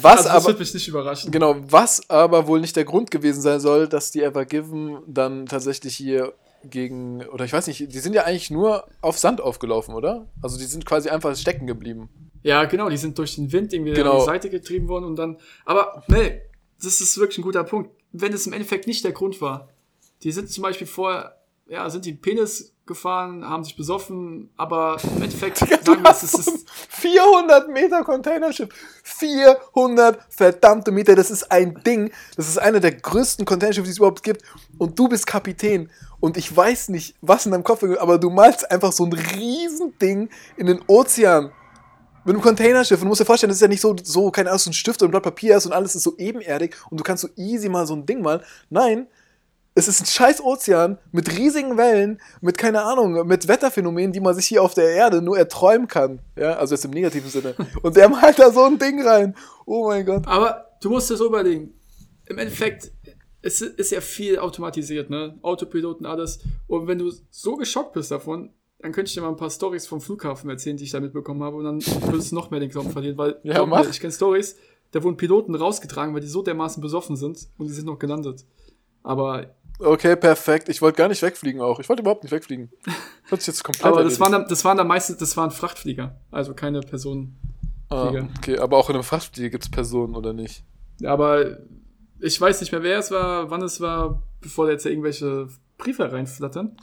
Was 0.00 0.04
also, 0.04 0.22
das 0.24 0.26
aber- 0.28 0.46
wird 0.46 0.58
mich 0.60 0.72
nicht 0.74 0.88
überraschen. 0.88 1.30
Genau, 1.30 1.56
was 1.68 2.08
aber 2.08 2.46
wohl 2.46 2.60
nicht 2.60 2.76
der 2.76 2.84
Grund 2.84 3.10
gewesen 3.10 3.42
sein 3.42 3.60
soll, 3.60 3.88
dass 3.88 4.10
die 4.12 4.22
Ever 4.22 4.44
Given 4.44 4.98
dann 5.06 5.46
tatsächlich 5.46 5.96
hier 5.96 6.32
gegen, 6.62 7.22
oder 7.26 7.44
ich 7.44 7.52
weiß 7.52 7.66
nicht, 7.66 7.92
die 7.92 7.98
sind 7.98 8.14
ja 8.14 8.22
eigentlich 8.24 8.50
nur 8.50 8.86
auf 9.02 9.18
Sand 9.18 9.40
aufgelaufen, 9.40 9.94
oder? 9.94 10.26
Also 10.40 10.56
die 10.58 10.64
sind 10.64 10.86
quasi 10.86 11.10
einfach 11.10 11.36
stecken 11.36 11.66
geblieben. 11.66 12.08
Ja, 12.42 12.64
genau, 12.64 12.88
die 12.88 12.96
sind 12.96 13.18
durch 13.18 13.34
den 13.34 13.52
Wind 13.52 13.72
irgendwie 13.72 13.92
Genau. 13.94 14.12
an 14.12 14.18
die 14.20 14.24
Seite 14.26 14.48
getrieben 14.50 14.88
worden 14.88 15.04
und 15.04 15.16
dann. 15.16 15.38
Aber, 15.64 16.02
nee, 16.08 16.40
das 16.82 17.00
ist 17.00 17.18
wirklich 17.18 17.38
ein 17.38 17.42
guter 17.42 17.64
Punkt. 17.64 17.90
Wenn 18.12 18.32
es 18.32 18.46
im 18.46 18.52
Endeffekt 18.52 18.86
nicht 18.86 19.04
der 19.04 19.12
Grund 19.12 19.40
war. 19.40 19.68
Die 20.22 20.30
sind 20.32 20.48
zum 20.50 20.62
Beispiel 20.62 20.86
vorher, 20.86 21.36
ja, 21.66 21.88
sind 21.88 22.04
die 22.04 22.12
Penis 22.12 22.74
gefahren, 22.86 23.48
haben 23.48 23.64
sich 23.64 23.76
besoffen, 23.76 24.50
aber 24.56 24.98
im 25.16 25.22
Endeffekt 25.22 25.58
sagen 25.84 26.02
wir, 26.02 26.10
es 26.10 26.22
ist 26.22 26.68
400 26.68 27.68
Meter 27.68 28.04
Containerschiff. 28.04 28.68
400 29.02 30.18
verdammte 30.28 30.90
Meter. 30.90 31.14
Das 31.14 31.30
ist 31.30 31.50
ein 31.50 31.82
Ding. 31.86 32.10
Das 32.36 32.48
ist 32.48 32.58
einer 32.58 32.80
der 32.80 32.92
größten 32.92 33.46
Containerschiffe, 33.46 33.86
die 33.86 33.92
es 33.92 33.98
überhaupt 33.98 34.22
gibt. 34.22 34.42
Und 34.78 34.98
du 34.98 35.08
bist 35.08 35.26
Kapitän. 35.26 35.90
Und 36.20 36.36
ich 36.36 36.54
weiß 36.54 36.90
nicht, 36.90 37.16
was 37.22 37.46
in 37.46 37.52
deinem 37.52 37.64
Kopf 37.64 37.82
ist, 37.82 37.98
aber 37.98 38.18
du 38.18 38.30
malst 38.30 38.70
einfach 38.70 38.92
so 38.92 39.04
ein 39.04 39.12
Riesending 39.12 40.28
in 40.56 40.66
den 40.66 40.80
Ozean. 40.86 41.52
Mit 42.26 42.34
einem 42.34 42.42
Containerschiff. 42.42 42.98
Und 42.98 43.04
du 43.04 43.08
musst 43.08 43.20
dir 43.20 43.26
vorstellen, 43.26 43.50
das 43.50 43.58
ist 43.58 43.62
ja 43.62 43.68
nicht 43.68 43.82
so, 43.82 43.94
so 44.02 44.30
keine 44.30 44.48
Ahnung, 44.48 44.58
so 44.58 44.70
ein 44.70 44.74
Stift 44.74 45.02
und 45.02 45.08
ein 45.08 45.10
Blatt 45.10 45.22
Papier 45.22 45.56
ist 45.56 45.66
und 45.66 45.72
alles 45.72 45.94
ist 45.94 46.04
so 46.04 46.16
ebenerdig 46.16 46.74
und 46.88 46.98
du 46.98 47.04
kannst 47.04 47.20
so 47.20 47.28
easy 47.36 47.68
mal 47.68 47.86
so 47.86 47.94
ein 47.94 48.06
Ding 48.06 48.22
malen. 48.22 48.40
Nein, 48.70 49.08
es 49.74 49.88
ist 49.88 50.00
ein 50.02 50.06
scheiß 50.06 50.40
Ozean 50.42 50.98
mit 51.12 51.36
riesigen 51.36 51.76
Wellen, 51.76 52.20
mit 52.40 52.58
keine 52.58 52.82
Ahnung, 52.82 53.26
mit 53.26 53.48
Wetterphänomenen, 53.48 54.12
die 54.12 54.20
man 54.20 54.34
sich 54.34 54.46
hier 54.46 54.62
auf 54.62 54.74
der 54.74 54.90
Erde 54.90 55.20
nur 55.20 55.36
erträumen 55.36 55.88
kann. 55.88 56.20
Ja, 56.36 56.54
also 56.54 56.74
jetzt 56.74 56.84
im 56.84 56.92
negativen 56.92 57.28
Sinne. 57.30 57.54
Und 57.82 57.96
der 57.96 58.08
malt 58.08 58.38
da 58.38 58.50
so 58.52 58.62
ein 58.64 58.78
Ding 58.78 59.02
rein. 59.06 59.34
Oh 59.66 59.88
mein 59.88 60.06
Gott. 60.06 60.26
Aber 60.26 60.66
du 60.80 60.90
musst 60.90 61.10
dir 61.10 61.16
so 61.16 61.26
überlegen. 61.26 61.74
Im 62.26 62.38
Endeffekt, 62.38 62.92
es 63.42 63.60
ist 63.60 63.90
ja 63.90 64.00
viel 64.00 64.38
automatisiert, 64.38 65.10
ne? 65.10 65.38
Autopiloten, 65.42 66.06
alles. 66.06 66.38
Und 66.68 66.86
wenn 66.86 66.98
du 66.98 67.12
so 67.30 67.56
geschockt 67.56 67.92
bist 67.94 68.10
davon, 68.10 68.50
dann 68.78 68.92
könnte 68.92 69.08
ich 69.08 69.14
dir 69.14 69.22
mal 69.22 69.28
ein 69.30 69.36
paar 69.36 69.50
Stories 69.50 69.86
vom 69.86 70.00
Flughafen 70.00 70.48
erzählen, 70.50 70.76
die 70.76 70.84
ich 70.84 70.90
da 70.90 71.00
mitbekommen 71.00 71.42
habe. 71.42 71.56
Und 71.56 71.64
dann 71.64 71.80
würdest 72.10 72.30
du 72.30 72.34
noch 72.36 72.50
mehr 72.50 72.60
den 72.60 72.70
Glauben 72.70 72.90
verlieren. 72.90 73.18
Weil, 73.18 73.40
Ja, 73.42 73.60
mir, 73.60 73.66
mach. 73.66 73.88
ich 73.88 74.00
kenne 74.00 74.12
Stories, 74.12 74.56
da 74.92 75.02
wurden 75.02 75.16
Piloten 75.16 75.54
rausgetragen, 75.54 76.14
weil 76.14 76.20
die 76.20 76.28
so 76.28 76.42
dermaßen 76.42 76.80
besoffen 76.80 77.16
sind 77.16 77.48
und 77.58 77.66
die 77.66 77.72
sind 77.72 77.86
noch 77.86 77.98
gelandet. 77.98 78.44
Aber, 79.02 79.54
Okay, 79.78 80.16
perfekt. 80.16 80.68
Ich 80.68 80.80
wollte 80.80 80.98
gar 80.98 81.08
nicht 81.08 81.22
wegfliegen 81.22 81.60
auch. 81.60 81.80
Ich 81.80 81.88
wollte 81.88 82.02
überhaupt 82.02 82.22
nicht 82.22 82.32
wegfliegen. 82.32 82.70
Hört 83.24 83.40
sich 83.40 83.48
jetzt 83.48 83.64
komplett 83.64 83.86
aber 83.86 84.04
das 84.04 84.20
waren, 84.20 84.32
dann, 84.32 84.46
das 84.48 84.64
waren 84.64 84.76
dann 84.76 84.86
meistens, 84.86 85.18
das 85.18 85.36
waren 85.36 85.50
Frachtflieger. 85.50 86.16
Also 86.30 86.54
keine 86.54 86.80
Personen. 86.80 87.36
ah, 87.88 88.08
Flieger. 88.08 88.28
Okay, 88.38 88.58
aber 88.58 88.76
auch 88.76 88.88
in 88.88 88.94
einem 88.94 89.04
Frachtflieger 89.04 89.50
gibt 89.50 89.64
es 89.64 89.70
Personen, 89.70 90.14
oder 90.14 90.32
nicht? 90.32 90.62
Aber 91.04 91.58
ich 92.20 92.40
weiß 92.40 92.60
nicht 92.60 92.72
mehr, 92.72 92.82
wer 92.82 92.98
es 92.98 93.10
war, 93.10 93.50
wann 93.50 93.62
es 93.62 93.80
war, 93.80 94.22
bevor 94.40 94.66
da 94.66 94.72
jetzt 94.72 94.86
irgendwelche 94.86 95.48
Briefe 95.76 96.10
reinflattern. 96.10 96.76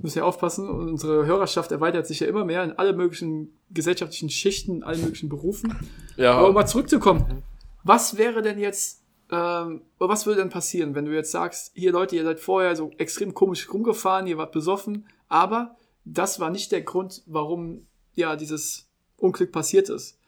Müssen 0.00 0.18
ja 0.18 0.24
aufpassen. 0.24 0.68
Und 0.68 0.88
unsere 0.88 1.26
Hörerschaft 1.26 1.72
erweitert 1.72 2.06
sich 2.06 2.20
ja 2.20 2.26
immer 2.28 2.44
mehr 2.44 2.62
in 2.64 2.72
alle 2.72 2.92
möglichen 2.92 3.58
gesellschaftlichen 3.70 4.30
Schichten, 4.30 4.76
in 4.76 4.82
allen 4.84 5.00
möglichen 5.00 5.28
Berufen. 5.28 5.74
Ja, 6.16 6.34
Aber 6.34 6.48
um 6.48 6.54
mal 6.54 6.66
zurückzukommen, 6.66 7.42
was 7.84 8.16
wäre 8.16 8.42
denn 8.42 8.58
jetzt, 8.58 8.97
ähm, 9.30 9.82
was 9.98 10.26
würde 10.26 10.40
denn 10.40 10.50
passieren, 10.50 10.94
wenn 10.94 11.04
du 11.04 11.14
jetzt 11.14 11.30
sagst, 11.30 11.72
hier 11.74 11.92
Leute, 11.92 12.16
ihr 12.16 12.24
seid 12.24 12.40
vorher 12.40 12.76
so 12.76 12.90
extrem 12.98 13.34
komisch 13.34 13.72
rumgefahren, 13.72 14.26
ihr 14.26 14.38
wart 14.38 14.52
besoffen, 14.52 15.06
aber 15.28 15.76
das 16.04 16.40
war 16.40 16.50
nicht 16.50 16.72
der 16.72 16.82
Grund, 16.82 17.22
warum 17.26 17.86
ja 18.14 18.36
dieses 18.36 18.88
Unglück 19.16 19.52
passiert 19.52 19.88
ist. 19.90 20.18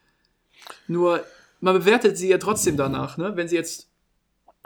Nur, 0.88 1.24
man 1.60 1.78
bewertet 1.78 2.18
sie 2.18 2.28
ja 2.28 2.38
trotzdem 2.38 2.76
danach, 2.76 3.16
ne? 3.16 3.36
Wenn 3.36 3.48
sie 3.48 3.56
jetzt 3.56 3.90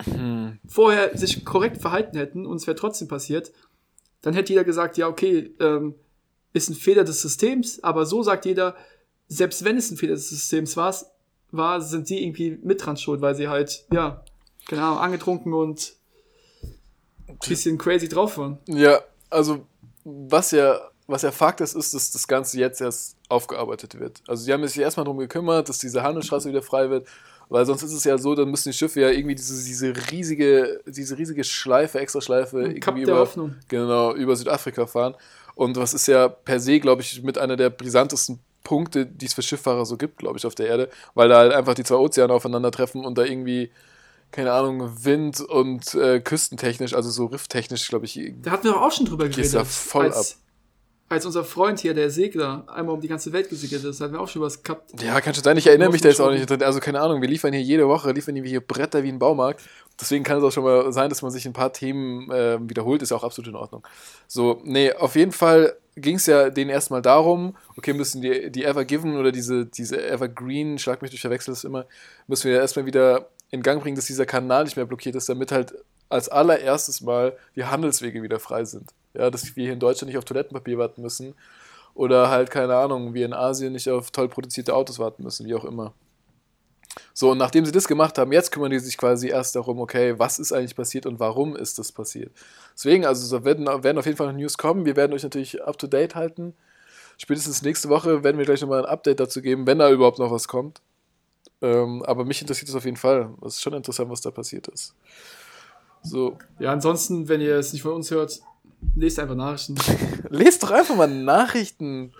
Hm. 0.02 0.58
vorher 0.66 1.16
sich 1.16 1.44
korrekt 1.44 1.80
verhalten 1.80 2.16
hätten 2.16 2.46
und 2.46 2.56
es 2.56 2.66
wäre 2.66 2.76
trotzdem 2.76 3.06
passiert, 3.06 3.52
dann 4.22 4.34
hätte 4.34 4.52
jeder 4.52 4.64
gesagt, 4.64 4.96
ja, 4.96 5.06
okay, 5.06 5.54
ähm, 5.60 5.94
ist 6.52 6.68
ein 6.68 6.74
Fehler 6.74 7.04
des 7.04 7.22
Systems, 7.22 7.82
aber 7.82 8.06
so 8.06 8.22
sagt 8.22 8.44
jeder, 8.44 8.74
selbst 9.28 9.64
wenn 9.64 9.76
es 9.76 9.90
ein 9.90 9.96
Fehler 9.96 10.14
des 10.14 10.28
Systems 10.28 10.76
war, 10.76 10.94
war 11.56 11.80
sind 11.80 12.06
sie 12.06 12.22
irgendwie 12.22 12.58
mit 12.62 12.84
dran 12.84 12.96
schuld, 12.96 13.20
weil 13.20 13.34
sie 13.34 13.48
halt, 13.48 13.84
ja, 13.92 14.22
Ahnung, 14.70 14.98
angetrunken 14.98 15.52
und 15.52 15.94
ein 17.28 17.38
bisschen 17.48 17.78
crazy 17.78 18.08
drauf 18.08 18.38
waren. 18.38 18.58
Ja, 18.66 19.00
also 19.30 19.66
was 20.04 20.50
ja, 20.50 20.78
was 21.06 21.22
ja 21.22 21.30
Fakt 21.30 21.60
ist, 21.60 21.74
ist, 21.74 21.94
dass 21.94 22.10
das 22.10 22.26
Ganze 22.26 22.58
jetzt 22.58 22.80
erst 22.80 23.16
aufgearbeitet 23.28 23.98
wird. 23.98 24.22
Also 24.26 24.46
die 24.46 24.52
haben 24.52 24.66
sich 24.66 24.78
erstmal 24.78 25.04
darum 25.04 25.18
gekümmert, 25.18 25.68
dass 25.68 25.78
diese 25.78 26.02
Handelsstraße 26.02 26.48
wieder 26.48 26.62
frei 26.62 26.90
wird, 26.90 27.06
weil 27.48 27.66
sonst 27.66 27.82
ist 27.82 27.92
es 27.92 28.04
ja 28.04 28.16
so, 28.16 28.34
dann 28.34 28.50
müssen 28.50 28.70
die 28.70 28.76
Schiffe 28.76 29.00
ja 29.00 29.10
irgendwie 29.10 29.34
diese, 29.34 29.64
diese 29.64 29.92
riesige, 30.10 30.80
diese 30.86 31.18
riesige 31.18 31.44
Schleife, 31.44 32.00
extra 32.00 32.20
Schleife 32.20 32.74
Kap 32.80 32.94
irgendwie 32.94 33.04
der 33.04 33.14
über, 33.14 33.20
Hoffnung. 33.20 33.56
genau, 33.68 34.14
über 34.14 34.34
Südafrika 34.36 34.86
fahren. 34.86 35.14
Und 35.54 35.76
was 35.76 35.94
ist 35.94 36.08
ja 36.08 36.28
per 36.28 36.58
se, 36.58 36.80
glaube 36.80 37.02
ich, 37.02 37.22
mit 37.22 37.38
einer 37.38 37.56
der 37.56 37.70
brisantesten 37.70 38.40
Punkte, 38.64 39.06
die 39.06 39.26
es 39.26 39.34
für 39.34 39.42
Schifffahrer 39.42 39.86
so 39.86 39.96
gibt, 39.96 40.18
glaube 40.18 40.38
ich, 40.38 40.46
auf 40.46 40.56
der 40.56 40.66
Erde, 40.66 40.88
weil 41.14 41.28
da 41.28 41.36
halt 41.38 41.52
einfach 41.52 41.74
die 41.74 41.84
zwei 41.84 41.96
Ozeane 41.96 42.32
aufeinandertreffen 42.32 43.04
und 43.04 43.16
da 43.16 43.22
irgendwie, 43.22 43.70
keine 44.32 44.52
Ahnung, 44.52 45.04
Wind 45.04 45.40
und 45.40 45.94
äh, 45.94 46.18
küstentechnisch, 46.18 46.94
also 46.94 47.10
so 47.10 47.26
rifftechnisch, 47.26 47.86
glaube 47.88 48.06
ich, 48.06 48.18
Da 48.42 48.50
hatten 48.50 48.64
wir 48.64 48.82
auch 48.82 48.90
schon 48.90 49.06
drüber 49.06 49.28
geredet. 49.28 49.52
ja 49.52 49.64
voll 49.64 50.06
als, 50.06 50.40
als 51.10 51.26
unser 51.26 51.44
Freund 51.44 51.78
hier, 51.78 51.92
der 51.92 52.10
Segler, 52.10 52.64
einmal 52.66 52.94
um 52.94 53.00
die 53.00 53.08
ganze 53.08 53.32
Welt 53.32 53.50
gesegelt 53.50 53.84
ist, 53.84 54.00
hatten 54.00 54.14
wir 54.14 54.20
auch 54.20 54.28
schon 54.28 54.42
was 54.42 54.62
gehabt. 54.62 55.00
Ja, 55.02 55.20
kann 55.20 55.34
schon 55.34 55.44
sein. 55.44 55.56
Ich 55.58 55.66
erinnere 55.66 55.90
mich 55.90 56.00
da 56.00 56.08
jetzt 56.08 56.20
auch 56.20 56.30
nicht. 56.30 56.50
Also 56.62 56.80
keine 56.80 57.00
Ahnung, 57.00 57.20
wir 57.20 57.28
liefern 57.28 57.52
hier 57.52 57.62
jede 57.62 57.86
Woche, 57.86 58.10
liefern 58.12 58.34
hier 58.34 58.60
Bretter 58.60 59.02
wie 59.02 59.10
ein 59.10 59.18
Baumarkt. 59.18 59.62
Deswegen 60.00 60.24
kann 60.24 60.38
es 60.38 60.44
auch 60.44 60.50
schon 60.50 60.64
mal 60.64 60.90
sein, 60.92 61.10
dass 61.10 61.22
man 61.22 61.30
sich 61.30 61.46
ein 61.46 61.52
paar 61.52 61.72
Themen 61.72 62.30
äh, 62.30 62.58
wiederholt, 62.60 63.02
ist 63.02 63.12
auch 63.12 63.22
absolut 63.22 63.48
in 63.48 63.54
Ordnung. 63.56 63.86
So, 64.26 64.60
nee, 64.64 64.90
auf 64.92 65.14
jeden 65.14 65.32
Fall 65.32 65.76
ging 65.96 66.16
es 66.16 66.26
ja 66.26 66.50
denen 66.50 66.70
erstmal 66.70 67.02
darum, 67.02 67.56
okay, 67.76 67.92
müssen 67.92 68.22
die, 68.22 68.50
die 68.50 68.64
Ever 68.64 68.84
Given 68.84 69.16
oder 69.16 69.32
diese, 69.32 69.66
diese 69.66 70.04
Evergreen, 70.04 70.78
schlag 70.78 71.02
mich 71.02 71.10
durch, 71.10 71.20
verwechsel 71.20 71.52
das 71.52 71.64
immer, 71.64 71.86
müssen 72.26 72.44
wir 72.44 72.56
ja 72.56 72.60
erstmal 72.60 72.86
wieder 72.86 73.28
in 73.50 73.62
Gang 73.62 73.80
bringen, 73.82 73.96
dass 73.96 74.06
dieser 74.06 74.26
Kanal 74.26 74.64
nicht 74.64 74.76
mehr 74.76 74.86
blockiert 74.86 75.14
ist, 75.14 75.28
damit 75.28 75.52
halt 75.52 75.74
als 76.08 76.28
allererstes 76.28 77.00
mal 77.00 77.36
die 77.56 77.64
Handelswege 77.64 78.22
wieder 78.22 78.40
frei 78.40 78.64
sind. 78.64 78.90
Ja, 79.14 79.30
dass 79.30 79.54
wir 79.54 79.64
hier 79.64 79.72
in 79.72 79.80
Deutschland 79.80 80.08
nicht 80.08 80.18
auf 80.18 80.24
Toilettenpapier 80.24 80.78
warten 80.78 81.02
müssen. 81.02 81.34
Oder 81.94 82.28
halt, 82.28 82.50
keine 82.50 82.74
Ahnung, 82.74 83.14
wir 83.14 83.24
in 83.24 83.32
Asien 83.32 83.72
nicht 83.72 83.88
auf 83.88 84.10
toll 84.10 84.28
produzierte 84.28 84.74
Autos 84.74 84.98
warten 84.98 85.22
müssen, 85.22 85.46
wie 85.46 85.54
auch 85.54 85.64
immer. 85.64 85.92
So, 87.12 87.32
und 87.32 87.38
nachdem 87.38 87.64
sie 87.64 87.72
das 87.72 87.88
gemacht 87.88 88.18
haben, 88.18 88.32
jetzt 88.32 88.50
kümmern 88.50 88.70
die 88.70 88.78
sich 88.78 88.96
quasi 88.96 89.28
erst 89.28 89.56
darum, 89.56 89.80
okay, 89.80 90.18
was 90.18 90.38
ist 90.38 90.52
eigentlich 90.52 90.76
passiert 90.76 91.06
und 91.06 91.20
warum 91.20 91.56
ist 91.56 91.78
das 91.78 91.92
passiert. 91.92 92.32
Deswegen, 92.74 93.04
also 93.04 93.26
so 93.26 93.44
werden, 93.44 93.66
werden 93.66 93.98
auf 93.98 94.06
jeden 94.06 94.16
Fall 94.16 94.28
noch 94.28 94.38
News 94.38 94.58
kommen. 94.58 94.84
Wir 94.84 94.96
werden 94.96 95.12
euch 95.12 95.22
natürlich 95.22 95.62
up 95.62 95.78
to 95.78 95.86
date 95.86 96.14
halten. 96.14 96.54
Spätestens 97.18 97.62
nächste 97.62 97.88
Woche 97.88 98.24
werden 98.24 98.38
wir 98.38 98.44
gleich 98.44 98.60
nochmal 98.60 98.80
ein 98.80 98.90
Update 98.90 99.20
dazu 99.20 99.40
geben, 99.40 99.66
wenn 99.66 99.78
da 99.78 99.90
überhaupt 99.90 100.18
noch 100.18 100.30
was 100.30 100.48
kommt. 100.48 100.80
Ähm, 101.62 102.02
aber 102.02 102.24
mich 102.24 102.40
interessiert 102.40 102.68
es 102.68 102.74
auf 102.74 102.84
jeden 102.84 102.96
Fall. 102.96 103.30
Es 103.42 103.54
ist 103.54 103.62
schon 103.62 103.74
interessant, 103.74 104.10
was 104.10 104.20
da 104.20 104.30
passiert 104.30 104.68
ist. 104.68 104.94
So. 106.02 106.36
Ja, 106.58 106.72
ansonsten, 106.72 107.28
wenn 107.28 107.40
ihr 107.40 107.56
es 107.56 107.72
nicht 107.72 107.82
von 107.82 107.92
uns 107.92 108.10
hört, 108.10 108.40
lest 108.94 109.18
einfach 109.18 109.34
Nachrichten. 109.34 109.76
Lest 110.28 110.62
doch 110.62 110.70
einfach 110.70 110.96
mal 110.96 111.08
Nachrichten. 111.08 112.12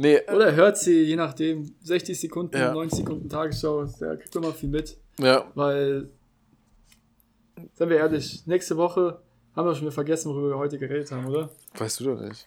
Nee, 0.00 0.14
äh, 0.14 0.32
Oder 0.32 0.54
hört 0.54 0.78
sie, 0.78 1.02
je 1.02 1.16
nachdem, 1.16 1.74
60 1.82 2.20
Sekunden, 2.20 2.56
Ja. 2.56 2.72
90 2.72 2.98
Sekunden 3.00 3.28
Tagesschau, 3.28 3.84
da 3.98 4.14
kriegt 4.14 4.32
man 4.36 4.54
viel 4.54 4.68
mit. 4.68 4.96
ja, 5.18 5.44
Weil, 5.56 6.08
seien 7.74 7.90
wir 7.90 7.96
ehrlich, 7.96 8.46
nächste 8.46 8.76
Woche 8.76 9.20
haben 9.56 9.66
wir 9.66 9.74
schon 9.74 9.82
wieder 9.82 9.92
vergessen, 9.92 10.30
worüber 10.30 10.50
wir 10.50 10.58
heute 10.58 10.78
geredet 10.78 11.10
haben, 11.10 11.26
oder? 11.26 11.50
weißt 11.76 11.98
du 11.98 12.04
doch 12.04 12.20
nicht. 12.20 12.46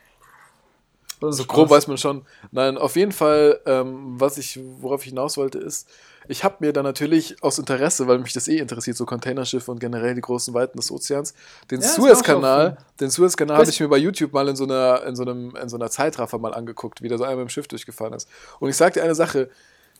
So 1.19 1.31
Spaß? 1.33 1.47
grob 1.47 1.69
weiß 1.69 1.87
man 1.87 1.97
schon. 1.97 2.25
Nein, 2.51 2.77
auf 2.77 2.95
jeden 2.95 3.11
Fall, 3.11 3.59
ähm, 3.65 4.19
was 4.19 4.37
ich, 4.37 4.57
worauf 4.79 5.01
ich 5.03 5.09
hinaus 5.09 5.35
wollte, 5.35 5.59
ist, 5.59 5.89
ich 6.27 6.43
habe 6.43 6.57
mir 6.59 6.71
dann 6.71 6.83
natürlich 6.83 7.41
aus 7.41 7.57
Interesse, 7.57 8.07
weil 8.07 8.19
mich 8.19 8.33
das 8.33 8.47
eh 8.47 8.57
interessiert, 8.57 8.97
so 8.97 9.05
Containerschiffe 9.05 9.71
und 9.71 9.79
generell 9.79 10.13
die 10.13 10.21
großen 10.21 10.53
Weiten 10.53 10.77
des 10.77 10.91
Ozeans, 10.91 11.33
den 11.69 11.81
Ja, 11.81 11.87
Suezkanal, 11.87 12.77
den 12.99 13.09
Suezkanal 13.09 13.57
habe 13.57 13.69
ich 13.69 13.79
mir 13.79 13.87
bei 13.87 13.97
YouTube 13.97 14.31
mal 14.33 14.47
in 14.47 14.55
so 14.55 14.65
einer, 14.65 15.03
in 15.05 15.15
so 15.15 15.23
einem, 15.23 15.55
in 15.55 15.69
so 15.69 15.77
einer 15.77 15.89
Zeitraffer 15.89 16.37
mal 16.37 16.53
angeguckt, 16.53 17.01
wie 17.01 17.07
der 17.07 17.17
so 17.17 17.23
einmal 17.23 17.43
im 17.43 17.49
Schiff 17.49 17.67
durchgefahren 17.67 18.13
ist. 18.13 18.29
Und 18.59 18.69
ich 18.69 18.77
sag 18.77 18.93
dir 18.93 19.03
eine 19.03 19.15
Sache, 19.15 19.49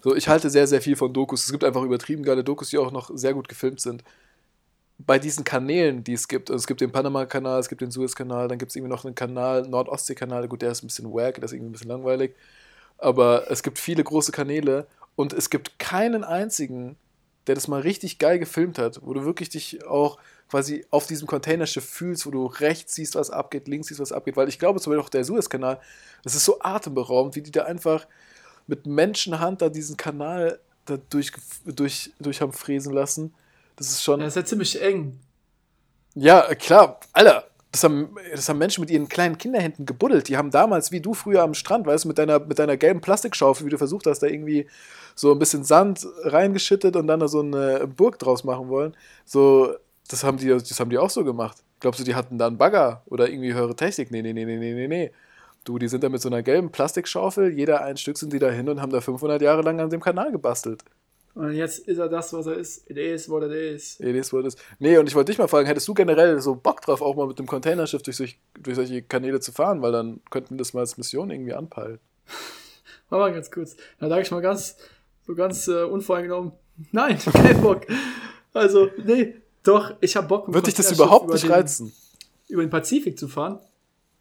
so 0.02 0.16
ich 0.16 0.28
halte 0.28 0.50
sehr, 0.50 0.68
sehr 0.68 0.82
viel 0.82 0.96
von 0.96 1.14
Dokus. 1.14 1.46
Es 1.46 1.52
gibt 1.52 1.64
einfach 1.64 1.84
übertrieben 1.84 2.24
geile 2.24 2.44
Dokus, 2.44 2.70
die 2.70 2.78
auch 2.78 2.92
noch 2.92 3.10
sehr 3.14 3.34
gut 3.34 3.50
gefilmt 3.50 3.82
sind. 3.82 4.04
Bei 5.00 5.18
diesen 5.18 5.44
Kanälen, 5.44 6.04
die 6.04 6.14
es 6.14 6.28
gibt, 6.28 6.52
also 6.52 6.60
es 6.60 6.68
gibt 6.68 6.82
den 6.82 6.92
Panama-Kanal, 6.92 7.60
es 7.60 7.70
gibt 7.70 7.82
den 7.82 7.90
Suezkanal, 7.90 8.48
dann 8.48 8.60
gibt 8.60 8.72
es 8.72 8.76
irgendwie 8.76 8.94
noch 8.94 9.04
einen 9.04 9.16
Kanal, 9.16 9.64
Nord-Ostsee-Kanal, 9.64 10.48
gut, 10.48 10.62
der 10.62 10.72
ist 10.72 10.84
ein 10.84 10.88
bisschen 10.88 11.12
wack, 11.12 11.36
der 11.36 11.46
ist 11.46 11.54
irgendwie 11.54 11.70
ein 11.70 11.72
bisschen 11.72 11.90
langweilig. 11.90 12.36
Aber 13.00 13.50
es 13.50 13.64
gibt 13.64 13.80
viele 13.80 14.04
große 14.04 14.32
Kanäle 14.32 14.86
und 15.16 15.34
es 15.34 15.50
gibt 15.50 15.80
keinen 15.80 16.24
einzigen, 16.24 16.98
der 17.48 17.56
das 17.56 17.68
mal 17.68 17.82
richtig 17.82 18.20
geil 18.20 18.40
gefilmt 18.40 18.78
hat, 18.78 19.02
wo 19.04 19.14
du 19.14 19.26
wirklich 19.26 19.50
dich 19.50 19.86
auch 19.86 20.18
quasi 20.50 20.86
auf 20.90 21.08
diesem 21.08 21.28
Containerschiff 21.28 21.86
fühlst, 21.86 22.26
wo 22.26 22.32
du 22.32 22.46
rechts 22.46 22.96
siehst, 22.96 23.16
was 23.16 23.32
abgeht, 23.32 23.68
links 23.68 23.88
siehst, 23.88 24.00
was 24.00 24.12
abgeht. 24.12 24.36
Weil 24.36 24.50
ich 24.50 24.60
glaube 24.60 24.80
zum 24.80 24.92
Beispiel 24.92 25.06
auch 25.06 25.10
der 25.10 25.24
Suezkanal, 25.24 25.80
das 26.24 26.36
ist 26.36 26.46
so 26.46 26.60
atemberaubend, 26.62 27.36
wie 27.36 27.42
die 27.42 27.52
da 27.52 27.64
einfach 27.64 28.06
mit 28.68 28.86
Menschenhand 28.86 29.62
da 29.62 29.70
diesen 29.70 29.98
Kanal 29.98 30.60
da 30.86 30.98
durch, 31.10 31.32
durch, 31.66 32.12
durch 32.20 32.42
haben 32.42 32.54
fräsen 32.54 32.94
lassen. 32.94 33.34
Das 33.76 33.90
ist 33.90 34.04
schon. 34.04 34.20
Ja, 34.20 34.28
ist 34.28 34.36
ja 34.36 34.46
ziemlich 34.46 34.82
eng. 34.82 35.20
Ja, 36.14 36.54
klar, 36.56 37.00
Alter. 37.14 37.48
Das 37.72 37.84
haben, 37.86 38.16
das 38.32 38.50
haben 38.50 38.58
Menschen 38.58 38.82
mit 38.82 38.90
ihren 38.90 39.08
kleinen 39.08 39.38
Kinderhänden 39.38 39.86
gebuddelt. 39.86 40.28
Die 40.28 40.36
haben 40.36 40.52
damals, 40.52 40.92
wie 40.92 41.00
du 41.00 41.14
früher 41.14 41.42
am 41.42 41.54
Strand, 41.54 41.86
weißt 41.86 42.04
du, 42.04 42.10
mit 42.10 42.18
deiner, 42.18 42.40
mit 42.40 42.60
deiner 42.60 42.76
gelben 42.76 43.00
Plastikschaufel, 43.00 43.66
wie 43.66 43.70
du 43.70 43.78
versucht 43.78 44.06
hast, 44.08 44.20
da 44.20 44.28
irgendwie 44.28 44.68
so 45.16 45.32
ein 45.32 45.40
bisschen 45.40 45.64
Sand 45.64 46.06
reingeschüttet 46.24 46.96
und 46.98 47.08
dann 47.08 47.22
da 47.22 47.28
so 47.30 47.42
eine 47.42 47.88
Burg 47.88 48.20
draus 48.20 48.44
machen 48.44 48.68
wollen. 48.68 48.96
So, 49.26 49.74
das 50.10 50.24
haben 50.24 50.38
die, 50.38 50.48
das 50.50 50.80
haben 50.80 50.90
die 50.90 50.98
auch 50.98 51.10
so 51.10 51.24
gemacht. 51.24 51.64
Glaubst 51.80 52.00
du, 52.00 52.04
die 52.04 52.16
hatten 52.16 52.38
da 52.38 52.48
einen 52.48 52.58
Bagger 52.58 53.04
oder 53.08 53.30
irgendwie 53.30 53.54
höhere 53.54 53.76
Technik? 53.76 54.12
Nee, 54.12 54.22
nee, 54.22 54.34
nee, 54.34 54.46
nee, 54.46 54.58
nee, 54.58 54.74
nee, 54.74 54.88
nee. 54.88 55.12
Du, 55.64 55.78
die 55.78 55.88
sind 55.88 56.04
da 56.04 56.10
mit 56.10 56.22
so 56.22 56.30
einer 56.30 56.44
gelben 56.44 56.72
Plastikschaufel, 56.72 57.54
jeder 57.54 57.84
ein 57.84 57.98
Stück 57.98 58.18
sind 58.18 58.34
die 58.34 58.40
da 58.40 58.50
hin 58.50 58.68
und 58.68 58.82
haben 58.82 58.92
da 58.92 59.00
500 59.02 59.42
Jahre 59.42 59.62
lang 59.62 59.80
an 59.80 59.90
dem 59.90 60.02
Kanal 60.02 60.32
gebastelt. 60.32 60.84
Und 61.34 61.54
jetzt 61.54 61.80
ist 61.88 61.98
er 61.98 62.10
das, 62.10 62.34
was 62.34 62.46
er 62.46 62.56
ist. 62.58 62.90
It 62.90 62.98
is 62.98 63.30
what 63.30 63.44
it 63.44 63.52
is. 63.52 64.00
It 64.00 64.16
is 64.16 64.34
what 64.34 64.42
it 64.42 64.48
is. 64.48 64.56
Nee, 64.80 64.98
und 64.98 65.08
ich 65.08 65.16
wollte 65.16 65.32
dich 65.32 65.40
mal 65.40 65.48
fragen, 65.48 65.66
hättest 65.66 65.88
du 65.88 65.94
generell 65.94 66.42
so 66.42 66.56
Bock 66.56 66.82
drauf, 66.82 67.02
auch 67.02 67.16
mal 67.16 67.28
mit 67.28 67.40
dem 67.40 67.48
Containerschiff 67.48 68.02
durch, 68.02 68.18
solch, 68.18 68.38
durch 68.60 68.76
solche 68.76 69.02
Kanäle 69.02 69.40
zu 69.40 69.52
fahren? 69.54 69.82
Weil 69.82 69.92
dann 69.94 70.20
könnten 70.30 70.56
wir 70.56 70.58
das 70.58 70.74
mal 70.74 70.82
als 70.82 70.98
Mission 70.98 71.30
irgendwie 71.32 71.54
anpeilen. 71.54 72.00
Warte 73.10 73.22
mal 73.30 73.34
ganz 73.34 73.50
kurz. 73.52 73.78
Da 74.00 74.10
sage 74.10 74.22
ich 74.24 74.32
mal 74.32 74.42
ganz, 74.42 74.76
so 75.26 75.34
ganz 75.36 75.68
äh, 75.68 75.84
unvoreingenommen. 75.84 76.52
Nein, 76.92 77.18
kein 77.20 77.62
Bock. 77.62 77.88
Also, 78.54 78.90
nee, 79.06 79.36
doch, 79.64 79.94
ich 80.02 80.16
habe 80.18 80.28
Bock. 80.28 80.52
Wird 80.54 80.68
dich 80.68 80.74
das 80.74 80.92
überhaupt 80.92 81.26
über 81.26 81.34
nicht 81.34 81.44
den- 81.46 81.52
reizen? 81.52 81.94
über 82.50 82.64
den 82.66 82.70
Pazifik 82.70 83.18
zu 83.18 83.30
fahren, 83.30 83.60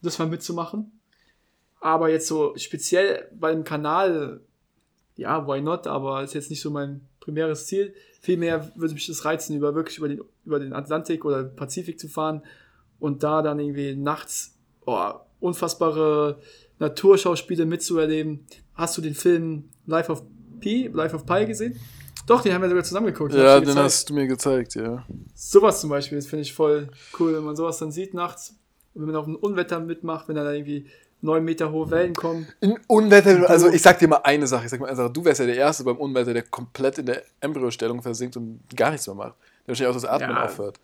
das 0.03 0.21
mal 0.21 0.29
mitzumachen. 0.29 0.93
Aber 1.81 2.09
jetzt 2.11 2.29
so 2.29 2.53
speziell 2.57 3.29
beim 3.35 3.65
Kanal, 3.65 4.41
ja, 5.21 5.47
why 5.47 5.61
not, 5.61 5.87
aber 5.87 6.23
ist 6.23 6.35
jetzt 6.35 6.51
nicht 6.51 6.63
so 6.63 6.71
mein 6.71 7.03
primäres 7.21 7.67
Ziel. 7.67 7.95
Vielmehr 8.23 8.73
würde 8.75 8.95
mich 8.95 9.07
das 9.07 9.25
reizen, 9.27 9.55
über 9.55 9.75
wirklich 9.75 9.99
über 9.99 10.09
den, 10.09 10.23
über 10.47 10.59
den 10.59 10.73
Atlantik 10.73 11.27
oder 11.27 11.45
Pazifik 11.45 12.01
zu 12.01 12.09
fahren 12.09 12.43
und 12.99 13.23
da 13.23 13.43
dann 13.43 13.61
irgendwie 13.61 13.95
nachts 13.95 14.59
oh, 14.87 15.13
unfassbare 15.39 16.41
Naturschauspiele 16.79 17.67
mitzuerleben. 17.67 18.47
Hast 18.75 18.97
du 18.97 19.03
den 19.03 19.15
Film 19.15 19.69
Life 19.87 20.11
of 20.11 20.23
Pi, 20.59 20.91
Life 20.93 21.15
of 21.15 21.27
Pi 21.27 21.45
gesehen? 21.45 21.79
Doch, 22.27 22.41
den 22.41 22.55
haben 22.55 22.63
wir 22.63 22.69
sogar 22.71 22.85
zusammen 22.85 23.07
geguckt. 23.07 23.35
Ja, 23.35 23.57
den 23.57 23.67
gezeigt. 23.67 23.85
hast 23.85 24.09
du 24.09 24.15
mir 24.15 24.27
gezeigt, 24.27 24.75
ja. 24.75 25.05
Sowas 25.35 25.83
zum 25.83 25.91
Beispiel, 25.91 26.17
das 26.17 26.27
finde 26.27 26.43
ich 26.43 26.55
voll 26.55 26.89
cool, 27.19 27.35
wenn 27.35 27.45
man 27.45 27.57
sowas 27.57 27.77
dann 27.79 27.93
sieht 27.93 28.15
nachts. 28.15 28.57
Und 28.95 29.03
wenn 29.03 29.09
man 29.09 29.17
auf 29.17 29.27
ein 29.27 29.37
Unwetter 29.37 29.81
mitmacht, 29.81 30.29
wenn 30.29 30.37
da 30.37 30.51
irgendwie 30.51 30.87
neun 31.23 31.45
Meter 31.45 31.71
hohe 31.71 31.91
Wellen 31.91 32.15
kommen. 32.15 32.49
In 32.61 32.79
Unwetter, 32.87 33.49
also 33.49 33.69
ich 33.69 33.83
sag 33.83 33.99
dir 33.99 34.09
mal 34.09 34.21
eine 34.25 34.47
Sache, 34.47 34.65
ich 34.65 34.71
sag 34.71 34.81
mal 34.81 34.87
eine 34.87 34.97
Sache, 34.97 35.11
du 35.11 35.25
wärst 35.25 35.41
ja 35.41 35.47
der 35.47 35.57
Erste 35.57 35.85
beim 35.85 35.97
Unwetter, 35.97 36.33
der 36.33 36.43
komplett 36.43 36.99
in 36.99 37.07
der 37.07 37.23
Embryostellung 37.41 38.03
versinkt 38.03 38.37
und 38.37 38.61
gar 38.75 38.91
nichts 38.91 39.07
mehr 39.07 39.17
macht. 39.17 39.35
Der 39.67 39.69
wahrscheinlich 39.69 39.91
auch 39.91 40.01
das 40.01 40.05
Atmen 40.05 40.31
Ja. 40.31 40.45
aufhört. 40.45 40.81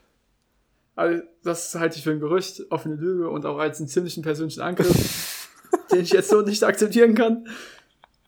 Also, 0.94 1.22
das 1.42 1.75
halte 1.75 1.96
ich 1.99 2.05
für 2.05 2.11
ein 2.12 2.20
Gerücht, 2.20 2.70
auf 2.70 2.87
eine 2.87 2.94
Lüge 2.94 3.29
und 3.29 3.44
auch 3.44 3.59
als 3.59 3.79
einen 3.79 3.88
ziemlichen 3.88 4.22
persönlichen 4.22 4.62
Angriff, 4.62 5.49
den 5.92 6.01
ich 6.01 6.11
jetzt 6.11 6.31
so 6.31 6.40
nicht 6.42 6.64
akzeptieren 6.64 7.14
kann. 7.14 7.46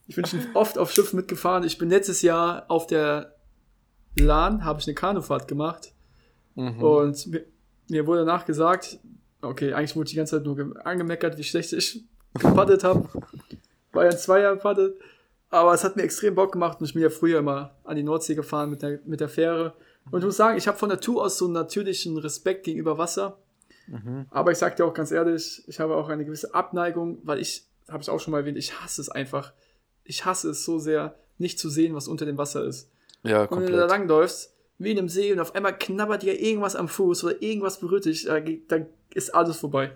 Ich 0.07 0.17
bin 0.17 0.25
schon 0.27 0.41
oft 0.55 0.79
auf 0.79 0.91
Schiffen 0.93 1.17
mitgefahren. 1.17 1.65
Ich 1.65 1.79
bin 1.79 1.89
letztes 1.91 2.23
Jahr 2.23 2.65
auf 2.69 2.87
der 2.87 3.35
LAN, 4.19 4.65
habe 4.65 4.81
ich 4.81 4.87
eine 4.87 4.95
Kanufahrt 4.95 5.49
gemacht. 5.49 5.93
Mhm. 6.55 6.83
Und 6.83 7.27
mir, 7.29 7.45
mir 7.89 8.07
wurde 8.07 8.25
danach 8.25 8.45
gesagt, 8.45 8.99
okay, 9.43 9.73
eigentlich 9.73 9.95
wurde 9.97 10.07
ich 10.07 10.11
die 10.13 10.17
ganze 10.17 10.37
Zeit 10.37 10.45
nur 10.45 10.57
ge- 10.57 10.73
angemeckert, 10.85 11.37
wie 11.39 11.45
schlecht 11.45 11.73
ich 11.73 12.05
gepaddelt 12.35 12.85
habe. 12.85 13.09
War 13.93 14.05
ja 14.05 14.11
ein 14.11 14.19
Zweier 14.19 14.57
paddelt. 14.57 14.97
Aber 15.51 15.73
es 15.73 15.83
hat 15.83 15.97
mir 15.97 16.03
extrem 16.03 16.35
Bock 16.35 16.53
gemacht 16.53 16.79
und 16.81 16.87
ich 16.87 16.93
bin 16.93 17.03
ja 17.03 17.09
früher 17.09 17.39
immer 17.39 17.75
an 17.85 17.97
die 17.97 18.03
Nordsee 18.03 18.35
gefahren 18.35 18.69
mit 18.69 18.83
der, 18.83 19.01
mit 19.07 19.21
der 19.21 19.31
Fähre. 19.31 19.73
Und 20.11 20.19
ich 20.21 20.25
muss 20.27 20.37
sagen, 20.37 20.59
ich 20.59 20.69
habe 20.69 20.77
von 20.77 20.91
Natur 20.91 21.25
aus 21.25 21.39
so 21.39 21.47
einen 21.47 21.55
natürlichen 21.55 22.19
Respekt 22.19 22.65
gegenüber 22.65 22.99
Wasser. 22.99 23.39
Aber 24.29 24.53
ich 24.53 24.59
sag 24.59 24.77
dir 24.77 24.85
auch 24.85 24.93
ganz 24.93 25.11
ehrlich, 25.13 25.63
ich 25.67 25.81
habe 25.81 25.97
auch 25.97 26.11
eine 26.11 26.27
gewisse 26.27 26.53
Abneigung, 26.55 27.19
weil 27.23 27.39
ich, 27.39 27.65
habe 27.89 28.03
ich 28.03 28.11
auch 28.11 28.21
schon 28.21 28.33
mal 28.33 28.41
erwähnt, 28.41 28.59
ich 28.59 28.79
hasse 28.83 29.01
es 29.01 29.09
einfach. 29.09 29.55
Ich 30.05 30.27
hasse 30.27 30.51
es 30.51 30.63
so 30.67 30.79
sehr, 30.79 31.15
nicht 31.39 31.59
zu 31.59 31.71
sehen, 31.71 31.95
was 31.95 32.07
unter 32.07 32.27
dem 32.27 32.37
Wasser 32.37 32.65
ist. 32.67 32.91
Ja, 33.23 33.45
Und 33.45 33.61
wenn 33.63 33.67
du 33.67 33.73
da 33.73 33.79
komplett. 33.87 33.89
langläufst, 33.91 34.53
wie 34.77 34.91
in 34.93 34.99
einem 34.99 35.09
See 35.09 35.33
und 35.33 35.41
auf 35.41 35.55
einmal 35.55 35.77
knabbert 35.79 36.23
dir 36.23 36.39
irgendwas 36.39 36.77
am 36.77 36.89
Fuß 36.89 37.25
oder 37.25 37.41
irgendwas 37.43 37.81
berührt 37.81 38.05
dich, 38.05 38.27
da, 38.27 38.41
geht- 38.41 38.71
da 38.71 38.81
ist 39.19 39.35
alles 39.35 39.59
vorbei. 39.59 39.93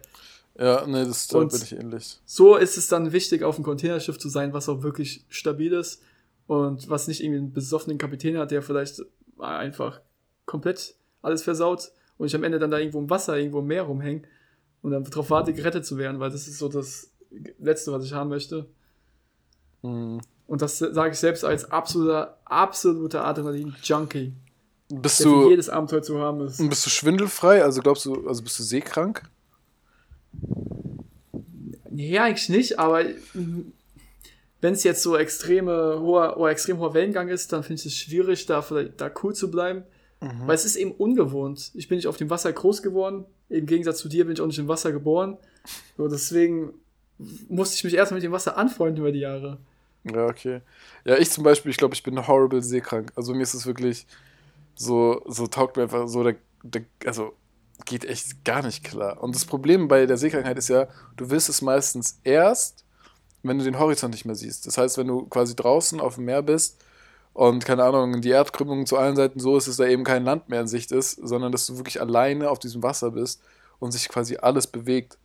Ja, 0.58 0.86
nee, 0.86 1.04
das 1.04 1.28
da 1.28 1.38
bin 1.38 1.48
ich 1.62 1.72
ähnlich. 1.72 2.20
So 2.26 2.56
ist 2.56 2.76
es 2.76 2.88
dann 2.88 3.12
wichtig, 3.12 3.42
auf 3.42 3.54
einem 3.56 3.64
Containerschiff 3.64 4.18
zu 4.18 4.28
sein, 4.28 4.52
was 4.52 4.68
auch 4.68 4.82
wirklich 4.82 5.24
stabil 5.30 5.72
ist 5.72 6.02
und 6.46 6.90
was 6.90 7.08
nicht 7.08 7.22
irgendwie 7.22 7.38
einen 7.38 7.52
besoffenen 7.52 7.96
Kapitän 7.96 8.36
hat, 8.36 8.50
der 8.50 8.60
vielleicht 8.60 9.02
einfach 9.38 10.00
komplett 10.44 10.94
alles 11.22 11.42
versaut 11.42 11.92
und 12.18 12.26
ich 12.26 12.34
am 12.34 12.44
Ende 12.44 12.58
dann 12.58 12.70
da 12.70 12.78
irgendwo 12.78 12.98
im 12.98 13.08
Wasser, 13.08 13.38
irgendwo 13.38 13.60
im 13.60 13.66
Meer 13.66 13.84
rumhänge 13.84 14.22
und 14.82 14.90
dann 14.90 15.04
darauf 15.04 15.30
warte, 15.30 15.54
gerettet 15.54 15.86
zu 15.86 15.96
werden, 15.96 16.20
weil 16.20 16.30
das 16.30 16.46
ist 16.46 16.58
so 16.58 16.68
das 16.68 17.10
Letzte, 17.58 17.92
was 17.92 18.04
ich 18.04 18.12
haben 18.12 18.28
möchte. 18.28 18.66
Mhm. 19.80 20.20
Und 20.46 20.60
das 20.60 20.78
sage 20.78 21.12
ich 21.12 21.18
selbst 21.18 21.44
als 21.44 21.70
absoluter, 21.70 22.38
absoluter 22.44 23.24
Adrenalin-Junkie, 23.24 24.34
Bist 25.00 25.20
der 25.20 25.26
du, 25.26 25.50
jedes 25.50 25.68
Abenteuer 25.68 26.02
zu 26.02 26.18
haben 26.18 26.46
ist. 26.46 26.58
bist 26.68 26.84
du 26.84 26.90
schwindelfrei? 26.90 27.62
Also 27.62 27.80
glaubst 27.80 28.04
du, 28.04 28.26
also 28.28 28.42
bist 28.42 28.58
du 28.58 28.62
seekrank? 28.62 29.22
Nee, 31.90 32.18
eigentlich 32.18 32.48
nicht, 32.48 32.78
aber 32.78 33.04
wenn 34.60 34.72
es 34.74 34.84
jetzt 34.84 35.02
so 35.02 35.16
extreme 35.16 35.98
hoher 36.00 36.36
oder 36.36 36.50
extrem 36.50 36.78
hoher 36.78 36.94
Wellengang 36.94 37.28
ist, 37.28 37.52
dann 37.52 37.62
finde 37.62 37.80
ich 37.80 37.86
es 37.86 37.96
schwierig, 37.96 38.46
da, 38.46 38.64
da 38.96 39.10
cool 39.22 39.34
zu 39.34 39.50
bleiben. 39.50 39.84
Weil 40.46 40.54
es 40.54 40.64
ist 40.64 40.76
eben 40.76 40.92
ungewohnt. 40.92 41.72
Ich 41.74 41.88
bin 41.88 41.96
nicht 41.96 42.06
auf 42.06 42.16
dem 42.16 42.30
Wasser 42.30 42.52
groß 42.52 42.82
geworden. 42.82 43.24
Im 43.48 43.66
Gegensatz 43.66 43.98
zu 43.98 44.08
dir 44.08 44.24
bin 44.24 44.34
ich 44.34 44.40
auch 44.40 44.46
nicht 44.46 44.58
im 44.58 44.68
Wasser 44.68 44.92
geboren. 44.92 45.36
So, 45.96 46.06
deswegen 46.06 46.74
musste 47.48 47.74
ich 47.74 47.82
mich 47.82 47.94
erstmal 47.94 48.18
mit 48.18 48.24
dem 48.24 48.30
Wasser 48.30 48.56
anfreunden 48.56 49.00
über 49.00 49.10
die 49.10 49.18
Jahre. 49.18 49.58
Ja, 50.04 50.26
okay. 50.26 50.60
Ja, 51.04 51.18
ich 51.18 51.30
zum 51.30 51.42
Beispiel, 51.42 51.72
ich 51.72 51.76
glaube, 51.76 51.94
ich 51.94 52.04
bin 52.04 52.24
horrible 52.24 52.62
seekrank. 52.62 53.12
Also 53.16 53.34
mir 53.34 53.42
ist 53.42 53.54
es 53.54 53.66
wirklich 53.66 54.06
so, 54.74 55.22
so 55.26 55.46
taugt 55.46 55.76
mir 55.76 55.84
einfach 55.84 56.08
so, 56.08 56.22
der, 56.22 56.36
der, 56.62 56.84
also 57.06 57.34
geht 57.84 58.04
echt 58.04 58.44
gar 58.44 58.62
nicht 58.62 58.84
klar. 58.84 59.22
Und 59.22 59.34
das 59.34 59.44
Problem 59.44 59.88
bei 59.88 60.06
der 60.06 60.16
Seekrankheit 60.16 60.58
ist 60.58 60.68
ja, 60.68 60.88
du 61.16 61.30
wirst 61.30 61.48
es 61.48 61.62
meistens 61.62 62.20
erst, 62.24 62.84
wenn 63.42 63.58
du 63.58 63.64
den 63.64 63.78
Horizont 63.78 64.12
nicht 64.14 64.24
mehr 64.24 64.36
siehst. 64.36 64.66
Das 64.66 64.78
heißt, 64.78 64.98
wenn 64.98 65.08
du 65.08 65.26
quasi 65.26 65.56
draußen 65.56 66.00
auf 66.00 66.14
dem 66.16 66.24
Meer 66.24 66.42
bist 66.42 66.82
und 67.32 67.64
keine 67.64 67.84
Ahnung, 67.84 68.20
die 68.20 68.30
Erdkrümmung 68.30 68.86
zu 68.86 68.96
allen 68.96 69.16
Seiten 69.16 69.40
so 69.40 69.56
ist, 69.56 69.68
dass 69.68 69.76
da 69.76 69.86
eben 69.86 70.04
kein 70.04 70.24
Land 70.24 70.48
mehr 70.48 70.60
in 70.60 70.68
Sicht 70.68 70.92
ist, 70.92 71.12
sondern 71.12 71.50
dass 71.50 71.66
du 71.66 71.76
wirklich 71.76 72.00
alleine 72.00 72.50
auf 72.50 72.58
diesem 72.58 72.82
Wasser 72.82 73.10
bist 73.10 73.42
und 73.78 73.92
sich 73.92 74.08
quasi 74.08 74.36
alles 74.36 74.66
bewegt. 74.66 75.18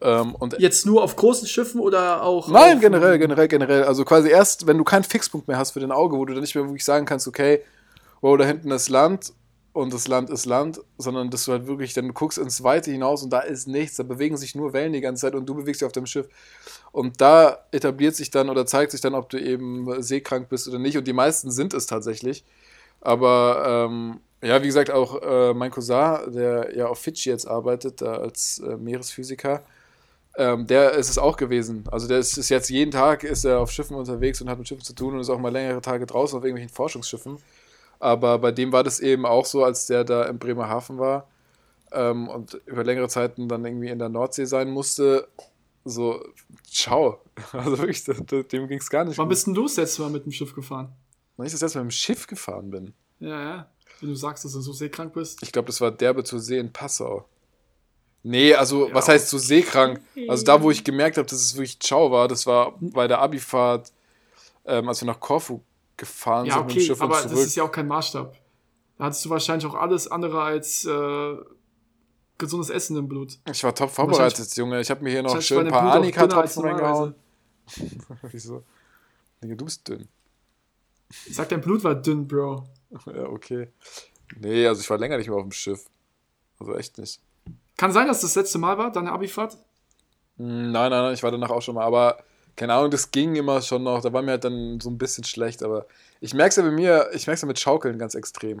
Ähm, 0.00 0.34
und 0.34 0.58
Jetzt 0.58 0.86
nur 0.86 1.02
auf 1.02 1.16
großen 1.16 1.48
Schiffen 1.48 1.80
oder 1.80 2.22
auch. 2.22 2.48
Nein, 2.48 2.80
generell, 2.80 3.18
generell, 3.18 3.48
generell. 3.48 3.84
Also 3.84 4.04
quasi 4.04 4.28
erst, 4.28 4.66
wenn 4.66 4.78
du 4.78 4.84
keinen 4.84 5.04
Fixpunkt 5.04 5.48
mehr 5.48 5.58
hast 5.58 5.72
für 5.72 5.80
dein 5.80 5.92
Auge, 5.92 6.16
wo 6.16 6.24
du 6.24 6.34
dann 6.34 6.42
nicht 6.42 6.54
mehr 6.54 6.64
wirklich 6.64 6.84
sagen 6.84 7.06
kannst, 7.06 7.26
okay, 7.26 7.62
wow, 8.20 8.36
da 8.36 8.44
hinten 8.44 8.70
ist 8.70 8.88
Land 8.88 9.32
und 9.72 9.92
das 9.92 10.08
Land 10.08 10.30
ist 10.30 10.46
Land, 10.46 10.80
sondern 10.98 11.30
dass 11.30 11.44
du 11.44 11.52
halt 11.52 11.66
wirklich, 11.66 11.94
dann 11.94 12.14
guckst 12.14 12.38
ins 12.38 12.62
Weite 12.62 12.90
hinaus 12.90 13.22
und 13.22 13.30
da 13.30 13.40
ist 13.40 13.68
nichts, 13.68 13.96
da 13.96 14.02
bewegen 14.02 14.36
sich 14.36 14.54
nur 14.54 14.72
Wellen 14.72 14.92
die 14.92 15.00
ganze 15.00 15.22
Zeit 15.22 15.34
und 15.34 15.46
du 15.46 15.54
bewegst 15.54 15.80
dich 15.80 15.86
auf 15.86 15.92
dem 15.92 16.06
Schiff. 16.06 16.28
Und 16.92 17.20
da 17.20 17.64
etabliert 17.70 18.16
sich 18.16 18.30
dann 18.30 18.50
oder 18.50 18.66
zeigt 18.66 18.92
sich 18.92 19.00
dann, 19.00 19.14
ob 19.14 19.28
du 19.28 19.38
eben 19.38 20.02
seekrank 20.02 20.48
bist 20.48 20.68
oder 20.68 20.78
nicht. 20.78 20.96
Und 20.96 21.06
die 21.06 21.12
meisten 21.12 21.50
sind 21.50 21.74
es 21.74 21.86
tatsächlich. 21.86 22.44
Aber 23.00 23.86
ähm, 23.88 24.20
ja, 24.42 24.62
wie 24.62 24.66
gesagt, 24.66 24.90
auch 24.90 25.22
äh, 25.22 25.54
mein 25.54 25.70
Cousin, 25.70 26.32
der 26.32 26.76
ja 26.76 26.86
auf 26.86 26.98
Fidschi 26.98 27.30
jetzt 27.30 27.46
arbeitet, 27.46 28.00
da 28.00 28.14
als 28.14 28.60
äh, 28.60 28.76
Meeresphysiker, 28.76 29.62
ähm, 30.38 30.68
der 30.68 30.92
ist 30.92 31.10
es 31.10 31.18
auch 31.18 31.36
gewesen. 31.36 31.84
Also 31.90 32.06
der 32.06 32.18
ist, 32.18 32.38
ist 32.38 32.48
jetzt 32.48 32.70
jeden 32.70 32.92
Tag 32.92 33.24
ist 33.24 33.44
er 33.44 33.58
auf 33.58 33.72
Schiffen 33.72 33.96
unterwegs 33.96 34.40
und 34.40 34.48
hat 34.48 34.56
mit 34.56 34.68
Schiffen 34.68 34.84
zu 34.84 34.94
tun 34.94 35.14
und 35.14 35.20
ist 35.20 35.30
auch 35.30 35.38
mal 35.38 35.52
längere 35.52 35.80
Tage 35.80 36.06
draußen 36.06 36.38
auf 36.38 36.44
irgendwelchen 36.44 36.72
Forschungsschiffen. 36.72 37.38
Aber 37.98 38.38
bei 38.38 38.52
dem 38.52 38.70
war 38.70 38.84
das 38.84 39.00
eben 39.00 39.26
auch 39.26 39.44
so, 39.44 39.64
als 39.64 39.86
der 39.86 40.04
da 40.04 40.26
in 40.26 40.38
Bremerhaven 40.38 40.98
war 40.98 41.26
ähm, 41.90 42.28
und 42.28 42.54
über 42.66 42.84
längere 42.84 43.08
Zeiten 43.08 43.48
dann 43.48 43.64
irgendwie 43.64 43.88
in 43.88 43.98
der 43.98 44.08
Nordsee 44.08 44.44
sein 44.44 44.70
musste. 44.70 45.26
So, 45.84 46.24
ciao. 46.64 47.20
Also 47.52 47.78
wirklich, 47.78 48.04
dem 48.04 48.68
ging 48.68 48.78
es 48.78 48.90
gar 48.90 49.04
nicht 49.04 49.16
Wann 49.18 49.28
bist 49.28 49.46
denn 49.46 49.54
du 49.54 49.62
das 49.62 49.76
letzte 49.76 50.02
Mal 50.02 50.10
mit 50.10 50.24
dem 50.24 50.32
Schiff 50.32 50.54
gefahren? 50.54 50.92
Wann 51.36 51.46
ich 51.46 51.52
das 51.52 51.60
letzte 51.60 51.78
Mal 51.78 51.84
mit 51.84 51.92
dem 51.92 51.96
Schiff 51.96 52.26
gefahren 52.26 52.70
bin. 52.70 52.94
Ja, 53.18 53.42
ja. 53.42 53.70
Wenn 54.00 54.08
du 54.10 54.14
sagst, 54.14 54.44
dass 54.44 54.52
du 54.52 54.60
so 54.60 54.72
seekrank 54.72 55.14
bist. 55.14 55.42
Ich 55.42 55.50
glaube, 55.50 55.66
das 55.66 55.80
war 55.80 55.90
derbe 55.90 56.22
zur 56.22 56.38
See 56.38 56.58
in 56.58 56.72
Passau. 56.72 57.28
Nee, 58.22 58.54
also, 58.54 58.88
Ja, 58.88 58.94
was 58.94 59.08
heißt 59.08 59.28
so 59.28 59.38
seekrank? 59.38 60.00
Also, 60.28 60.44
da, 60.44 60.60
wo 60.62 60.70
ich 60.70 60.82
gemerkt 60.84 61.16
habe, 61.16 61.26
dass 61.28 61.38
es 61.40 61.54
wirklich 61.54 61.78
ciao 61.80 62.10
war, 62.10 62.28
das 62.28 62.46
war 62.46 62.74
bei 62.80 63.06
der 63.08 63.20
Abifahrt, 63.20 63.92
ähm, 64.66 64.88
als 64.88 65.00
wir 65.00 65.06
nach 65.06 65.20
Korfu 65.20 65.60
gefahren 65.96 66.46
Ja, 66.46 66.54
sind 66.54 66.66
mit 66.66 66.70
dem 66.74 66.78
okay, 66.78 66.86
Schiff 66.86 67.00
aber 67.00 67.16
und 67.16 67.24
das 67.24 67.32
zurück. 67.32 67.46
ist 67.46 67.56
ja 67.56 67.62
auch 67.64 67.72
kein 67.72 67.86
Maßstab. 67.86 68.36
Da 68.98 69.04
hattest 69.04 69.24
du 69.24 69.30
wahrscheinlich 69.30 69.66
auch 69.66 69.74
alles 69.74 70.08
andere 70.10 70.42
als 70.42 70.84
äh, 70.84 71.36
gesundes 72.36 72.70
Essen 72.70 72.96
im 72.96 73.08
Blut. 73.08 73.38
ich 73.50 73.62
war 73.64 73.74
top 73.74 73.90
vorbereitet, 73.90 74.54
Junge. 74.56 74.80
Ich 74.80 74.90
habe 74.90 75.02
mir 75.02 75.10
hier 75.10 75.22
noch 75.22 75.40
schön 75.40 75.66
ein 75.66 75.72
paar 75.72 75.92
Anika-Tropfen 75.94 76.62
reingehauen. 76.64 77.14
Wieso? 78.30 78.64
Digga, 79.42 79.54
du 79.54 79.64
bist 79.64 79.86
dünn. 79.88 80.08
Ich 81.26 81.36
sag, 81.36 81.48
dein 81.48 81.60
Blut 81.60 81.84
war 81.84 81.94
dünn, 81.94 82.26
Bro. 82.26 82.64
Ja, 83.06 83.24
okay. 83.24 83.68
Nee, 84.36 84.66
also 84.66 84.80
ich 84.80 84.90
war 84.90 84.98
länger 84.98 85.18
nicht 85.18 85.28
mehr 85.28 85.36
auf 85.36 85.42
dem 85.42 85.52
Schiff. 85.52 85.84
Also 86.58 86.74
echt 86.76 86.98
nicht. 86.98 87.20
Kann 87.78 87.92
sein, 87.92 88.06
dass 88.06 88.20
das 88.20 88.34
letzte 88.34 88.58
Mal 88.58 88.76
war, 88.76 88.92
deine 88.92 89.10
Abifahrt? 89.12 89.56
Hm, 90.36 90.70
Nein, 90.72 90.90
nein, 90.90 91.02
nein, 91.04 91.14
ich 91.14 91.22
war 91.22 91.30
danach 91.30 91.50
auch 91.50 91.62
schon 91.62 91.74
mal. 91.76 91.84
Aber 91.84 92.18
keine 92.56 92.74
Ahnung, 92.74 92.90
das 92.90 93.10
ging 93.10 93.36
immer 93.36 93.62
schon 93.62 93.84
noch. 93.84 94.02
Da 94.02 94.12
war 94.12 94.20
mir 94.20 94.32
halt 94.32 94.44
dann 94.44 94.80
so 94.80 94.90
ein 94.90 94.98
bisschen 94.98 95.24
schlecht. 95.24 95.62
Aber 95.62 95.86
ich 96.20 96.34
merke 96.34 96.50
es 96.50 96.56
ja 96.56 96.62
bei 96.64 96.70
mir, 96.70 97.08
ich 97.14 97.26
merke 97.26 97.36
es 97.36 97.42
ja 97.42 97.48
mit 97.48 97.58
Schaukeln 97.58 97.98
ganz 97.98 98.14
extrem. 98.14 98.60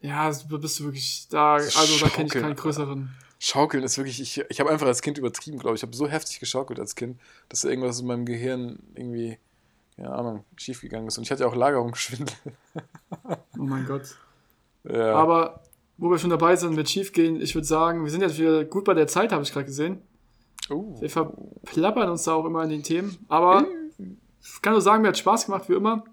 Ja, 0.00 0.28
bist 0.28 0.78
du 0.80 0.84
wirklich 0.84 1.26
da, 1.30 1.54
also 1.54 1.70
da 1.70 2.08
kenne 2.08 2.26
ich 2.26 2.32
Schaukeln. 2.32 2.44
keinen 2.44 2.56
größeren. 2.56 3.14
Schaukeln 3.40 3.84
ist 3.84 3.96
wirklich, 3.96 4.20
ich, 4.20 4.44
ich 4.48 4.60
habe 4.60 4.70
einfach 4.70 4.86
als 4.88 5.02
Kind 5.02 5.18
übertrieben, 5.18 5.58
glaube 5.58 5.76
ich. 5.76 5.80
Ich 5.82 5.86
habe 5.86 5.96
so 5.96 6.08
heftig 6.08 6.40
geschaukelt 6.40 6.80
als 6.80 6.96
Kind, 6.96 7.20
dass 7.48 7.62
irgendwas 7.64 8.00
in 8.00 8.06
meinem 8.06 8.26
Gehirn 8.26 8.80
irgendwie, 8.94 9.38
keine 9.96 10.10
Ahnung, 10.12 10.44
schiefgegangen 10.56 11.06
ist. 11.06 11.18
Und 11.18 11.24
ich 11.24 11.30
hatte 11.30 11.42
ja 11.44 11.48
auch 11.48 11.54
Lagerungsschwindel. 11.54 12.34
Oh 13.56 13.62
mein 13.62 13.86
Gott. 13.86 14.16
ja. 14.84 15.14
Aber 15.14 15.62
wo 15.98 16.10
wir 16.10 16.18
schon 16.18 16.30
dabei 16.30 16.56
sind 16.56 16.74
mit 16.74 16.88
Schiefgehen, 16.88 17.40
ich 17.40 17.54
würde 17.54 17.66
sagen, 17.66 18.04
wir 18.04 18.10
sind 18.10 18.22
jetzt 18.22 18.38
wieder 18.38 18.64
gut 18.64 18.84
bei 18.84 18.94
der 18.94 19.06
Zeit, 19.06 19.32
habe 19.32 19.42
ich 19.42 19.52
gerade 19.52 19.66
gesehen. 19.66 20.00
uh, 20.70 21.00
Wir 21.00 21.10
verplappern 21.10 22.08
uns 22.08 22.22
da 22.22 22.34
auch 22.34 22.46
immer 22.46 22.62
in 22.62 22.70
den 22.70 22.82
Themen. 22.82 23.18
Aber 23.28 23.66
ich 24.40 24.62
kann 24.62 24.72
nur 24.72 24.82
sagen, 24.82 25.02
mir 25.02 25.08
hat 25.08 25.18
Spaß 25.18 25.46
gemacht, 25.46 25.68
wie 25.68 25.74
immer. 25.74 26.04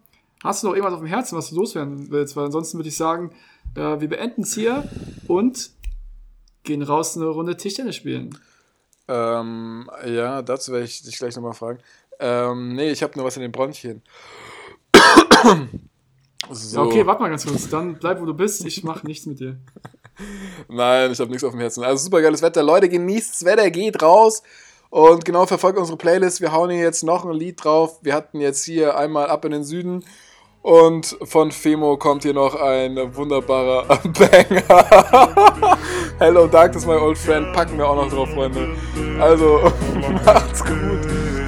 Hast 0.44 0.62
du 0.64 0.68
noch 0.68 0.74
irgendwas 0.76 0.94
auf 0.96 1.00
dem 1.00 1.08
Herzen, 1.08 1.38
was 1.38 1.50
du 1.50 1.56
loswerden 1.56 2.12
willst? 2.12 2.36
Weil 2.36 2.46
ansonsten 2.46 2.78
würde 2.78 2.90
ich 2.90 2.98
sagen, 2.98 3.32
äh, 3.76 4.00
wir 4.00 4.10
beenden 4.10 4.42
es 4.42 4.54
hier 4.54 4.90
und 5.28 5.72
gehen 6.64 6.82
raus 6.82 7.16
eine 7.16 7.28
Runde 7.28 7.56
Tischtennis 7.58 7.96
spielen. 7.96 8.38
ähm, 9.08 9.90
ja, 10.06 10.42
dazu 10.42 10.72
werde 10.72 10.86
ich 10.86 11.04
dich 11.04 11.18
gleich 11.18 11.36
nochmal 11.36 11.54
fragen. 11.54 11.80
Ähm, 12.20 12.76
nee, 12.76 12.92
ich 12.92 13.04
habe 13.04 13.14
nur 13.16 13.26
was 13.26 13.36
in 13.38 13.44
den 13.44 13.52
Bronchien. 13.52 14.02
So. 16.52 16.82
Okay, 16.82 17.06
warte 17.06 17.22
mal 17.22 17.30
ganz 17.30 17.46
kurz. 17.46 17.70
Dann 17.70 17.96
bleib, 18.00 18.22
wo 18.22 18.26
du 18.26 18.34
bist. 18.34 18.66
Ich 18.66 18.84
mache 18.84 19.06
nichts 19.06 19.26
mit 19.26 19.40
dir. 19.40 19.58
Nein, 20.70 21.12
ich 21.12 21.20
habe 21.20 21.30
nichts 21.30 21.44
auf 21.44 21.52
dem 21.52 21.60
Herzen. 21.60 21.84
Also 21.84 22.04
super 22.06 22.22
geiles 22.22 22.42
Wetter. 22.42 22.64
Leute, 22.64 22.88
genießt 22.90 23.34
das 23.34 23.46
Wetter, 23.46 23.70
geht 23.72 24.02
raus. 24.02 24.44
Und 24.90 25.26
genau, 25.26 25.46
verfolgt 25.46 25.78
unsere 25.78 25.98
Playlist. 25.98 26.40
Wir 26.42 26.52
hauen 26.54 26.70
hier 26.70 26.82
jetzt 26.82 27.04
noch 27.04 27.26
ein 27.26 27.34
Lied 27.34 27.64
drauf. 27.64 28.00
Wir 28.02 28.14
hatten 28.14 28.40
jetzt 28.40 28.64
hier 28.64 28.98
einmal 28.98 29.28
Ab 29.28 29.44
in 29.46 29.52
den 29.52 29.64
Süden. 29.64 30.06
Und 30.62 31.16
von 31.24 31.52
Femo 31.52 31.96
kommt 31.98 32.24
hier 32.24 32.34
noch 32.34 32.56
ein 32.56 32.96
wunderbarer 33.16 33.86
Banger. 34.04 35.78
Hello 36.20 36.48
Darkness, 36.48 36.86
my 36.88 36.94
old 36.96 37.18
friend. 37.18 37.54
Packen 37.54 37.78
wir 37.78 37.88
auch 37.88 37.96
noch 37.96 38.10
drauf, 38.10 38.30
Freunde. 38.30 38.70
Also, 39.20 39.72
macht's 40.26 40.64
gut. 40.64 40.72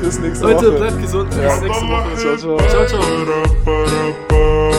Bis 0.01 0.19
nächste 0.19 0.45
Leute, 0.45 0.67
Woche. 0.67 0.77
bleibt 0.77 1.01
gesund. 1.01 1.29
Bis 1.29 1.37
Ja. 1.39 1.59
nächste 1.61 1.87
Woche. 1.87 2.15
Ciao, 2.15 2.37
ciao. 2.37 2.85
Ciao, 2.85 2.85
ciao. 2.85 4.76